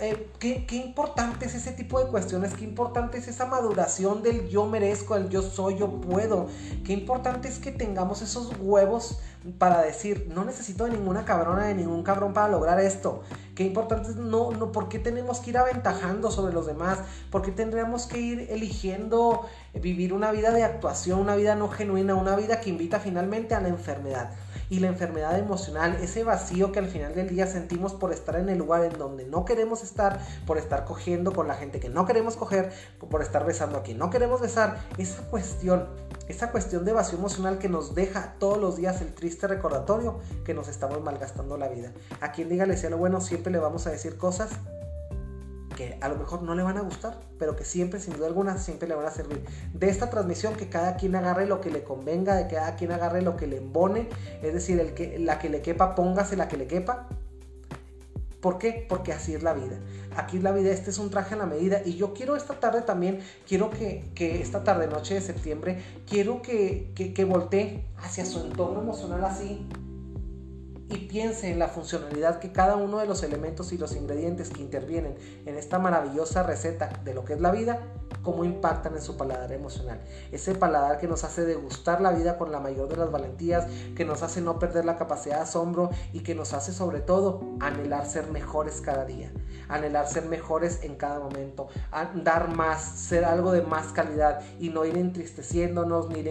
Eh, 0.00 0.30
¿qué, 0.38 0.66
¿qué, 0.66 0.76
importante 0.76 1.46
es 1.46 1.54
ese 1.54 1.72
tipo 1.72 1.98
de 1.98 2.06
cuestiones, 2.06 2.54
qué 2.54 2.64
importante 2.64 3.18
es 3.18 3.28
esa 3.28 3.46
maduración 3.46 4.22
del 4.22 4.48
yo 4.48 4.66
merezco, 4.66 5.16
el 5.16 5.28
yo 5.28 5.42
soy, 5.42 5.78
yo 5.78 6.00
puedo, 6.00 6.46
qué 6.84 6.92
importante 6.92 7.48
es 7.48 7.58
que 7.58 7.72
tengamos 7.72 8.22
esos 8.22 8.52
huevos 8.60 9.20
para 9.58 9.82
decir, 9.82 10.28
no 10.32 10.44
necesito 10.44 10.84
de 10.84 10.90
ninguna 10.90 11.24
cabrona, 11.24 11.66
de 11.66 11.74
ningún 11.74 12.02
cabrón 12.02 12.32
para 12.32 12.48
lograr 12.48 12.78
esto. 12.80 13.22
Qué 13.54 13.64
importante 13.64 14.10
es, 14.10 14.16
no, 14.16 14.52
no, 14.52 14.72
¿por 14.72 14.88
qué 14.88 14.98
tenemos 14.98 15.40
que 15.40 15.50
ir 15.50 15.58
aventajando 15.58 16.30
sobre 16.30 16.54
los 16.54 16.66
demás? 16.66 17.00
¿Por 17.30 17.42
qué 17.42 17.50
tendríamos 17.50 18.06
que 18.06 18.18
ir 18.18 18.46
eligiendo 18.50 19.46
vivir 19.74 20.12
una 20.12 20.30
vida 20.30 20.52
de 20.52 20.62
actuación, 20.62 21.18
una 21.18 21.34
vida 21.34 21.54
no 21.56 21.68
genuina, 21.68 22.14
una 22.14 22.36
vida 22.36 22.60
que 22.60 22.70
invita 22.70 23.00
finalmente 23.00 23.54
a 23.54 23.60
la 23.60 23.68
enfermedad? 23.68 24.30
y 24.72 24.80
la 24.80 24.86
enfermedad 24.86 25.38
emocional, 25.38 25.98
ese 26.00 26.24
vacío 26.24 26.72
que 26.72 26.78
al 26.78 26.88
final 26.88 27.14
del 27.14 27.28
día 27.28 27.46
sentimos 27.46 27.92
por 27.92 28.10
estar 28.10 28.36
en 28.36 28.48
el 28.48 28.56
lugar 28.56 28.82
en 28.84 28.96
donde 28.96 29.26
no 29.26 29.44
queremos 29.44 29.81
estar, 29.82 30.20
por 30.46 30.58
estar 30.58 30.84
cogiendo 30.84 31.32
con 31.32 31.48
la 31.48 31.54
gente 31.54 31.80
que 31.80 31.88
no 31.88 32.06
queremos 32.06 32.36
coger, 32.36 32.72
por 33.10 33.22
estar 33.22 33.44
besando 33.44 33.78
a 33.78 33.82
quien 33.82 33.98
no 33.98 34.10
queremos 34.10 34.40
besar, 34.40 34.78
esa 34.98 35.22
cuestión, 35.24 35.88
esa 36.28 36.50
cuestión 36.50 36.84
de 36.84 36.92
vacío 36.92 37.18
emocional 37.18 37.58
que 37.58 37.68
nos 37.68 37.94
deja 37.94 38.34
todos 38.38 38.58
los 38.58 38.76
días 38.76 39.00
el 39.00 39.14
triste 39.14 39.46
recordatorio 39.46 40.20
que 40.44 40.54
nos 40.54 40.68
estamos 40.68 41.02
malgastando 41.02 41.56
la 41.56 41.68
vida. 41.68 41.92
A 42.20 42.32
quien 42.32 42.48
diga 42.48 42.66
le 42.66 42.76
sea 42.76 42.90
lo 42.90 42.98
bueno, 42.98 43.20
siempre 43.20 43.52
le 43.52 43.58
vamos 43.58 43.86
a 43.86 43.90
decir 43.90 44.16
cosas 44.16 44.50
que 45.72 45.98
a 46.00 46.08
lo 46.08 46.16
mejor 46.16 46.42
no 46.42 46.54
le 46.54 46.62
van 46.62 46.76
a 46.76 46.82
gustar, 46.82 47.18
pero 47.38 47.56
que 47.56 47.64
siempre, 47.64 48.00
sin 48.00 48.14
duda 48.14 48.26
alguna, 48.26 48.58
siempre 48.58 48.88
le 48.88 48.94
van 48.94 49.06
a 49.06 49.10
servir. 49.10 49.44
De 49.72 49.88
esta 49.88 50.10
transmisión, 50.10 50.54
que 50.54 50.68
cada 50.68 50.96
quien 50.96 51.16
agarre 51.16 51.46
lo 51.46 51.60
que 51.60 51.70
le 51.70 51.82
convenga, 51.82 52.34
de 52.34 52.46
que 52.46 52.56
cada 52.56 52.76
quien 52.76 52.92
agarre 52.92 53.22
lo 53.22 53.36
que 53.36 53.46
le 53.46 53.56
embone, 53.56 54.08
es 54.42 54.52
decir, 54.52 54.78
el 54.80 54.94
que, 54.94 55.18
la 55.18 55.38
que 55.38 55.48
le 55.48 55.62
quepa, 55.62 55.94
póngase 55.94 56.36
la 56.36 56.48
que 56.48 56.56
le 56.56 56.66
quepa. 56.66 57.08
¿Por 58.42 58.58
qué? 58.58 58.84
Porque 58.88 59.12
así 59.12 59.34
es 59.34 59.44
la 59.44 59.54
vida. 59.54 59.78
Aquí 60.16 60.38
es 60.38 60.42
la 60.42 60.50
vida, 60.50 60.72
este 60.72 60.90
es 60.90 60.98
un 60.98 61.10
traje 61.10 61.34
a 61.34 61.38
la 61.38 61.46
medida. 61.46 61.80
Y 61.84 61.94
yo 61.94 62.12
quiero 62.12 62.34
esta 62.34 62.58
tarde 62.58 62.82
también, 62.82 63.20
quiero 63.46 63.70
que, 63.70 64.10
que 64.16 64.42
esta 64.42 64.64
tarde, 64.64 64.88
noche 64.88 65.14
de 65.14 65.20
septiembre, 65.20 65.80
quiero 66.08 66.42
que, 66.42 66.90
que, 66.96 67.14
que 67.14 67.24
voltee 67.24 67.86
hacia 67.98 68.26
su 68.26 68.40
entorno 68.40 68.80
emocional 68.80 69.24
así, 69.24 69.64
y 70.92 70.98
piense 71.06 71.50
en 71.50 71.58
la 71.58 71.68
funcionalidad 71.68 72.38
que 72.38 72.52
cada 72.52 72.76
uno 72.76 72.98
de 72.98 73.06
los 73.06 73.22
elementos 73.22 73.72
y 73.72 73.78
los 73.78 73.96
ingredientes 73.96 74.50
que 74.50 74.60
intervienen 74.60 75.14
en 75.46 75.56
esta 75.56 75.78
maravillosa 75.78 76.42
receta 76.42 77.00
de 77.04 77.14
lo 77.14 77.24
que 77.24 77.34
es 77.34 77.40
la 77.40 77.50
vida, 77.50 77.80
cómo 78.22 78.44
impactan 78.44 78.94
en 78.94 79.02
su 79.02 79.16
paladar 79.16 79.52
emocional. 79.52 80.00
Ese 80.30 80.54
paladar 80.54 80.98
que 80.98 81.08
nos 81.08 81.24
hace 81.24 81.44
degustar 81.44 82.00
la 82.00 82.12
vida 82.12 82.38
con 82.38 82.52
la 82.52 82.60
mayor 82.60 82.88
de 82.88 82.96
las 82.96 83.10
valentías, 83.10 83.66
que 83.96 84.04
nos 84.04 84.22
hace 84.22 84.40
no 84.40 84.58
perder 84.58 84.84
la 84.84 84.96
capacidad 84.96 85.36
de 85.36 85.42
asombro 85.42 85.90
y 86.12 86.20
que 86.20 86.34
nos 86.34 86.52
hace 86.52 86.72
sobre 86.72 87.00
todo 87.00 87.40
anhelar 87.60 88.06
ser 88.06 88.28
mejores 88.28 88.80
cada 88.80 89.04
día, 89.04 89.32
anhelar 89.68 90.08
ser 90.08 90.26
mejores 90.26 90.84
en 90.84 90.94
cada 90.96 91.18
momento, 91.18 91.68
dar 92.22 92.54
más, 92.54 92.82
ser 92.82 93.24
algo 93.24 93.52
de 93.52 93.62
más 93.62 93.92
calidad 93.92 94.40
y 94.60 94.68
no 94.68 94.84
ir 94.84 94.96
entristeciéndonos, 94.96 96.08
ni 96.08 96.22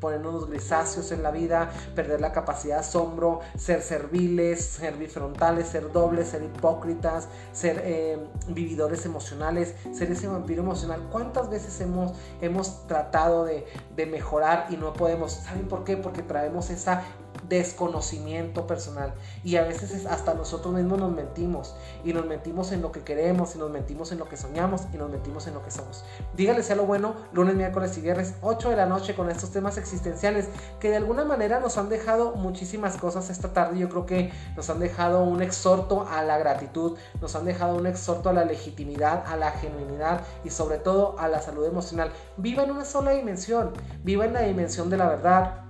poniéndonos 0.00 0.48
grisáceos 0.48 1.12
en 1.12 1.22
la 1.22 1.30
vida, 1.30 1.70
perder 1.94 2.20
la 2.20 2.32
capacidad 2.32 2.76
de 2.76 2.80
asombro, 2.80 3.40
ser 3.56 3.76
ser 3.76 3.82
serviles, 3.82 4.64
ser 4.64 4.96
bifrontales, 4.96 5.68
ser 5.68 5.92
dobles, 5.92 6.28
ser 6.28 6.42
hipócritas, 6.42 7.28
ser 7.52 7.80
eh, 7.84 8.18
vividores 8.48 9.04
emocionales, 9.04 9.74
ser 9.92 10.10
ese 10.10 10.28
vampiro 10.28 10.62
emocional. 10.62 11.08
¿Cuántas 11.36 11.50
veces 11.50 11.78
hemos, 11.82 12.12
hemos 12.40 12.86
tratado 12.86 13.44
de, 13.44 13.66
de 13.94 14.06
mejorar 14.06 14.68
y 14.70 14.78
no 14.78 14.94
podemos? 14.94 15.32
¿Saben 15.32 15.68
por 15.68 15.84
qué? 15.84 15.98
Porque 15.98 16.22
traemos 16.22 16.70
esa 16.70 17.02
desconocimiento 17.48 18.66
personal. 18.66 19.14
Y 19.44 19.56
a 19.56 19.62
veces 19.62 20.06
hasta 20.06 20.34
nosotros 20.34 20.74
mismos 20.74 20.98
nos 20.98 21.12
mentimos. 21.12 21.76
Y 22.04 22.12
nos 22.12 22.26
mentimos 22.26 22.72
en 22.72 22.82
lo 22.82 22.92
que 22.92 23.02
queremos, 23.02 23.54
y 23.54 23.58
nos 23.58 23.70
mentimos 23.70 24.12
en 24.12 24.18
lo 24.18 24.28
que 24.28 24.36
soñamos, 24.36 24.82
y 24.92 24.96
nos 24.96 25.10
mentimos 25.10 25.46
en 25.46 25.54
lo 25.54 25.62
que 25.62 25.70
somos. 25.70 26.04
Dígale 26.36 26.62
sea 26.62 26.76
lo 26.76 26.86
bueno, 26.86 27.14
lunes, 27.32 27.54
miércoles 27.54 27.96
y 27.98 28.00
viernes, 28.00 28.34
8 28.42 28.70
de 28.70 28.76
la 28.76 28.86
noche 28.86 29.14
con 29.14 29.30
estos 29.30 29.50
temas 29.50 29.78
existenciales 29.78 30.48
que 30.80 30.90
de 30.90 30.96
alguna 30.96 31.24
manera 31.24 31.60
nos 31.60 31.78
han 31.78 31.88
dejado 31.88 32.34
muchísimas 32.34 32.96
cosas 32.96 33.30
esta 33.30 33.52
tarde. 33.52 33.78
Yo 33.78 33.88
creo 33.88 34.06
que 34.06 34.32
nos 34.56 34.68
han 34.70 34.80
dejado 34.80 35.24
un 35.24 35.42
exhorto 35.42 36.06
a 36.08 36.22
la 36.22 36.38
gratitud, 36.38 36.96
nos 37.20 37.34
han 37.36 37.44
dejado 37.44 37.76
un 37.76 37.86
exhorto 37.86 38.28
a 38.28 38.32
la 38.32 38.44
legitimidad, 38.44 39.24
a 39.26 39.36
la 39.36 39.52
genuinidad 39.52 40.22
y 40.44 40.50
sobre 40.50 40.78
todo 40.78 41.18
a 41.18 41.28
la 41.28 41.40
salud 41.40 41.66
emocional. 41.66 42.10
Viva 42.36 42.64
en 42.64 42.70
una 42.70 42.84
sola 42.84 43.12
dimensión, 43.12 43.72
viva 44.02 44.24
en 44.24 44.32
la 44.32 44.42
dimensión 44.42 44.90
de 44.90 44.96
la 44.96 45.08
verdad, 45.08 45.65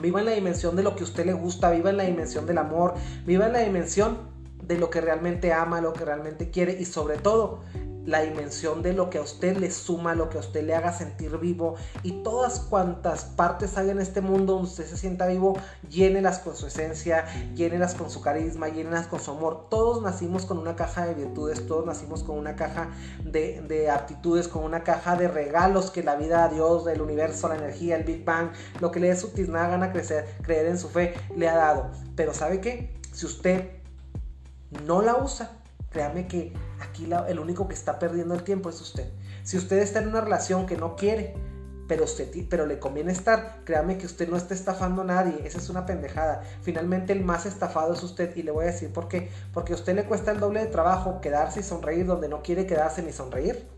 Viva 0.00 0.20
en 0.20 0.26
la 0.26 0.32
dimensión 0.32 0.76
de 0.76 0.82
lo 0.82 0.94
que 0.94 1.02
a 1.02 1.04
usted 1.04 1.26
le 1.26 1.32
gusta, 1.32 1.70
viva 1.70 1.90
en 1.90 1.96
la 1.96 2.04
dimensión 2.04 2.46
del 2.46 2.58
amor, 2.58 2.94
viva 3.24 3.46
en 3.46 3.52
la 3.52 3.60
dimensión 3.60 4.18
de 4.62 4.78
lo 4.78 4.90
que 4.90 5.00
realmente 5.00 5.52
ama, 5.52 5.80
lo 5.80 5.92
que 5.92 6.04
realmente 6.04 6.50
quiere 6.50 6.76
y 6.78 6.84
sobre 6.84 7.18
todo 7.18 7.60
la 8.06 8.20
dimensión 8.22 8.82
de 8.82 8.92
lo 8.92 9.10
que 9.10 9.18
a 9.18 9.20
usted 9.20 9.56
le 9.56 9.70
suma, 9.70 10.14
lo 10.14 10.30
que 10.30 10.38
a 10.38 10.40
usted 10.40 10.64
le 10.64 10.74
haga 10.74 10.92
sentir 10.92 11.36
vivo 11.38 11.74
y 12.02 12.22
todas 12.22 12.60
cuantas 12.60 13.24
partes 13.24 13.76
hay 13.76 13.90
en 13.90 14.00
este 14.00 14.20
mundo 14.20 14.54
donde 14.54 14.70
usted 14.70 14.86
se 14.86 14.96
sienta 14.96 15.26
vivo, 15.26 15.58
llénelas 15.90 16.38
con 16.38 16.56
su 16.56 16.66
esencia, 16.66 17.26
llénelas 17.54 17.94
con 17.94 18.10
su 18.10 18.20
carisma, 18.20 18.68
llénelas 18.68 19.06
con 19.06 19.20
su 19.20 19.32
amor. 19.32 19.68
Todos 19.68 20.02
nacimos 20.02 20.46
con 20.46 20.58
una 20.58 20.76
caja 20.76 21.06
de 21.06 21.14
virtudes, 21.14 21.66
todos 21.66 21.84
nacimos 21.84 22.22
con 22.22 22.38
una 22.38 22.56
caja 22.56 22.88
de, 23.24 23.60
de 23.62 23.90
aptitudes, 23.90 24.48
con 24.48 24.64
una 24.64 24.84
caja 24.84 25.16
de 25.16 25.28
regalos 25.28 25.90
que 25.90 26.02
la 26.02 26.16
vida, 26.16 26.48
Dios, 26.48 26.86
el 26.86 27.02
universo, 27.02 27.48
la 27.48 27.56
energía, 27.56 27.96
el 27.96 28.04
Big 28.04 28.24
Bang, 28.24 28.50
lo 28.80 28.90
que 28.90 29.00
le 29.00 29.08
dé 29.08 29.16
su 29.16 29.28
tiznada 29.28 29.68
gana 29.68 29.92
crecer, 29.92 30.26
creer 30.42 30.66
en 30.66 30.78
su 30.78 30.88
fe, 30.88 31.14
le 31.36 31.48
ha 31.48 31.56
dado. 31.56 31.90
Pero 32.14 32.32
¿sabe 32.32 32.60
qué? 32.60 32.94
Si 33.12 33.26
usted 33.26 33.70
no 34.84 35.02
la 35.02 35.16
usa, 35.16 35.50
créame 35.90 36.26
que 36.26 36.52
aquí 36.80 37.08
el 37.28 37.38
único 37.38 37.68
que 37.68 37.74
está 37.74 37.98
perdiendo 37.98 38.34
el 38.34 38.42
tiempo 38.42 38.70
es 38.70 38.80
usted. 38.80 39.10
Si 39.44 39.56
usted 39.56 39.78
está 39.78 40.00
en 40.00 40.08
una 40.08 40.20
relación 40.20 40.66
que 40.66 40.76
no 40.76 40.96
quiere, 40.96 41.34
pero, 41.88 42.04
usted, 42.04 42.28
pero 42.48 42.66
le 42.66 42.78
conviene 42.78 43.12
estar, 43.12 43.60
créame 43.64 43.96
que 43.96 44.06
usted 44.06 44.28
no 44.28 44.36
está 44.36 44.54
estafando 44.54 45.02
a 45.02 45.04
nadie, 45.04 45.46
esa 45.46 45.58
es 45.58 45.68
una 45.68 45.86
pendejada. 45.86 46.42
Finalmente 46.62 47.12
el 47.12 47.24
más 47.24 47.46
estafado 47.46 47.94
es 47.94 48.02
usted 48.02 48.34
y 48.36 48.42
le 48.42 48.50
voy 48.50 48.64
a 48.64 48.68
decir 48.68 48.92
por 48.92 49.08
qué. 49.08 49.30
Porque 49.52 49.72
a 49.72 49.76
usted 49.76 49.94
le 49.94 50.04
cuesta 50.04 50.32
el 50.32 50.40
doble 50.40 50.60
de 50.60 50.66
trabajo 50.66 51.20
quedarse 51.20 51.60
y 51.60 51.62
sonreír 51.62 52.06
donde 52.06 52.28
no 52.28 52.42
quiere 52.42 52.66
quedarse 52.66 53.02
ni 53.02 53.12
sonreír 53.12 53.75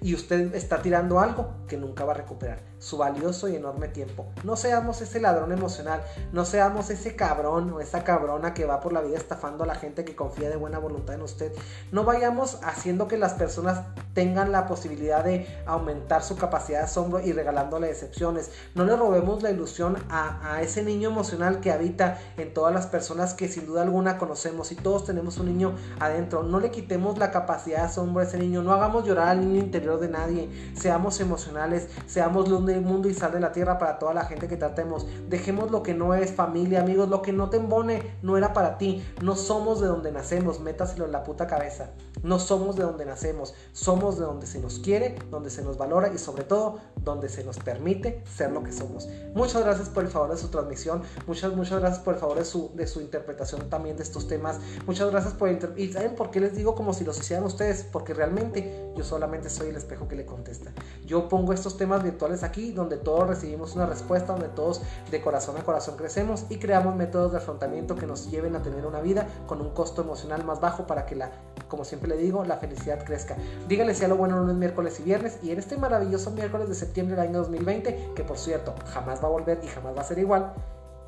y 0.00 0.14
usted 0.14 0.54
está 0.54 0.80
tirando 0.80 1.18
algo 1.18 1.54
que 1.66 1.76
nunca 1.76 2.04
va 2.04 2.12
a 2.12 2.16
recuperar, 2.16 2.60
su 2.78 2.98
valioso 2.98 3.48
y 3.48 3.56
enorme 3.56 3.88
tiempo. 3.88 4.26
No 4.44 4.56
seamos 4.56 5.00
ese 5.00 5.20
ladrón 5.20 5.52
emocional, 5.52 6.02
no 6.32 6.44
seamos 6.44 6.90
ese 6.90 7.16
cabrón 7.16 7.72
o 7.72 7.80
esa 7.80 8.04
cabrona 8.04 8.54
que 8.54 8.64
va 8.64 8.80
por 8.80 8.92
la 8.92 9.00
vida 9.00 9.16
estafando 9.18 9.64
a 9.64 9.66
la 9.66 9.74
gente 9.74 10.04
que 10.04 10.14
confía 10.14 10.48
de 10.48 10.56
buena 10.56 10.78
voluntad 10.78 11.16
en 11.16 11.22
usted. 11.22 11.52
No 11.92 12.04
vayamos 12.04 12.58
haciendo 12.62 13.08
que 13.08 13.18
las 13.18 13.34
personas 13.34 13.82
tengan 14.14 14.52
la 14.52 14.66
posibilidad 14.66 15.24
de 15.24 15.46
aumentar 15.66 16.22
su 16.22 16.36
capacidad 16.36 16.78
de 16.78 16.84
asombro 16.84 17.20
y 17.20 17.32
regalándole 17.32 17.88
decepciones. 17.88 18.50
No 18.74 18.84
le 18.84 18.96
robemos 18.96 19.42
la 19.42 19.50
ilusión 19.50 19.96
a, 20.08 20.54
a 20.54 20.62
ese 20.62 20.82
niño 20.82 21.10
emocional 21.10 21.60
que 21.60 21.72
habita 21.72 22.18
en 22.36 22.54
todas 22.54 22.72
las 22.72 22.86
personas 22.86 23.34
que 23.34 23.48
sin 23.48 23.66
duda 23.66 23.82
alguna 23.82 24.18
conocemos 24.18 24.72
y 24.72 24.76
todos 24.76 25.04
tenemos 25.04 25.38
un 25.38 25.46
niño 25.46 25.74
adentro. 26.00 26.42
No 26.42 26.60
le 26.60 26.70
quitemos 26.70 27.18
la 27.18 27.30
capacidad 27.30 27.78
de 27.78 27.84
asombro 27.86 28.22
a 28.22 28.26
ese 28.26 28.38
niño, 28.38 28.62
no 28.62 28.72
hagamos 28.72 29.04
llorar 29.04 29.28
al 29.28 29.40
niño 29.40 29.60
interior 29.60 29.87
de 29.96 30.08
nadie. 30.08 30.50
Seamos 30.74 31.20
emocionales, 31.20 31.88
seamos 32.06 32.48
luz 32.48 32.66
del 32.66 32.82
mundo 32.82 33.08
y 33.08 33.14
sal 33.14 33.32
de 33.32 33.40
la 33.40 33.52
tierra 33.52 33.78
para 33.78 33.98
toda 33.98 34.12
la 34.12 34.26
gente 34.26 34.48
que 34.48 34.56
tratemos. 34.56 35.06
Dejemos 35.28 35.70
lo 35.70 35.82
que 35.82 35.94
no 35.94 36.14
es 36.14 36.32
familia, 36.32 36.80
amigos, 36.80 37.08
lo 37.08 37.22
que 37.22 37.32
no 37.32 37.48
te 37.48 37.56
embone 37.56 38.02
no 38.22 38.36
era 38.36 38.52
para 38.52 38.76
ti. 38.76 39.02
No 39.22 39.36
somos 39.36 39.80
de 39.80 39.86
donde 39.86 40.12
nacemos, 40.12 40.60
métaselo 40.60 41.06
en 41.06 41.12
la 41.12 41.24
puta 41.24 41.46
cabeza. 41.46 41.90
No 42.22 42.38
somos 42.38 42.76
de 42.76 42.82
donde 42.82 43.06
nacemos, 43.06 43.54
somos 43.72 44.18
de 44.18 44.24
donde 44.24 44.46
se 44.46 44.58
nos 44.58 44.80
quiere, 44.80 45.16
donde 45.30 45.50
se 45.50 45.62
nos 45.62 45.78
valora 45.78 46.12
y 46.12 46.18
sobre 46.18 46.42
todo 46.44 46.78
donde 46.96 47.28
se 47.28 47.44
nos 47.44 47.58
permite 47.58 48.22
ser 48.24 48.50
lo 48.50 48.62
que 48.62 48.72
somos. 48.72 49.08
Muchas 49.34 49.62
gracias 49.62 49.88
por 49.88 50.04
el 50.04 50.10
favor 50.10 50.30
de 50.30 50.36
su 50.36 50.48
transmisión, 50.48 51.02
muchas, 51.26 51.54
muchas 51.54 51.80
gracias 51.80 52.02
por 52.02 52.14
el 52.14 52.20
favor 52.20 52.38
de 52.38 52.44
su, 52.44 52.72
de 52.74 52.86
su 52.86 53.00
interpretación 53.00 53.70
también 53.70 53.96
de 53.96 54.02
estos 54.02 54.26
temas, 54.26 54.58
muchas 54.86 55.10
gracias 55.10 55.34
por... 55.34 55.48
¿Y 55.76 55.92
saben 55.92 56.14
por 56.14 56.30
qué 56.30 56.40
les 56.40 56.54
digo 56.54 56.74
como 56.74 56.92
si 56.92 57.04
los 57.04 57.18
hicieran 57.18 57.44
ustedes? 57.44 57.84
Porque 57.84 58.14
realmente 58.14 58.87
yo 58.98 59.04
solamente 59.04 59.48
soy 59.48 59.68
el 59.68 59.76
espejo 59.76 60.08
que 60.08 60.16
le 60.16 60.26
contesta. 60.26 60.72
Yo 61.06 61.28
pongo 61.28 61.52
estos 61.52 61.76
temas 61.76 62.02
virtuales 62.02 62.42
aquí 62.42 62.72
donde 62.72 62.96
todos 62.96 63.28
recibimos 63.28 63.76
una 63.76 63.86
respuesta, 63.86 64.32
donde 64.32 64.48
todos 64.48 64.82
de 65.10 65.20
corazón 65.22 65.56
a 65.56 65.62
corazón 65.62 65.96
crecemos 65.96 66.44
y 66.48 66.58
creamos 66.58 66.96
métodos 66.96 67.30
de 67.32 67.38
afrontamiento 67.38 67.94
que 67.94 68.06
nos 68.06 68.30
lleven 68.30 68.56
a 68.56 68.62
tener 68.62 68.84
una 68.84 69.00
vida 69.00 69.28
con 69.46 69.60
un 69.60 69.70
costo 69.70 70.02
emocional 70.02 70.44
más 70.44 70.60
bajo 70.60 70.86
para 70.86 71.06
que 71.06 71.14
la, 71.14 71.30
como 71.68 71.84
siempre 71.84 72.08
le 72.08 72.16
digo, 72.16 72.44
la 72.44 72.56
felicidad 72.56 73.04
crezca. 73.04 73.36
Dígale 73.68 73.94
si 73.94 74.04
a 74.04 74.08
lo 74.08 74.16
bueno 74.16 74.36
lunes, 74.38 74.56
miércoles 74.56 74.98
y 74.98 75.04
viernes 75.04 75.38
y 75.42 75.52
en 75.52 75.60
este 75.60 75.76
maravilloso 75.76 76.32
miércoles 76.32 76.68
de 76.68 76.74
septiembre 76.74 77.16
del 77.16 77.28
año 77.28 77.38
2020, 77.38 78.10
que 78.16 78.24
por 78.24 78.36
cierto 78.36 78.74
jamás 78.86 79.22
va 79.22 79.28
a 79.28 79.30
volver 79.30 79.60
y 79.62 79.68
jamás 79.68 79.96
va 79.96 80.00
a 80.00 80.04
ser 80.04 80.18
igual, 80.18 80.52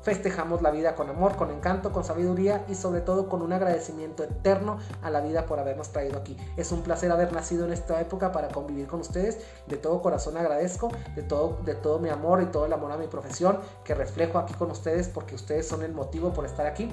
Festejamos 0.01 0.63
la 0.63 0.71
vida 0.71 0.95
con 0.95 1.09
amor, 1.09 1.35
con 1.35 1.51
encanto, 1.51 1.91
con 1.91 2.03
sabiduría 2.03 2.65
y 2.67 2.73
sobre 2.73 3.01
todo 3.01 3.29
con 3.29 3.43
un 3.43 3.53
agradecimiento 3.53 4.23
eterno 4.23 4.79
a 5.03 5.11
la 5.11 5.21
vida 5.21 5.45
por 5.45 5.59
habernos 5.59 5.89
traído 5.89 6.17
aquí. 6.17 6.35
Es 6.57 6.71
un 6.71 6.81
placer 6.81 7.11
haber 7.11 7.31
nacido 7.33 7.65
en 7.65 7.73
esta 7.73 8.01
época 8.01 8.31
para 8.31 8.47
convivir 8.47 8.87
con 8.87 9.01
ustedes. 9.01 9.39
De 9.67 9.77
todo 9.77 10.01
corazón 10.01 10.37
agradezco, 10.37 10.89
de 11.15 11.21
todo, 11.21 11.59
de 11.65 11.75
todo 11.75 11.99
mi 11.99 12.09
amor 12.09 12.41
y 12.41 12.47
todo 12.47 12.65
el 12.65 12.73
amor 12.73 12.91
a 12.91 12.97
mi 12.97 13.07
profesión 13.07 13.59
que 13.83 13.93
reflejo 13.93 14.39
aquí 14.39 14.55
con 14.55 14.71
ustedes 14.71 15.07
porque 15.07 15.35
ustedes 15.35 15.67
son 15.67 15.83
el 15.83 15.93
motivo 15.93 16.33
por 16.33 16.45
estar 16.45 16.65
aquí. 16.65 16.91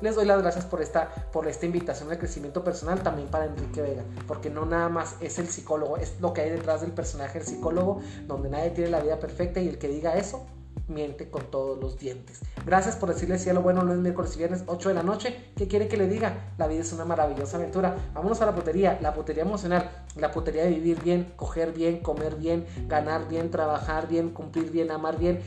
Les 0.00 0.14
doy 0.14 0.24
las 0.24 0.40
gracias 0.40 0.64
por 0.64 0.80
esta, 0.80 1.10
por 1.32 1.48
esta 1.48 1.66
invitación 1.66 2.10
al 2.10 2.18
crecimiento 2.18 2.64
personal 2.64 3.02
también 3.02 3.28
para 3.28 3.44
Enrique 3.44 3.82
Vega, 3.82 4.04
porque 4.26 4.48
no 4.48 4.64
nada 4.64 4.88
más 4.88 5.16
es 5.20 5.38
el 5.38 5.48
psicólogo, 5.48 5.96
es 5.96 6.20
lo 6.20 6.32
que 6.32 6.40
hay 6.40 6.50
detrás 6.50 6.80
del 6.80 6.92
personaje 6.92 7.40
del 7.40 7.46
psicólogo, 7.46 8.00
donde 8.26 8.48
nadie 8.48 8.70
tiene 8.70 8.90
la 8.90 9.00
vida 9.00 9.18
perfecta 9.18 9.60
y 9.60 9.68
el 9.68 9.78
que 9.78 9.88
diga 9.88 10.16
eso 10.16 10.46
miente 10.88 11.30
con 11.30 11.50
todos 11.50 11.78
los 11.78 11.98
dientes. 11.98 12.40
Gracias 12.64 12.96
por 12.96 13.08
decirle 13.08 13.38
si 13.38 13.50
a 13.50 13.54
lo 13.54 13.62
bueno 13.62 13.82
lunes, 13.82 13.98
miércoles 13.98 14.34
y 14.34 14.38
viernes, 14.38 14.64
8 14.66 14.88
de 14.88 14.94
la 14.94 15.02
noche. 15.02 15.52
¿Qué 15.56 15.68
quiere 15.68 15.88
que 15.88 15.96
le 15.96 16.08
diga? 16.08 16.52
La 16.58 16.66
vida 16.66 16.80
es 16.80 16.92
una 16.92 17.04
maravillosa 17.04 17.56
aventura. 17.56 17.96
Vámonos 18.14 18.40
a 18.40 18.46
la 18.46 18.54
putería, 18.54 18.98
la 19.00 19.14
putería 19.14 19.42
emocional, 19.42 19.90
la 20.16 20.30
putería 20.30 20.64
de 20.64 20.70
vivir 20.70 21.02
bien, 21.02 21.32
coger 21.36 21.72
bien, 21.72 22.00
comer 22.00 22.36
bien, 22.36 22.66
ganar 22.86 23.28
bien, 23.28 23.50
trabajar 23.50 24.08
bien, 24.08 24.30
cumplir 24.30 24.70
bien, 24.70 24.90
amar 24.90 25.18
bien 25.18 25.40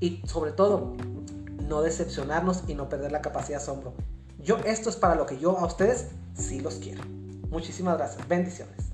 y 0.00 0.22
sobre 0.26 0.52
todo 0.52 0.94
no 1.68 1.82
decepcionarnos 1.82 2.64
y 2.66 2.74
no 2.74 2.88
perder 2.88 3.12
la 3.12 3.22
capacidad 3.22 3.58
de 3.58 3.62
asombro. 3.62 3.94
Yo 4.38 4.56
esto 4.58 4.90
es 4.90 4.96
para 4.96 5.14
lo 5.14 5.26
que 5.26 5.38
yo 5.38 5.58
a 5.58 5.66
ustedes 5.66 6.08
sí 6.34 6.60
los 6.60 6.76
quiero. 6.76 7.02
Muchísimas 7.50 7.96
gracias. 7.96 8.26
Bendiciones. 8.28 8.90